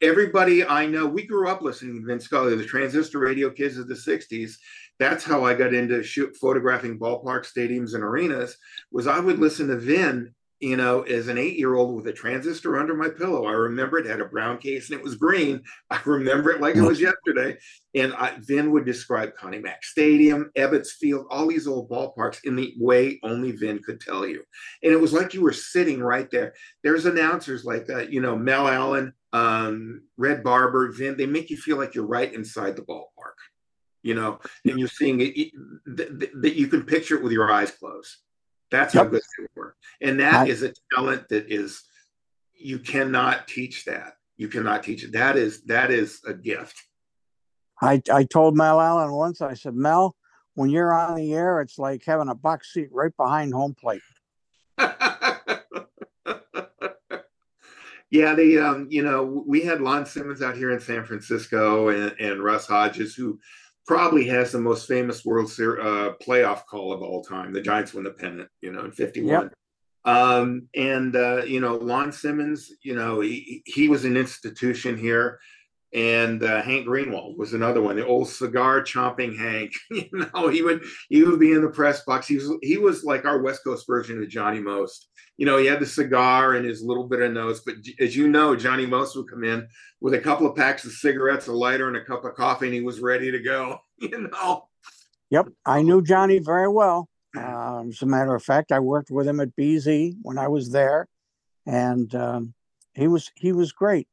everybody 0.00 0.64
I 0.64 0.86
know, 0.86 1.06
we 1.06 1.26
grew 1.26 1.48
up 1.48 1.62
listening 1.62 2.00
to 2.00 2.06
Vin 2.06 2.20
Scully, 2.20 2.56
the 2.56 2.64
transistor 2.64 3.18
radio 3.18 3.50
kids 3.50 3.78
of 3.78 3.88
the 3.88 3.94
60s. 3.94 4.52
That's 4.98 5.24
how 5.24 5.44
I 5.44 5.54
got 5.54 5.74
into 5.74 6.02
shoot, 6.02 6.36
photographing 6.36 6.98
ballpark 6.98 7.46
stadiums 7.46 7.94
and 7.94 8.02
arenas 8.02 8.56
was 8.90 9.06
I 9.06 9.20
would 9.20 9.38
listen 9.38 9.68
to 9.68 9.76
Vin 9.76 10.34
you 10.60 10.76
know, 10.76 11.02
as 11.02 11.28
an 11.28 11.38
eight 11.38 11.56
year 11.56 11.76
old 11.76 11.94
with 11.94 12.06
a 12.08 12.12
transistor 12.12 12.78
under 12.78 12.94
my 12.94 13.08
pillow. 13.08 13.46
I 13.46 13.52
remember 13.52 13.98
it 13.98 14.06
had 14.06 14.20
a 14.20 14.24
brown 14.24 14.58
case 14.58 14.90
and 14.90 14.98
it 14.98 15.04
was 15.04 15.14
green. 15.14 15.62
I 15.90 16.00
remember 16.04 16.50
it 16.50 16.60
like 16.60 16.74
it 16.74 16.82
was 16.82 17.00
yesterday. 17.00 17.58
And 17.94 18.12
I, 18.14 18.36
Vin 18.40 18.72
would 18.72 18.84
describe 18.84 19.36
Connie 19.36 19.60
Mack 19.60 19.84
Stadium, 19.84 20.50
Ebbets 20.56 20.90
Field, 20.90 21.26
all 21.30 21.46
these 21.46 21.68
old 21.68 21.88
ballparks 21.88 22.38
in 22.44 22.56
the 22.56 22.74
way 22.78 23.20
only 23.22 23.52
Vin 23.52 23.80
could 23.84 24.00
tell 24.00 24.26
you. 24.26 24.42
And 24.82 24.92
it 24.92 25.00
was 25.00 25.12
like 25.12 25.32
you 25.32 25.42
were 25.42 25.52
sitting 25.52 26.00
right 26.02 26.30
there. 26.30 26.54
There's 26.82 27.06
announcers 27.06 27.64
like 27.64 27.86
that, 27.86 28.12
you 28.12 28.20
know, 28.20 28.36
Mel 28.36 28.66
Allen, 28.66 29.12
um, 29.32 30.02
Red 30.16 30.42
Barber, 30.42 30.90
Vin, 30.92 31.16
they 31.16 31.26
make 31.26 31.50
you 31.50 31.56
feel 31.56 31.76
like 31.76 31.94
you're 31.94 32.06
right 32.06 32.32
inside 32.32 32.74
the 32.74 32.82
ballpark. 32.82 33.04
You 34.02 34.14
know, 34.14 34.38
and 34.64 34.78
you're 34.78 34.88
seeing 34.88 35.20
it 35.20 35.50
that 35.86 36.54
you 36.54 36.68
can 36.68 36.84
picture 36.84 37.16
it 37.16 37.22
with 37.22 37.32
your 37.32 37.50
eyes 37.50 37.72
closed. 37.72 38.16
That's 38.70 38.94
yep. 38.94 39.04
how 39.04 39.10
good 39.10 39.22
they 39.38 39.46
were. 39.54 39.74
And 40.00 40.20
that 40.20 40.34
I, 40.34 40.46
is 40.46 40.62
a 40.62 40.72
talent 40.94 41.28
that 41.30 41.50
is 41.50 41.82
you 42.54 42.78
cannot 42.78 43.48
teach 43.48 43.84
that. 43.86 44.14
You 44.36 44.48
cannot 44.48 44.82
teach 44.82 45.04
it. 45.04 45.12
That 45.12 45.36
is 45.36 45.62
that 45.64 45.90
is 45.90 46.20
a 46.26 46.34
gift. 46.34 46.82
I, 47.80 48.02
I 48.12 48.24
told 48.24 48.56
Mel 48.56 48.80
Allen 48.80 49.12
once, 49.12 49.40
I 49.40 49.54
said, 49.54 49.74
Mel, 49.74 50.16
when 50.54 50.68
you're 50.68 50.92
on 50.92 51.14
the 51.14 51.32
air, 51.32 51.60
it's 51.60 51.78
like 51.78 52.04
having 52.04 52.28
a 52.28 52.34
box 52.34 52.72
seat 52.72 52.88
right 52.90 53.16
behind 53.16 53.54
home 53.54 53.76
plate. 53.80 54.02
yeah, 58.10 58.34
they 58.34 58.58
um, 58.58 58.88
you 58.90 59.02
know, 59.02 59.44
we 59.46 59.60
had 59.62 59.80
Lon 59.80 60.06
Simmons 60.06 60.42
out 60.42 60.56
here 60.56 60.72
in 60.72 60.80
San 60.80 61.04
Francisco 61.04 61.88
and, 61.88 62.14
and 62.18 62.42
Russ 62.42 62.66
Hodges 62.66 63.14
who 63.14 63.38
probably 63.88 64.26
has 64.26 64.52
the 64.52 64.60
most 64.60 64.86
famous 64.86 65.24
World 65.24 65.50
Series 65.50 65.84
uh, 65.84 66.12
playoff 66.22 66.66
call 66.66 66.92
of 66.92 67.02
all 67.02 67.24
time. 67.24 67.54
The 67.54 67.62
Giants 67.62 67.94
win 67.94 68.04
the 68.04 68.10
pennant, 68.10 68.48
you 68.60 68.70
know, 68.70 68.84
in 68.84 68.92
'51. 68.92 69.26
Yep. 69.26 69.54
Um, 70.04 70.68
and 70.76 71.16
uh, 71.16 71.42
you 71.44 71.60
know, 71.60 71.76
Lon 71.76 72.12
Simmons, 72.12 72.70
you 72.82 72.94
know, 72.94 73.20
he, 73.20 73.62
he 73.64 73.88
was 73.88 74.04
an 74.04 74.16
institution 74.16 74.96
here. 74.96 75.40
And 75.94 76.42
uh, 76.42 76.60
Hank 76.62 76.86
Greenwald 76.86 77.38
was 77.38 77.54
another 77.54 77.80
one, 77.80 77.96
the 77.96 78.06
old 78.06 78.28
cigar 78.28 78.82
chomping 78.82 79.38
Hank. 79.38 79.72
you 79.90 80.08
know, 80.12 80.48
he 80.48 80.62
would 80.62 80.82
he 81.08 81.22
would 81.22 81.40
be 81.40 81.52
in 81.52 81.62
the 81.62 81.70
press 81.70 82.02
box. 82.04 82.26
He 82.28 82.36
was 82.36 82.52
he 82.62 82.76
was 82.76 83.04
like 83.04 83.24
our 83.24 83.40
West 83.40 83.64
Coast 83.64 83.86
version 83.86 84.22
of 84.22 84.28
Johnny 84.28 84.60
Most 84.60 85.08
you 85.38 85.46
know, 85.46 85.56
he 85.56 85.66
had 85.66 85.80
the 85.80 85.86
cigar 85.86 86.54
and 86.54 86.66
his 86.66 86.82
little 86.82 87.04
bit 87.04 87.22
of 87.22 87.32
nose. 87.32 87.60
But 87.60 87.76
as 88.00 88.14
you 88.14 88.28
know, 88.28 88.56
Johnny 88.56 88.84
Most 88.84 89.16
would 89.16 89.30
come 89.30 89.44
in 89.44 89.66
with 90.00 90.14
a 90.14 90.18
couple 90.18 90.48
of 90.48 90.56
packs 90.56 90.84
of 90.84 90.90
cigarettes, 90.90 91.46
a 91.46 91.52
lighter, 91.52 91.86
and 91.86 91.96
a 91.96 92.04
cup 92.04 92.24
of 92.24 92.34
coffee, 92.34 92.66
and 92.66 92.74
he 92.74 92.80
was 92.80 93.00
ready 93.00 93.30
to 93.30 93.40
go. 93.40 93.78
You 94.00 94.28
know. 94.30 94.68
Yep, 95.30 95.48
I 95.66 95.82
knew 95.82 96.02
Johnny 96.02 96.38
very 96.38 96.68
well. 96.68 97.08
Uh, 97.36 97.82
as 97.88 98.00
a 98.00 98.06
matter 98.06 98.32
of 98.32 98.44
fact, 98.44 98.70
I 98.70 98.78
worked 98.78 99.10
with 99.10 99.26
him 99.26 99.40
at 99.40 99.56
BZ 99.56 100.14
when 100.22 100.38
I 100.38 100.46
was 100.46 100.70
there, 100.70 101.08
and 101.66 102.14
um, 102.14 102.54
he 102.94 103.08
was 103.08 103.32
he 103.34 103.50
was 103.50 103.72
great. 103.72 104.06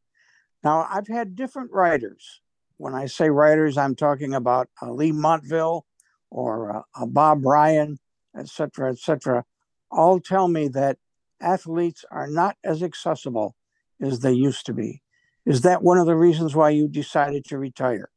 Now 0.66 0.88
I've 0.92 1.08
had 1.08 1.36
different 1.36 1.72
writers. 1.72 2.42
When 2.78 2.96
I 2.96 3.06
say 3.06 3.30
writers, 3.30 3.78
I'm 3.78 3.96
talking 3.96 4.34
about 4.34 4.68
uh, 4.82 4.92
Leigh 4.92 5.12
Montville 5.12 5.86
or 6.32 6.84
uh, 7.00 7.06
Bob 7.06 7.46
Ryan, 7.46 8.00
etc., 8.38 8.92
etc. 8.92 9.46
All 9.92 10.20
tell 10.20 10.48
me 10.48 10.68
that 10.70 10.98
athletes 11.40 12.04
are 12.10 12.28
not 12.28 12.58
as 12.64 12.82
accessible 12.82 13.56
as 14.02 14.20
they 14.20 14.34
used 14.34 14.66
to 14.66 14.74
be. 14.74 15.04
Is 15.46 15.62
that 15.62 15.84
one 15.84 16.00
of 16.00 16.08
the 16.08 16.16
reasons 16.16 16.56
why 16.56 16.72
you 16.72 16.88
decided 16.88 17.46
to 17.46 17.60
retire? 17.60 18.10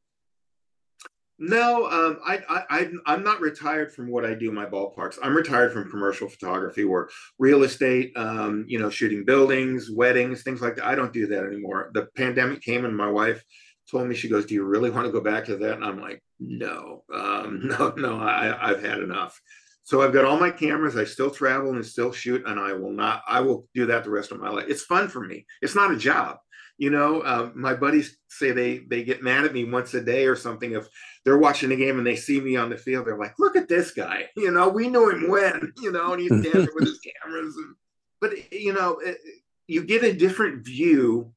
No, 1.41 1.86
um, 1.86 2.18
I, 2.26 2.41
I, 2.49 2.91
I, 3.07 3.14
am 3.14 3.22
not 3.22 3.41
retired 3.41 3.93
from 3.93 4.11
what 4.11 4.24
I 4.24 4.34
do 4.34 4.49
in 4.49 4.55
my 4.57 4.66
ballparks. 4.66 5.18
I'm 5.22 5.36
retired 5.36 5.72
from 5.72 5.89
commercial 5.89 6.28
photography 6.28 6.82
or 6.82 7.11
real 7.39 7.62
estate, 7.62 8.12
um, 8.16 8.64
you 8.66 8.80
know, 8.80 8.91
shooting 8.91 9.24
buildings, 9.24 9.89
weddings, 9.89 10.43
things 10.43 10.61
like 10.61 10.76
that. 10.76 10.86
I 10.86 10.97
don't 10.97 11.12
do 11.12 11.28
that 11.28 11.45
anymore. 11.45 11.91
The 11.95 12.09
pandemic 12.16 12.61
came 12.61 12.84
and 12.84 12.97
my 12.97 13.09
wife 13.09 13.45
told 13.89 14.09
me, 14.09 14.16
she 14.16 14.28
goes, 14.28 14.47
do 14.47 14.55
you 14.55 14.64
really 14.64 14.91
want 14.91 15.07
to 15.07 15.12
go 15.12 15.20
back 15.20 15.45
to 15.45 15.57
that? 15.57 15.74
And 15.74 15.84
I'm 15.84 16.01
like, 16.01 16.22
no, 16.41 17.05
um, 17.14 17.61
no, 17.78 17.95
no, 17.97 18.18
I, 18.18 18.70
I've 18.70 18.82
had 18.82 18.99
enough. 18.99 19.41
So 19.84 20.03
I've 20.03 20.12
got 20.12 20.24
all 20.24 20.39
my 20.39 20.51
cameras. 20.51 20.97
I 20.97 21.05
still 21.05 21.30
travel 21.30 21.70
and 21.70 21.86
still 21.86 22.12
shoot, 22.12 22.45
and 22.47 22.61
I 22.61 22.74
will 22.74 22.93
not. 22.93 23.22
I 23.26 23.41
will 23.41 23.66
do 23.74 23.86
that 23.86 24.05
the 24.05 24.11
rest 24.11 24.32
of 24.32 24.41
my 24.41 24.51
life. 24.51 24.66
It's 24.68 24.82
fun 24.82 25.09
for 25.09 25.24
me. 25.24 25.47
It's 25.62 25.74
not 25.74 25.93
a 25.93 25.97
job. 25.97 26.36
You 26.76 26.91
know, 26.91 27.22
uh, 27.22 27.51
my 27.55 27.74
buddies 27.74 28.18
say 28.28 28.53
they 28.53 28.78
they 28.78 29.03
get 29.03 29.22
mad 29.22 29.47
at 29.47 29.55
me 29.55 29.64
once 29.64 29.95
a 29.95 30.03
day 30.03 30.26
or 30.26 30.36
something 30.36 30.72
if 30.72 30.86
they're 31.29 31.37
watching 31.37 31.68
the 31.68 31.76
game 31.76 31.99
and 31.99 32.07
they 32.07 32.16
see 32.16 32.41
me 32.41 32.57
on 32.57 32.70
the 32.70 32.76
field. 32.79 33.07
They're 33.07 33.18
like, 33.18 33.39
"Look 33.39 33.55
at 33.55 33.68
this 33.68 33.91
guy." 33.91 34.31
You 34.37 34.51
know, 34.51 34.70
we 34.70 34.89
knew 34.89 35.11
him 35.11 35.29
when. 35.29 35.74
You 35.83 35.93
know, 35.93 36.14
and 36.14 36.22
he's 36.22 36.31
dancing 36.31 36.68
with 36.74 36.87
his 36.87 37.01
cameras. 37.22 37.55
And, 37.55 37.74
but 38.18 38.51
you 38.51 38.72
know, 38.72 38.99
it, 38.99 39.18
you 39.66 39.85
get 39.85 40.05
a 40.05 40.14
different 40.14 40.64
view 40.64 41.35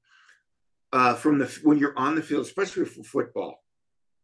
uh, 0.93 1.15
from 1.15 1.39
the 1.39 1.59
when 1.63 1.77
you're 1.77 1.97
on 1.97 2.15
the 2.15 2.21
field, 2.21 2.45
especially 2.45 2.85
for 2.85 3.03
football. 3.03 3.61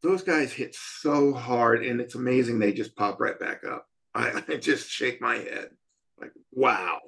Those 0.04 0.24
guys 0.24 0.54
hit 0.54 0.74
so 0.74 1.34
hard, 1.34 1.84
and 1.84 2.00
it's 2.00 2.16
amazing 2.16 2.60
they 2.60 2.72
just 2.72 2.96
pop 2.96 3.20
right 3.20 3.38
back 3.38 3.64
up. 3.70 3.88
I, 4.16 4.42
I 4.48 4.56
just 4.56 4.90
shake 4.90 5.20
my 5.20 5.36
head 5.36 5.72
like, 6.18 6.32
wow. 6.54 7.00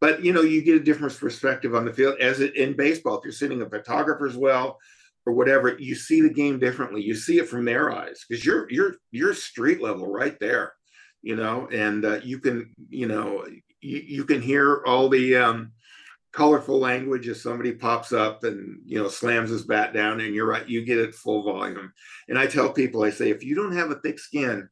but 0.00 0.24
you 0.24 0.32
know, 0.32 0.40
you 0.40 0.62
get 0.62 0.76
a 0.76 0.84
different 0.84 1.18
perspective 1.18 1.74
on 1.74 1.84
the 1.84 1.92
field 1.92 2.18
as 2.20 2.40
it 2.40 2.56
in 2.56 2.74
baseball. 2.74 3.18
If 3.18 3.24
you're 3.24 3.32
sitting 3.32 3.60
a 3.60 3.68
photographer's 3.68 4.36
well 4.36 4.78
or 5.26 5.32
whatever, 5.32 5.76
you 5.78 5.94
see 5.94 6.20
the 6.20 6.32
game 6.32 6.58
differently. 6.58 7.02
You 7.02 7.14
see 7.14 7.38
it 7.38 7.48
from 7.48 7.64
their 7.64 7.92
eyes 7.92 8.24
because 8.28 8.44
you're 8.44 8.70
you're 8.70 8.94
you're 9.10 9.34
street 9.34 9.82
level 9.82 10.10
right 10.10 10.38
there, 10.40 10.72
you 11.22 11.36
know, 11.36 11.68
and 11.72 12.04
uh, 12.04 12.20
you 12.22 12.38
can 12.38 12.72
you 12.88 13.08
know 13.08 13.44
you, 13.80 13.98
you 14.06 14.24
can 14.24 14.40
hear 14.40 14.82
all 14.86 15.08
the 15.08 15.36
um, 15.36 15.72
colorful 16.32 16.78
language 16.78 17.28
as 17.28 17.42
somebody 17.42 17.72
pops 17.72 18.12
up 18.12 18.44
and 18.44 18.80
you 18.86 19.02
know 19.02 19.08
slams 19.08 19.50
his 19.50 19.64
bat 19.64 19.92
down 19.92 20.20
and 20.20 20.34
you're 20.34 20.46
right 20.46 20.68
you 20.68 20.84
get 20.84 20.98
it 20.98 21.14
full 21.14 21.42
volume 21.42 21.90
and 22.28 22.38
i 22.38 22.46
tell 22.46 22.70
people 22.70 23.02
i 23.02 23.08
say 23.08 23.30
if 23.30 23.42
you 23.42 23.54
don't 23.54 23.74
have 23.74 23.90
a 23.90 23.94
thick 24.00 24.18
skin 24.18 24.68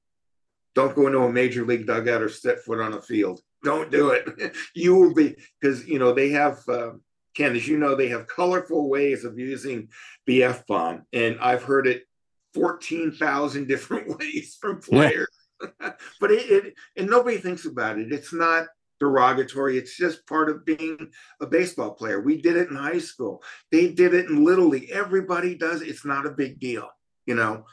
don't 0.74 0.94
go 0.94 1.06
into 1.06 1.20
a 1.20 1.32
major 1.32 1.64
league 1.64 1.86
dugout 1.86 2.22
or 2.22 2.28
set 2.28 2.62
foot 2.64 2.80
on 2.80 2.94
a 2.94 3.02
field. 3.02 3.40
Don't 3.62 3.90
do 3.90 4.10
it. 4.10 4.54
you 4.74 4.94
will 4.94 5.14
be 5.14 5.36
because 5.60 5.86
you 5.86 5.98
know 5.98 6.12
they 6.12 6.30
have 6.30 6.58
uh, 6.68 6.92
Ken, 7.34 7.54
as 7.56 7.66
you 7.66 7.78
know, 7.78 7.94
they 7.94 8.08
have 8.08 8.26
colorful 8.26 8.88
ways 8.88 9.24
of 9.24 9.38
using 9.38 9.88
the 10.26 10.44
f 10.44 10.66
bomb, 10.66 11.04
and 11.12 11.38
I've 11.40 11.62
heard 11.62 11.86
it 11.86 12.04
fourteen 12.52 13.12
thousand 13.12 13.68
different 13.68 14.18
ways 14.18 14.56
from 14.60 14.80
players. 14.80 15.28
Yeah. 15.62 15.92
but 16.20 16.30
it, 16.30 16.50
it 16.50 16.74
and 16.96 17.08
nobody 17.08 17.38
thinks 17.38 17.64
about 17.64 17.98
it. 17.98 18.12
It's 18.12 18.32
not 18.32 18.66
derogatory. 19.00 19.78
It's 19.78 19.96
just 19.96 20.26
part 20.26 20.48
of 20.48 20.64
being 20.64 21.10
a 21.40 21.46
baseball 21.46 21.92
player. 21.92 22.20
We 22.20 22.40
did 22.40 22.56
it 22.56 22.68
in 22.68 22.76
high 22.76 22.98
school. 22.98 23.42
They 23.70 23.92
did 23.92 24.14
it 24.14 24.26
in 24.26 24.44
little 24.44 24.68
league. 24.68 24.90
Everybody 24.90 25.54
does. 25.54 25.82
It's 25.82 26.04
not 26.04 26.26
a 26.26 26.30
big 26.30 26.60
deal, 26.60 26.88
you 27.26 27.34
know 27.34 27.64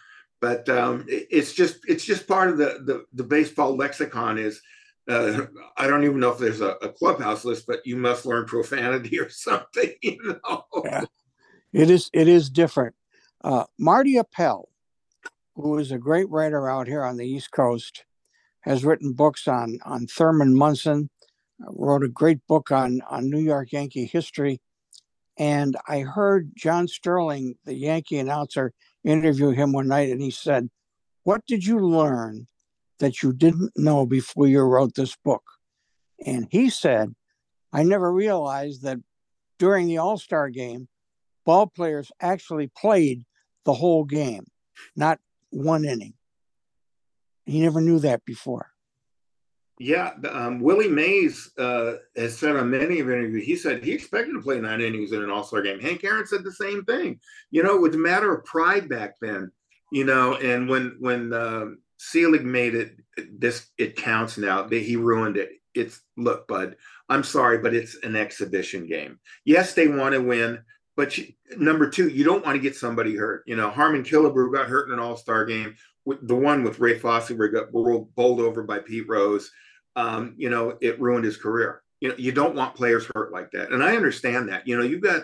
but 0.41 0.67
um, 0.69 1.05
it's 1.07 1.53
just 1.53 1.77
it's 1.87 2.03
just 2.03 2.27
part 2.27 2.49
of 2.49 2.57
the 2.57 2.81
the, 2.85 3.05
the 3.13 3.23
baseball 3.23 3.77
lexicon 3.77 4.37
is 4.37 4.59
uh, 5.09 5.45
I 5.77 5.87
don't 5.87 6.03
even 6.03 6.19
know 6.19 6.31
if 6.31 6.37
there's 6.37 6.61
a, 6.61 6.75
a, 6.81 6.89
clubhouse 6.89 7.43
list, 7.43 7.65
but 7.67 7.85
you 7.85 7.97
must 7.97 8.25
learn 8.25 8.45
profanity 8.45 9.19
or 9.21 9.29
something. 9.29 9.93
You 10.01 10.39
know, 10.47 10.63
yeah. 10.83 11.05
it 11.73 11.89
is 11.89 12.09
it 12.13 12.27
is 12.27 12.49
different. 12.49 12.95
Uh, 13.43 13.65
Marty 13.79 14.17
Appel, 14.17 14.69
who 15.55 15.77
is 15.77 15.91
a 15.91 15.97
great 15.97 16.29
writer 16.29 16.69
out 16.69 16.87
here 16.87 17.03
on 17.03 17.17
the 17.17 17.25
East 17.25 17.51
Coast, 17.51 18.05
has 18.61 18.85
written 18.85 19.13
books 19.13 19.47
on 19.47 19.79
on 19.85 20.07
Thurman 20.07 20.55
Munson. 20.55 21.09
Wrote 21.59 22.03
a 22.03 22.09
great 22.09 22.45
book 22.47 22.71
on 22.71 23.01
on 23.09 23.29
New 23.29 23.39
York 23.39 23.71
Yankee 23.71 24.05
history, 24.05 24.61
and 25.37 25.75
I 25.87 26.01
heard 26.01 26.51
John 26.55 26.87
Sterling, 26.87 27.55
the 27.65 27.75
Yankee 27.75 28.19
announcer, 28.19 28.73
interview 29.03 29.49
him 29.49 29.73
one 29.73 29.87
night 29.87 30.09
and 30.09 30.21
he 30.21 30.31
said, 30.31 30.69
What 31.23 31.45
did 31.45 31.65
you 31.65 31.79
learn 31.79 32.47
that 33.01 33.21
you 33.21 33.33
didn't 33.33 33.71
know 33.75 34.05
before 34.05 34.47
you 34.47 34.61
wrote 34.61 34.95
this 34.95 35.15
book? 35.15 35.43
And 36.25 36.47
he 36.49 36.69
said, 36.69 37.13
I 37.73 37.83
never 37.83 38.11
realized 38.11 38.83
that 38.83 38.99
during 39.59 39.87
the 39.87 39.97
All 39.97 40.17
Star 40.17 40.49
game, 40.49 40.87
ball 41.45 41.67
players 41.67 42.11
actually 42.19 42.71
played 42.75 43.25
the 43.65 43.73
whole 43.73 44.05
game, 44.05 44.45
not 44.95 45.19
one 45.49 45.85
inning. 45.85 46.13
He 47.45 47.61
never 47.61 47.81
knew 47.81 47.99
that 47.99 48.25
before. 48.25 48.71
Yeah, 49.79 50.11
um, 50.29 50.59
Willie 50.59 50.87
Mays 50.87 51.51
uh, 51.57 51.93
has 52.15 52.37
said 52.37 52.55
on 52.55 52.69
many 52.69 52.99
of 52.99 53.09
interviews, 53.09 53.45
he 53.45 53.55
said 53.55 53.83
he 53.83 53.93
expected 53.93 54.33
to 54.33 54.41
play 54.41 54.59
nine 54.61 54.79
innings 54.79 55.11
in 55.11 55.23
an 55.23 55.31
All 55.31 55.43
Star 55.43 55.63
game. 55.63 55.79
Hank 55.79 56.03
Aaron 56.03 56.27
said 56.27 56.43
the 56.43 56.51
same 56.51 56.83
thing. 56.85 57.19
You 57.49 57.63
know, 57.63 57.75
it 57.75 57.81
was 57.81 57.95
a 57.95 57.99
matter 57.99 58.31
of 58.31 58.45
pride 58.45 58.87
back 58.87 59.15
then. 59.21 59.51
You 59.91 60.05
know, 60.05 60.35
and 60.35 60.69
when 60.69 60.97
when 60.99 61.33
um, 61.33 61.79
Selig 62.01 62.43
made 62.43 62.75
it, 62.75 62.95
this 63.31 63.67
it 63.77 63.95
counts 63.95 64.37
now. 64.37 64.63
That 64.63 64.81
he 64.81 64.95
ruined 64.95 65.37
it. 65.37 65.51
It's 65.73 66.01
look, 66.17 66.47
bud. 66.47 66.75
I'm 67.09 67.23
sorry, 67.23 67.59
but 67.59 67.73
it's 67.73 67.97
an 68.03 68.15
exhibition 68.15 68.87
game. 68.87 69.19
Yes, 69.45 69.73
they 69.73 69.87
want 69.87 70.13
to 70.13 70.21
win, 70.21 70.63
but 70.95 71.17
you, 71.17 71.27
number 71.57 71.89
two, 71.89 72.07
you 72.07 72.23
don't 72.23 72.45
want 72.45 72.55
to 72.55 72.61
get 72.61 72.75
somebody 72.75 73.15
hurt. 73.15 73.43
You 73.45 73.55
know, 73.55 73.69
Harmon 73.69 74.03
Killebrew 74.03 74.53
got 74.53 74.67
hurt 74.67 74.87
in 74.87 74.93
an 74.93 74.99
All 74.99 75.17
Star 75.17 75.45
game. 75.45 75.75
With 76.03 76.27
the 76.27 76.35
one 76.35 76.63
with 76.63 76.79
Ray 76.79 76.97
Fosse, 76.97 77.29
where 77.29 77.47
he 77.47 77.53
got 77.53 77.71
bowled 77.71 78.39
over 78.39 78.63
by 78.63 78.79
Pete 78.79 79.07
Rose 79.07 79.51
um, 79.95 80.35
you 80.37 80.49
know, 80.49 80.77
it 80.81 80.99
ruined 80.99 81.25
his 81.25 81.37
career. 81.37 81.81
You 81.99 82.09
know, 82.09 82.15
you 82.17 82.31
don't 82.31 82.55
want 82.55 82.75
players 82.75 83.09
hurt 83.13 83.31
like 83.31 83.51
that. 83.51 83.71
And 83.71 83.83
I 83.83 83.95
understand 83.95 84.49
that. 84.49 84.67
You 84.67 84.77
know, 84.77 84.83
you've 84.83 85.01
got 85.01 85.23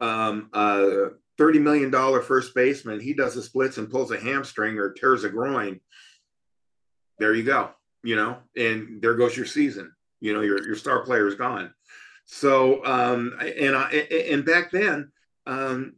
um, 0.00 0.50
a 0.52 1.10
thirty 1.36 1.58
million 1.58 1.90
dollar 1.90 2.20
first 2.20 2.54
baseman. 2.54 3.00
He 3.00 3.14
does 3.14 3.34
the 3.34 3.42
splits 3.42 3.78
and 3.78 3.90
pulls 3.90 4.10
a 4.10 4.18
hamstring 4.18 4.78
or 4.78 4.92
tears 4.92 5.24
a 5.24 5.28
groin. 5.28 5.80
There 7.18 7.34
you 7.34 7.44
go. 7.44 7.70
You 8.02 8.16
know, 8.16 8.38
and 8.56 9.02
there 9.02 9.14
goes 9.14 9.36
your 9.36 9.46
season. 9.46 9.92
You 10.20 10.32
know, 10.32 10.40
your, 10.40 10.64
your 10.64 10.76
star 10.76 11.04
player 11.04 11.26
is 11.26 11.34
gone. 11.34 11.72
So, 12.26 12.84
um, 12.84 13.36
and 13.40 13.74
I, 13.74 13.90
and 14.30 14.44
back 14.44 14.70
then, 14.70 15.10
um, 15.46 15.94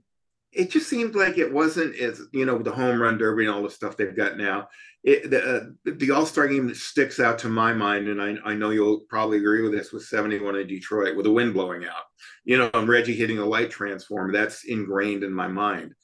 it 0.52 0.70
just 0.70 0.88
seemed 0.88 1.14
like 1.14 1.38
it 1.38 1.52
wasn't 1.52 1.96
as 1.96 2.22
you 2.32 2.44
know 2.44 2.58
the 2.58 2.72
home 2.72 3.00
run 3.00 3.18
derby 3.18 3.44
and 3.44 3.54
all 3.54 3.62
the 3.62 3.70
stuff 3.70 3.96
they've 3.96 4.16
got 4.16 4.36
now. 4.36 4.68
It, 5.02 5.30
the 5.30 5.56
uh, 5.56 5.64
the 5.84 6.10
All 6.10 6.26
Star 6.26 6.48
game 6.48 6.66
that 6.68 6.76
sticks 6.76 7.20
out 7.20 7.38
to 7.40 7.48
my 7.48 7.72
mind, 7.72 8.08
and 8.08 8.20
I, 8.20 8.36
I 8.44 8.54
know 8.54 8.70
you'll 8.70 9.00
probably 9.08 9.38
agree 9.38 9.62
with 9.62 9.72
this, 9.72 9.92
was 9.92 10.10
'71 10.10 10.56
in 10.56 10.66
Detroit 10.66 11.16
with 11.16 11.24
the 11.24 11.32
wind 11.32 11.54
blowing 11.54 11.84
out. 11.84 12.04
You 12.44 12.58
know, 12.58 12.70
and 12.74 12.88
Reggie 12.88 13.14
hitting 13.14 13.38
a 13.38 13.44
light 13.44 13.70
transformer. 13.70 14.32
That's 14.32 14.64
ingrained 14.64 15.24
in 15.24 15.32
my 15.32 15.48
mind. 15.48 15.94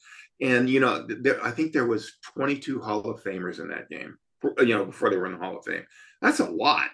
And 0.41 0.69
you 0.69 0.79
know, 0.79 1.07
I 1.43 1.51
think 1.51 1.73
there 1.73 1.87
was 1.87 2.13
22 2.33 2.81
Hall 2.81 3.01
of 3.09 3.23
Famers 3.23 3.59
in 3.59 3.69
that 3.69 3.89
game. 3.89 4.17
You 4.59 4.77
know, 4.77 4.85
before 4.85 5.09
they 5.09 5.17
were 5.17 5.25
in 5.25 5.33
the 5.33 5.37
Hall 5.37 5.57
of 5.57 5.65
Fame. 5.65 5.85
That's 6.21 6.39
a 6.39 6.49
lot. 6.49 6.89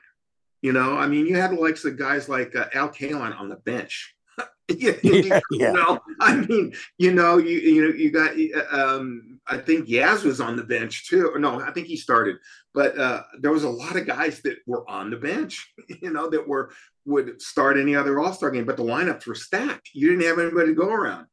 You 0.62 0.72
know, 0.72 0.98
I 0.98 1.08
mean, 1.08 1.26
you 1.26 1.36
had 1.36 1.52
the 1.52 1.60
likes 1.60 1.84
of 1.84 1.98
guys 1.98 2.30
like 2.30 2.56
uh, 2.56 2.66
Al 2.74 2.90
Kaline 2.90 3.38
on 3.38 3.50
the 3.50 3.58
bench 3.58 4.16
yeah, 4.70 4.94
yeah, 5.04 5.42
you 5.52 5.74
know, 5.74 6.00
I 6.22 6.38
mean, 6.38 6.74
you 6.98 7.14
know, 7.14 7.38
you 7.38 7.60
you 7.60 7.82
know, 7.82 7.94
you 7.94 8.12
got. 8.12 8.32
Um, 8.72 9.40
I 9.46 9.58
think 9.58 9.90
Yaz 9.90 10.24
was 10.24 10.40
on 10.40 10.56
the 10.56 10.64
bench 10.64 11.10
too. 11.10 11.34
No, 11.38 11.60
I 11.60 11.72
think 11.72 11.88
he 11.88 11.98
started, 11.98 12.38
but 12.74 12.98
uh, 12.98 13.24
there 13.42 13.52
was 13.52 13.66
a 13.66 13.70
lot 13.70 13.98
of 13.98 14.08
guys 14.08 14.42
that 14.44 14.60
were 14.66 14.90
on 14.90 15.10
the 15.10 15.18
bench. 15.18 15.74
You 16.02 16.12
know, 16.12 16.30
that 16.30 16.48
were 16.48 16.72
would 17.06 17.42
start 17.42 17.78
any 17.78 17.96
other 17.96 18.20
All 18.20 18.34
Star 18.34 18.52
game, 18.52 18.66
but 18.66 18.78
the 18.78 18.84
lineups 18.84 19.28
were 19.28 19.36
stacked. 19.36 19.90
You 19.94 20.10
didn't 20.10 20.26
have 20.28 20.40
anybody 20.40 20.68
to 20.68 20.76
go 20.76 20.90
around. 20.90 21.28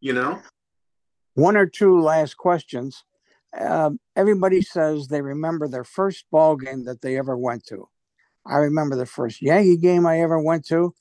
You 0.00 0.12
know. 0.12 0.40
One 1.34 1.56
or 1.56 1.66
two 1.66 2.00
last 2.00 2.36
questions. 2.36 3.04
Um, 3.58 4.00
everybody 4.14 4.60
says 4.60 5.08
they 5.08 5.22
remember 5.22 5.68
their 5.68 5.84
first 5.84 6.26
ball 6.30 6.56
game 6.56 6.84
that 6.84 7.00
they 7.00 7.16
ever 7.18 7.36
went 7.36 7.64
to. 7.66 7.88
I 8.46 8.56
remember 8.56 8.96
the 8.96 9.06
first 9.06 9.42
Yankee 9.42 9.76
game 9.76 10.06
I 10.06 10.20
ever 10.20 10.40
went 10.40 10.66
to. 10.66 10.94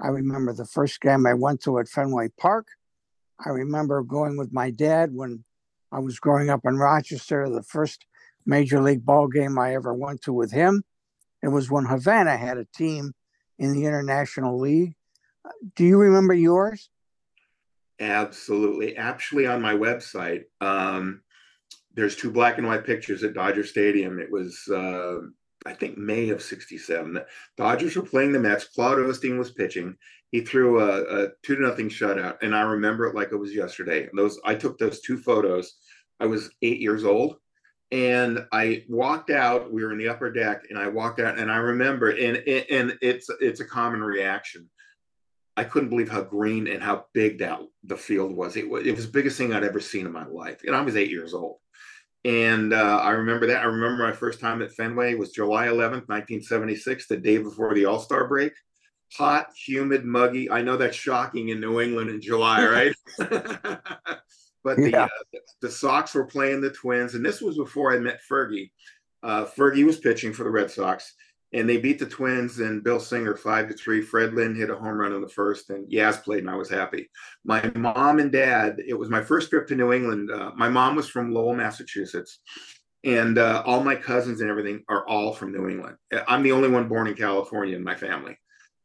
I 0.00 0.08
remember 0.08 0.52
the 0.52 0.64
first 0.64 1.00
game 1.00 1.26
I 1.26 1.34
went 1.34 1.62
to 1.62 1.78
at 1.78 1.88
Fenway 1.88 2.28
Park. 2.38 2.68
I 3.44 3.50
remember 3.50 4.02
going 4.02 4.36
with 4.36 4.52
my 4.52 4.70
dad 4.70 5.10
when 5.12 5.44
I 5.92 6.00
was 6.00 6.18
growing 6.18 6.50
up 6.50 6.60
in 6.64 6.76
Rochester, 6.76 7.48
the 7.48 7.62
first 7.62 8.04
major 8.46 8.80
league 8.80 9.04
ball 9.04 9.28
game 9.28 9.58
I 9.58 9.74
ever 9.74 9.94
went 9.94 10.22
to 10.22 10.32
with 10.32 10.52
him. 10.52 10.82
It 11.42 11.48
was 11.48 11.70
when 11.70 11.84
Havana 11.84 12.36
had 12.36 12.58
a 12.58 12.66
team 12.76 13.12
in 13.58 13.72
the 13.72 13.84
International 13.84 14.58
League. 14.58 14.94
Do 15.76 15.84
you 15.84 15.98
remember 15.98 16.34
yours? 16.34 16.90
Absolutely. 18.00 18.96
Actually, 18.96 19.46
on 19.46 19.60
my 19.60 19.74
website, 19.74 20.44
um, 20.60 21.22
there's 21.98 22.16
two 22.16 22.30
black 22.30 22.58
and 22.58 22.66
white 22.66 22.84
pictures 22.84 23.24
at 23.24 23.34
Dodger 23.34 23.64
Stadium. 23.64 24.20
It 24.20 24.30
was 24.30 24.56
uh, 24.70 25.18
I 25.66 25.74
think 25.74 25.98
May 25.98 26.28
of 26.30 26.40
'67. 26.40 27.14
The 27.14 27.26
Dodgers 27.56 27.96
were 27.96 28.02
playing 28.02 28.32
the 28.32 28.38
Mets. 28.38 28.64
Claude 28.64 28.98
Osteen 28.98 29.36
was 29.36 29.50
pitching. 29.50 29.96
He 30.30 30.42
threw 30.42 30.80
a, 30.80 31.24
a 31.24 31.28
two 31.42 31.56
to 31.56 31.62
nothing 31.62 31.88
shutout, 31.88 32.36
and 32.40 32.54
I 32.54 32.60
remember 32.62 33.06
it 33.06 33.16
like 33.16 33.32
it 33.32 33.36
was 33.36 33.54
yesterday. 33.54 34.08
those 34.14 34.38
I 34.44 34.54
took 34.54 34.78
those 34.78 35.00
two 35.00 35.18
photos 35.18 35.74
I 36.20 36.26
was 36.26 36.50
eight 36.62 36.80
years 36.80 37.04
old. 37.04 37.36
And 37.90 38.46
I 38.52 38.84
walked 38.88 39.30
out. 39.30 39.72
We 39.72 39.82
were 39.82 39.92
in 39.92 39.98
the 39.98 40.08
upper 40.08 40.30
deck, 40.30 40.64
and 40.68 40.78
I 40.78 40.88
walked 40.88 41.20
out, 41.20 41.38
and 41.38 41.50
I 41.50 41.56
remember, 41.56 42.10
and 42.10 42.36
and 42.36 42.98
it's 43.00 43.30
it's 43.40 43.60
a 43.60 43.64
common 43.64 44.02
reaction. 44.02 44.68
I 45.56 45.64
couldn't 45.64 45.88
believe 45.88 46.10
how 46.10 46.20
green 46.20 46.68
and 46.68 46.82
how 46.82 47.06
big 47.14 47.38
that 47.38 47.60
the 47.82 47.96
field 47.96 48.36
was. 48.36 48.56
It 48.56 48.68
was 48.68 48.86
it 48.86 48.94
was 48.94 49.06
the 49.06 49.12
biggest 49.12 49.38
thing 49.38 49.54
I'd 49.54 49.64
ever 49.64 49.80
seen 49.80 50.04
in 50.04 50.12
my 50.12 50.26
life, 50.26 50.62
and 50.66 50.76
I 50.76 50.82
was 50.82 50.96
eight 50.96 51.10
years 51.10 51.32
old. 51.32 51.56
And 52.24 52.72
uh, 52.72 53.00
I 53.02 53.10
remember 53.10 53.46
that. 53.46 53.62
I 53.62 53.66
remember 53.66 54.04
my 54.04 54.12
first 54.12 54.40
time 54.40 54.60
at 54.62 54.72
Fenway 54.72 55.14
was 55.14 55.30
July 55.30 55.66
11th, 55.66 56.08
1976, 56.08 57.06
the 57.06 57.16
day 57.16 57.38
before 57.38 57.74
the 57.74 57.84
All 57.84 58.00
Star 58.00 58.26
break. 58.26 58.52
Hot, 59.14 59.46
humid, 59.54 60.04
muggy. 60.04 60.50
I 60.50 60.60
know 60.62 60.76
that's 60.76 60.96
shocking 60.96 61.48
in 61.48 61.60
New 61.60 61.80
England 61.80 62.10
in 62.10 62.20
July, 62.20 62.66
right? 62.66 63.80
But 64.64 64.76
the 64.76 64.90
yeah. 64.90 65.04
uh, 65.04 65.38
the 65.62 65.70
Sox 65.70 66.14
were 66.14 66.26
playing 66.26 66.60
the 66.60 66.70
Twins, 66.70 67.14
and 67.14 67.24
this 67.24 67.40
was 67.40 67.56
before 67.56 67.94
I 67.94 67.98
met 67.98 68.20
Fergie. 68.30 68.70
Uh, 69.22 69.44
Fergie 69.44 69.84
was 69.84 69.98
pitching 69.98 70.32
for 70.32 70.44
the 70.44 70.50
Red 70.50 70.70
Sox, 70.70 71.14
and 71.52 71.68
they 71.68 71.78
beat 71.78 71.98
the 71.98 72.06
Twins 72.06 72.58
and 72.60 72.84
Bill 72.84 73.00
Singer 73.00 73.36
five 73.36 73.68
to 73.68 73.74
three. 73.74 74.02
Fred 74.02 74.34
Lynn 74.34 74.54
hit 74.54 74.70
a 74.70 74.76
home 74.76 74.98
run 74.98 75.12
in 75.12 75.20
the 75.20 75.28
first, 75.28 75.70
and 75.70 75.90
Yaz 75.90 76.22
played, 76.22 76.40
and 76.40 76.50
I 76.50 76.56
was 76.56 76.68
happy. 76.68 77.10
My 77.44 77.70
mom 77.74 78.18
and 78.18 78.30
dad. 78.30 78.80
It 78.86 78.94
was 78.94 79.08
my 79.08 79.22
first 79.22 79.50
trip 79.50 79.66
to 79.68 79.74
New 79.74 79.92
England. 79.92 80.30
Uh, 80.30 80.52
my 80.56 80.68
mom 80.68 80.96
was 80.96 81.08
from 81.08 81.32
Lowell, 81.32 81.54
Massachusetts, 81.54 82.40
and 83.04 83.38
uh, 83.38 83.62
all 83.64 83.82
my 83.82 83.94
cousins 83.94 84.40
and 84.40 84.50
everything 84.50 84.84
are 84.88 85.08
all 85.08 85.32
from 85.32 85.52
New 85.52 85.68
England. 85.68 85.96
I'm 86.26 86.42
the 86.42 86.52
only 86.52 86.68
one 86.68 86.88
born 86.88 87.06
in 87.06 87.14
California 87.14 87.76
in 87.76 87.84
my 87.84 87.94
family. 87.94 88.36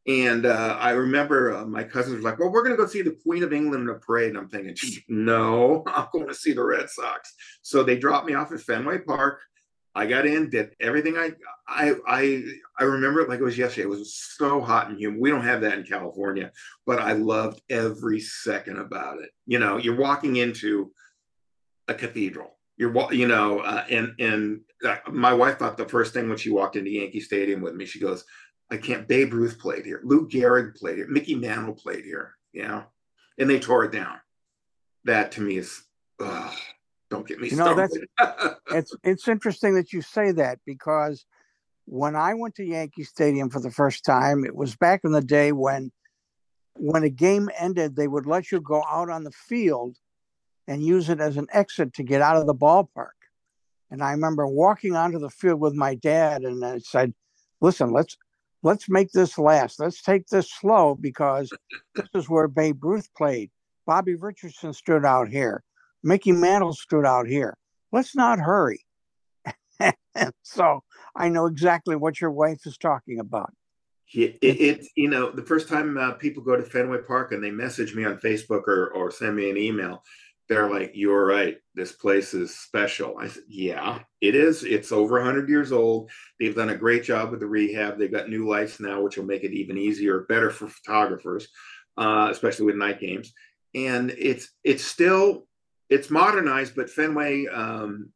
And 0.06 0.46
uh, 0.46 0.78
I 0.80 0.92
remember 0.92 1.56
uh, 1.56 1.66
my 1.66 1.84
cousins 1.84 2.18
were 2.18 2.30
like, 2.30 2.38
"Well, 2.38 2.52
we're 2.52 2.64
going 2.64 2.76
to 2.76 2.82
go 2.82 2.88
see 2.88 3.02
the 3.02 3.18
Queen 3.24 3.42
of 3.42 3.54
England 3.54 3.84
in 3.84 3.96
a 3.96 4.00
parade." 4.00 4.30
And 4.30 4.38
I'm 4.38 4.50
thinking, 4.50 4.76
"No, 5.08 5.84
I'm 5.88 6.08
going 6.12 6.28
to 6.28 6.34
see 6.34 6.52
the 6.52 6.64
Red 6.64 6.90
Sox." 6.90 7.34
So 7.62 7.84
they 7.84 7.98
dropped 7.98 8.28
me 8.28 8.34
off 8.34 8.52
at 8.52 8.60
Fenway 8.60 9.00
Park. 9.00 9.42
I 9.96 10.08
got 10.08 10.26
in, 10.26 10.50
did 10.50 10.76
everything 10.80 11.18
I 11.18 11.34
I 11.68 11.94
I 12.08 12.44
I 12.80 12.84
remember 12.84 13.22
it 13.22 13.30
like 13.30 13.40
it 13.40 13.44
was 13.44 13.58
yesterday. 13.58 13.86
It 13.86 13.90
was 13.90 14.16
so 14.16 14.60
hot 14.60 14.90
and 14.90 15.00
humid. 15.00 15.20
We 15.20 15.30
don't 15.30 15.44
have 15.44 15.62
that 15.62 15.78
in 15.78 15.84
California, 15.84 16.52
but 16.86 17.00
I 17.00 17.14
loved 17.14 17.62
every 17.70 18.20
second 18.20 18.80
about 18.80 19.22
it. 19.22 19.30
You 19.46 19.60
know, 19.60 19.78
you're 19.78 19.96
walking 19.96 20.38
into 20.38 20.92
a 21.88 21.94
cathedral. 21.94 22.58
You're 22.78 23.14
you 23.14 23.28
know, 23.28 23.60
uh, 23.60 23.86
and 23.90 24.14
and 24.20 24.62
uh, 24.84 24.98
my 25.12 25.34
wife 25.34 25.60
thought 25.60 25.78
the 25.78 25.88
first 25.88 26.14
thing 26.14 26.28
when 26.28 26.40
she 26.40 26.50
walked 26.50 26.76
into 26.76 26.90
Yankee 26.90 27.20
Stadium 27.20 27.62
with 27.62 27.76
me, 27.76 27.86
she 27.86 28.00
goes, 28.00 28.26
I 28.72 28.78
can't. 28.78 29.08
Babe 29.08 29.34
Ruth 29.34 29.60
played 29.60 29.86
here. 29.86 30.02
Lou 30.04 30.28
Gehrig 30.28 30.76
played 30.76 30.98
here. 30.98 31.08
Mickey 31.08 31.36
Mantle 31.36 31.76
played 31.76 32.04
here. 32.04 32.36
You 32.52 32.64
know, 32.64 32.84
and 33.38 33.48
they 33.48 33.60
tore 33.60 33.86
it 33.86 33.92
down. 33.92 34.18
That 35.06 35.34
to 35.34 35.42
me 35.42 35.58
is, 35.58 35.84
ugh, 36.20 36.54
don't 37.14 37.28
get 37.28 37.40
me 37.40 37.50
you 37.50 37.56
know, 37.56 37.74
started. 37.74 38.08
That's, 38.18 38.56
it's 38.72 38.96
it's 39.04 39.28
interesting 39.28 39.76
that 39.76 39.94
you 39.94 40.02
say 40.02 40.32
that 40.32 40.60
because 40.66 41.26
when 41.86 42.16
I 42.16 42.34
went 42.34 42.56
to 42.56 42.64
Yankee 42.64 43.04
Stadium 43.04 43.50
for 43.50 43.60
the 43.60 43.72
first 43.72 44.04
time, 44.04 44.46
it 44.46 44.56
was 44.56 44.76
back 44.76 45.02
in 45.04 45.12
the 45.12 45.22
day 45.22 45.52
when 45.52 45.92
when 46.76 47.04
a 47.04 47.10
game 47.10 47.50
ended, 47.58 47.96
they 47.96 48.08
would 48.08 48.26
let 48.26 48.52
you 48.52 48.60
go 48.60 48.84
out 48.90 49.10
on 49.10 49.24
the 49.24 49.32
field 49.32 49.98
and 50.68 50.84
use 50.84 51.10
it 51.10 51.20
as 51.20 51.38
an 51.38 51.48
exit 51.54 51.94
to 51.94 52.04
get 52.04 52.22
out 52.22 52.38
of 52.38 52.48
the 52.48 52.56
ballpark. 52.56 53.12
And 53.92 54.02
I 54.02 54.12
remember 54.12 54.48
walking 54.48 54.96
onto 54.96 55.20
the 55.20 55.30
field 55.30 55.60
with 55.60 55.76
my 55.76 55.94
dad, 55.94 56.42
and 56.42 56.66
I 56.66 56.80
said, 56.80 57.14
"Listen, 57.62 57.92
let's 57.92 58.18
let's 58.64 58.90
make 58.90 59.12
this 59.12 59.38
last. 59.38 59.80
Let's 59.80 60.02
take 60.02 60.28
this 60.28 60.52
slow 60.52 60.96
because 60.96 61.52
this 61.96 62.08
is 62.16 62.28
where 62.28 62.48
Babe 62.48 62.84
Ruth 62.84 63.14
played. 63.16 63.52
Bobby 63.86 64.16
Richardson 64.16 64.74
stood 64.74 65.06
out 65.06 65.28
here. 65.28 65.64
Mickey 66.04 66.32
Mantle 66.32 66.74
stood 66.74 67.06
out 67.06 67.28
here. 67.28 67.58
Let's 67.92 68.16
not 68.16 68.40
hurry. 68.40 68.86
so 70.44 70.84
I 71.16 71.30
know 71.30 71.46
exactly 71.46 71.96
what 71.96 72.20
your 72.20 72.32
wife 72.32 72.60
is 72.66 72.78
talking 72.78 73.20
about. 73.20 73.54
It, 74.14 74.38
it, 74.42 74.62
it 74.62 74.88
you 74.96 75.10
know, 75.10 75.32
the 75.32 75.42
first 75.42 75.68
time 75.68 75.98
uh, 75.98 76.12
people 76.12 76.44
go 76.44 76.56
to 76.56 76.64
Fenway 76.64 77.00
Park 77.08 77.32
and 77.32 77.44
they 77.44 77.52
message 77.52 77.96
me 77.96 78.04
on 78.06 78.18
Facebook 78.18 78.68
or, 78.68 78.90
or 78.90 79.10
send 79.12 79.36
me 79.36 79.50
an 79.50 79.58
email, 79.58 80.04
they're 80.50 80.70
like, 80.70 80.92
"You're 80.94 81.26
right. 81.26 81.58
This 81.74 81.94
place 81.94 82.34
is 82.34 82.56
special." 82.56 83.18
I 83.18 83.28
said, 83.28 83.44
"Yeah, 83.48 84.00
it 84.22 84.36
is. 84.36 84.64
It's 84.64 84.92
over 84.92 85.16
100 85.16 85.50
years 85.50 85.72
old. 85.72 86.12
They've 86.40 86.56
done 86.56 86.70
a 86.70 86.78
great 86.78 87.04
job 87.04 87.32
with 87.32 87.40
the 87.40 87.48
rehab. 87.48 87.98
They've 87.98 88.12
got 88.12 88.30
new 88.30 88.48
lights 88.48 88.80
now, 88.80 89.02
which 89.02 89.18
will 89.18 89.26
make 89.26 89.44
it 89.44 89.54
even 89.54 89.78
easier, 89.78 90.26
better 90.30 90.50
for 90.52 90.68
photographers, 90.68 91.48
uh, 91.98 92.28
especially 92.30 92.66
with 92.66 92.76
night 92.76 93.00
games. 93.00 93.34
And 93.74 94.12
it's 94.12 94.50
it's 94.64 94.84
still 94.84 95.48
it's 95.90 96.10
modernized, 96.10 96.76
but 96.76 96.90
Fenway 96.90 97.48
um, 97.48 98.12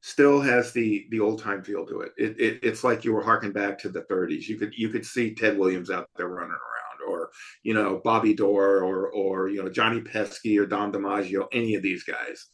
still 0.00 0.40
has 0.40 0.72
the 0.72 1.06
the 1.10 1.20
old 1.20 1.42
time 1.42 1.62
feel 1.62 1.86
to 1.86 2.00
it. 2.00 2.12
It, 2.16 2.40
it. 2.40 2.60
It's 2.62 2.84
like 2.84 3.04
you 3.04 3.12
were 3.12 3.22
harking 3.22 3.52
back 3.52 3.78
to 3.80 3.88
the 3.88 4.02
30s. 4.02 4.46
You 4.46 4.58
could 4.58 4.74
you 4.76 4.88
could 4.88 5.04
see 5.04 5.34
Ted 5.34 5.58
Williams 5.58 5.90
out 5.90 6.08
there 6.16 6.28
running 6.28 6.50
around 6.50 7.10
or 7.10 7.30
you 7.62 7.74
know 7.74 8.00
Bobby 8.04 8.34
Doerr 8.34 8.82
or 8.82 9.08
or 9.10 9.48
you 9.48 9.62
know 9.62 9.68
Johnny 9.68 10.00
Pesky 10.00 10.58
or 10.58 10.66
Dom 10.66 10.92
DiMaggio, 10.92 11.46
any 11.52 11.74
of 11.74 11.82
these 11.82 12.04
guys. 12.04 12.46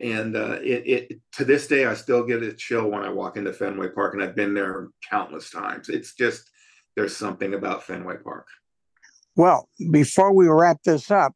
And 0.00 0.36
uh, 0.36 0.58
it, 0.62 0.86
it 0.86 1.20
to 1.32 1.44
this 1.44 1.66
day, 1.66 1.84
I 1.84 1.94
still 1.94 2.24
get 2.24 2.42
a 2.42 2.52
chill 2.52 2.88
when 2.88 3.02
I 3.02 3.08
walk 3.08 3.36
into 3.36 3.52
Fenway 3.52 3.88
Park, 3.88 4.14
and 4.14 4.22
I've 4.22 4.36
been 4.36 4.54
there 4.54 4.88
countless 5.08 5.50
times. 5.50 5.88
It's 5.88 6.14
just 6.14 6.48
there's 6.94 7.16
something 7.16 7.54
about 7.54 7.82
Fenway 7.82 8.16
Park. 8.22 8.46
Well, 9.34 9.68
before 9.90 10.32
we 10.32 10.48
wrap 10.48 10.82
this 10.84 11.10
up, 11.10 11.32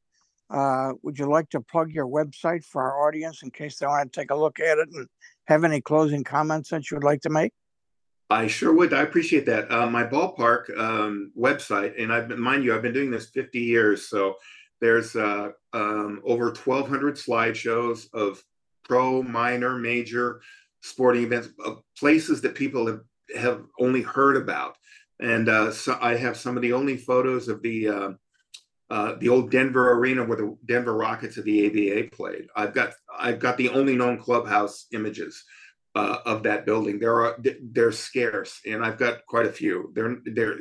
uh, 0.52 0.92
would 1.02 1.18
you 1.18 1.26
like 1.26 1.48
to 1.50 1.60
plug 1.60 1.92
your 1.92 2.06
website 2.06 2.64
for 2.64 2.82
our 2.82 3.08
audience 3.08 3.42
in 3.42 3.50
case 3.50 3.78
they 3.78 3.86
want 3.86 4.12
to 4.12 4.20
take 4.20 4.30
a 4.30 4.34
look 4.34 4.60
at 4.60 4.78
it 4.78 4.88
and 4.92 5.08
have 5.46 5.64
any 5.64 5.80
closing 5.80 6.22
comments 6.22 6.68
that 6.68 6.90
you 6.90 6.96
would 6.96 7.04
like 7.04 7.22
to 7.22 7.30
make? 7.30 7.52
I 8.28 8.46
sure 8.46 8.72
would. 8.74 8.92
I 8.92 9.02
appreciate 9.02 9.46
that. 9.46 9.70
Uh, 9.70 9.88
my 9.88 10.04
ballpark 10.04 10.78
um, 10.78 11.32
website, 11.38 12.00
and 12.00 12.12
I've 12.12 12.28
been, 12.28 12.40
mind 12.40 12.64
you, 12.64 12.74
I've 12.74 12.82
been 12.82 12.92
doing 12.92 13.10
this 13.10 13.30
50 13.30 13.60
years. 13.60 14.08
So 14.08 14.36
there's 14.80 15.16
uh, 15.16 15.50
um, 15.72 16.20
over 16.24 16.46
1,200 16.46 17.16
slideshows 17.16 18.12
of 18.12 18.42
pro, 18.84 19.22
minor, 19.22 19.76
major 19.78 20.42
sporting 20.82 21.24
events, 21.24 21.48
uh, 21.64 21.74
places 21.98 22.42
that 22.42 22.54
people 22.54 22.86
have, 22.86 23.00
have 23.36 23.62
only 23.78 24.02
heard 24.02 24.36
about. 24.36 24.76
And 25.20 25.48
uh, 25.48 25.70
so 25.70 25.96
I 26.00 26.16
have 26.16 26.36
some 26.36 26.56
of 26.56 26.62
the 26.62 26.72
only 26.72 26.96
photos 26.96 27.48
of 27.48 27.62
the 27.62 28.16
uh, 28.92 29.16
the 29.20 29.28
old 29.30 29.50
Denver 29.50 29.92
arena 29.92 30.22
where 30.22 30.36
the 30.36 30.54
Denver 30.66 30.94
Rockets 30.94 31.38
of 31.38 31.46
the 31.46 31.66
ABA 31.66 32.14
played. 32.14 32.48
I've 32.54 32.74
got 32.74 32.92
I've 33.18 33.38
got 33.38 33.56
the 33.56 33.70
only 33.70 33.96
known 33.96 34.18
clubhouse 34.18 34.84
images 34.92 35.42
uh, 35.94 36.18
of 36.26 36.42
that 36.42 36.66
building. 36.66 36.98
There 36.98 37.24
are 37.24 37.38
they're 37.62 37.90
scarce, 37.90 38.60
and 38.66 38.84
I've 38.84 38.98
got 38.98 39.24
quite 39.24 39.46
a 39.46 39.52
few. 39.52 39.90
They're 39.94 40.18
they're 40.26 40.58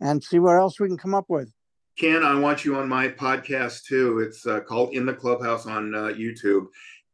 and 0.00 0.22
see 0.22 0.38
what 0.38 0.56
else 0.56 0.78
we 0.78 0.88
can 0.88 0.98
come 0.98 1.14
up 1.14 1.26
with. 1.28 1.52
Ken, 1.98 2.24
I 2.24 2.38
want 2.38 2.64
you 2.64 2.76
on 2.76 2.88
my 2.88 3.08
podcast 3.08 3.84
too. 3.84 4.20
It's 4.20 4.46
uh, 4.46 4.60
called 4.60 4.94
In 4.94 5.04
the 5.04 5.12
Clubhouse 5.12 5.66
on 5.66 5.94
uh, 5.94 5.98
YouTube, 6.08 6.66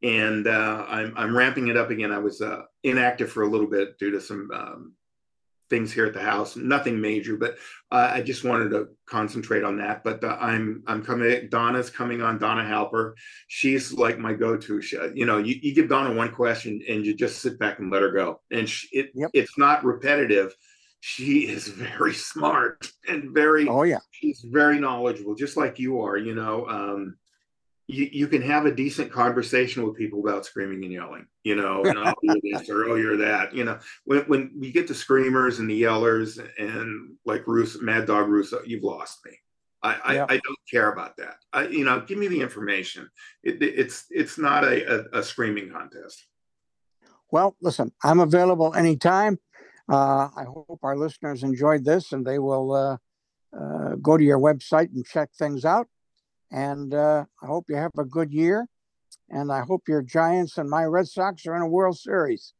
and 0.02 0.46
uh, 0.46 0.84
I'm 0.88 1.14
I'm 1.16 1.36
ramping 1.36 1.68
it 1.68 1.76
up 1.76 1.90
again. 1.90 2.12
I 2.12 2.18
was 2.18 2.40
uh, 2.40 2.62
inactive 2.84 3.30
for 3.30 3.42
a 3.42 3.48
little 3.48 3.66
bit 3.66 3.98
due 3.98 4.10
to 4.10 4.20
some 4.20 4.48
um, 4.54 4.92
things 5.70 5.92
here 5.92 6.06
at 6.06 6.14
the 6.14 6.20
house. 6.20 6.56
Nothing 6.56 7.00
major, 7.00 7.36
but 7.36 7.58
uh, 7.90 8.10
I 8.14 8.22
just 8.22 8.44
wanted 8.44 8.70
to 8.70 8.88
concentrate 9.06 9.64
on 9.64 9.78
that. 9.78 10.04
But 10.04 10.22
uh, 10.24 10.36
I'm 10.40 10.82
I'm 10.86 11.04
coming. 11.04 11.48
Donna's 11.50 11.90
coming 11.90 12.22
on. 12.22 12.38
Donna 12.38 12.62
Halper. 12.62 13.12
She's 13.48 13.92
like 13.92 14.18
my 14.18 14.32
go-to. 14.32 14.80
She, 14.80 14.98
you 15.14 15.26
know, 15.26 15.38
you, 15.38 15.56
you 15.62 15.74
give 15.74 15.88
Donna 15.88 16.14
one 16.14 16.32
question 16.32 16.80
and 16.88 17.04
you 17.04 17.14
just 17.14 17.40
sit 17.40 17.58
back 17.58 17.78
and 17.78 17.90
let 17.90 18.02
her 18.02 18.12
go, 18.12 18.40
and 18.50 18.68
she, 18.68 18.88
it 18.92 19.10
yep. 19.14 19.30
it's 19.32 19.58
not 19.58 19.84
repetitive. 19.84 20.54
She 21.00 21.48
is 21.48 21.68
very 21.68 22.14
smart 22.14 22.90
and 23.08 23.32
very. 23.32 23.68
Oh 23.68 23.82
yeah. 23.82 23.98
She's 24.10 24.44
very 24.48 24.78
knowledgeable, 24.80 25.34
just 25.34 25.56
like 25.56 25.78
you 25.78 26.00
are. 26.00 26.16
You 26.16 26.34
know. 26.34 26.66
Um, 26.68 27.16
you, 27.88 28.08
you 28.12 28.28
can 28.28 28.42
have 28.42 28.66
a 28.66 28.74
decent 28.74 29.10
conversation 29.10 29.82
with 29.82 29.96
people 29.96 30.22
without 30.22 30.44
screaming 30.44 30.84
and 30.84 30.92
yelling, 30.92 31.26
you 31.42 31.56
know, 31.56 31.82
and, 31.84 31.98
oh, 31.98 32.12
you're 32.22 32.36
this 32.42 32.68
or 32.68 32.84
oh, 32.84 32.94
you're 32.96 33.16
that. 33.16 33.54
You 33.54 33.64
know, 33.64 33.78
when, 34.04 34.20
when 34.24 34.50
you 34.60 34.70
get 34.70 34.86
the 34.86 34.94
screamers 34.94 35.58
and 35.58 35.68
the 35.68 35.82
yellers 35.82 36.38
and 36.58 37.16
like 37.24 37.46
Russo, 37.46 37.80
Mad 37.80 38.06
Dog 38.06 38.28
Russo, 38.28 38.60
you've 38.64 38.84
lost 38.84 39.24
me. 39.24 39.32
I, 39.82 39.94
I, 39.94 40.22
I, 40.24 40.26
don't 40.26 40.58
care 40.70 40.92
about 40.92 41.16
that. 41.18 41.36
I, 41.52 41.68
you 41.68 41.84
know, 41.84 42.00
give 42.00 42.18
me 42.18 42.26
the 42.26 42.40
information. 42.40 43.08
It, 43.44 43.62
it's 43.62 44.06
it's 44.10 44.36
not 44.36 44.64
a, 44.64 45.12
a, 45.14 45.20
a, 45.20 45.22
screaming 45.22 45.70
contest. 45.70 46.26
Well, 47.30 47.56
listen, 47.62 47.92
I'm 48.02 48.18
available 48.18 48.74
anytime. 48.74 49.38
Uh, 49.88 50.28
I 50.36 50.44
hope 50.44 50.80
our 50.82 50.96
listeners 50.96 51.44
enjoyed 51.44 51.84
this 51.84 52.12
and 52.12 52.26
they 52.26 52.40
will 52.40 52.74
uh, 52.74 52.96
uh, 53.56 53.94
go 54.02 54.16
to 54.16 54.24
your 54.24 54.40
website 54.40 54.92
and 54.92 55.06
check 55.06 55.30
things 55.38 55.64
out. 55.64 55.86
And 56.50 56.94
uh, 56.94 57.24
I 57.42 57.46
hope 57.46 57.66
you 57.68 57.76
have 57.76 57.92
a 57.98 58.04
good 58.04 58.32
year. 58.32 58.66
And 59.30 59.52
I 59.52 59.60
hope 59.60 59.88
your 59.88 60.02
Giants 60.02 60.56
and 60.58 60.70
my 60.70 60.84
Red 60.84 61.06
Sox 61.06 61.46
are 61.46 61.54
in 61.54 61.62
a 61.62 61.68
World 61.68 61.98
Series. 61.98 62.54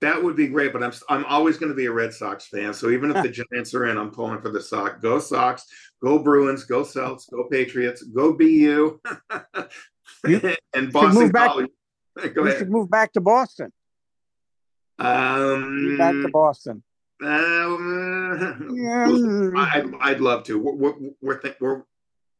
That 0.00 0.22
would 0.22 0.36
be 0.36 0.46
great, 0.46 0.72
but 0.72 0.82
I'm 0.82 0.92
I'm 1.08 1.24
always 1.24 1.58
going 1.58 1.70
to 1.70 1.74
be 1.74 1.86
a 1.86 1.92
Red 1.92 2.12
Sox 2.12 2.46
fan. 2.46 2.72
So 2.72 2.90
even 2.90 3.10
if 3.10 3.20
the 3.20 3.28
Giants 3.28 3.74
are 3.74 3.86
in, 3.86 3.98
I'm 3.98 4.10
pulling 4.10 4.40
for 4.40 4.50
the 4.50 4.60
Sox. 4.60 5.00
Go 5.00 5.18
Sox, 5.18 5.64
go 6.00 6.20
Bruins, 6.20 6.64
go 6.64 6.84
Celts, 6.84 7.26
go 7.28 7.48
Patriots, 7.50 8.02
go 8.02 8.32
BU, 8.32 9.00
and 10.74 10.92
Boston 10.92 11.30
back, 11.30 11.48
College. 11.48 11.70
Go 12.34 12.44
ahead. 12.44 12.58
should 12.58 12.70
move 12.70 12.90
back 12.90 13.12
to 13.12 13.20
Boston. 13.20 13.72
Um, 14.98 15.96
back 15.98 16.14
to 16.14 16.28
Boston. 16.32 16.82
Um, 17.22 18.74
yeah. 18.74 19.50
I'd, 19.56 19.94
I'd 20.00 20.20
love 20.20 20.44
to. 20.44 20.58
We're 20.58 20.74
we're 20.74 21.10
we're, 21.20 21.38
th- 21.38 21.56
we're 21.60 21.82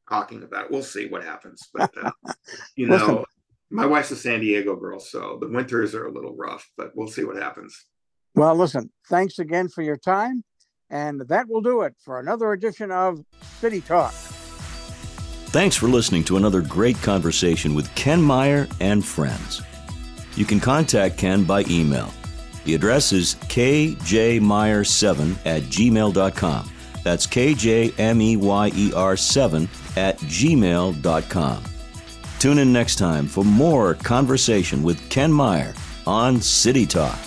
talking 0.09 0.43
about. 0.43 0.67
It. 0.67 0.71
We'll 0.71 0.83
see 0.83 1.07
what 1.09 1.25
happens, 1.25 1.69
but 1.73 1.93
uh, 2.03 2.11
you 2.77 2.87
know. 2.87 2.97
Listen, 2.97 3.25
my 3.71 3.85
wife's 3.85 4.11
a 4.11 4.17
San 4.17 4.41
Diego 4.41 4.77
girl, 4.77 4.99
so 4.99 5.37
the 5.41 5.49
winters 5.49 5.95
are 5.95 6.07
a 6.07 6.13
little 6.13 6.35
rough, 6.35 6.67
but 6.79 6.93
we'll 6.95 7.07
see 7.07 7.25
what 7.25 7.37
happens. 7.37 7.85
Well, 8.35 8.55
listen, 8.55 8.91
thanks 9.11 9.39
again 9.39 9.69
for 9.69 9.83
your 9.83 9.99
time. 9.99 10.43
And 10.91 11.21
that 11.29 11.49
will 11.49 11.61
do 11.61 11.83
it 11.83 11.95
for 12.03 12.19
another 12.19 12.53
edition 12.53 12.91
of 12.91 13.23
City 13.61 13.83
Talk. 13.83 14.13
Thanks 15.51 15.77
for 15.77 15.87
listening 15.89 16.25
to 16.25 16.37
another 16.37 16.61
great 16.63 16.97
conversation 17.03 17.75
with 17.75 17.95
Ken 17.95 18.23
Meyer 18.23 18.67
and 18.81 19.05
friends. 19.05 19.61
You 20.35 20.45
can 20.45 20.61
contact 20.61 21.19
Ken 21.19 21.45
by 21.45 21.65
email. 21.69 22.11
The 22.65 22.75
address 22.75 23.13
is 23.13 23.35
kjmeyer7 23.47 25.37
at 25.45 25.63
gmail.com. 25.63 26.71
That's 27.09 27.27
kjmeyer7 27.27 27.97
at 29.97 30.19
gmail.com. 30.19 31.63
Tune 32.39 32.59
in 32.59 32.71
next 32.71 32.97
time 32.97 33.27
for 33.27 33.47
more 33.47 33.95
conversation 33.95 34.83
with 34.83 35.09
Ken 35.09 35.33
Meyer 35.33 35.73
on 36.07 36.43
City 36.43 36.85
Talk. 36.85 37.19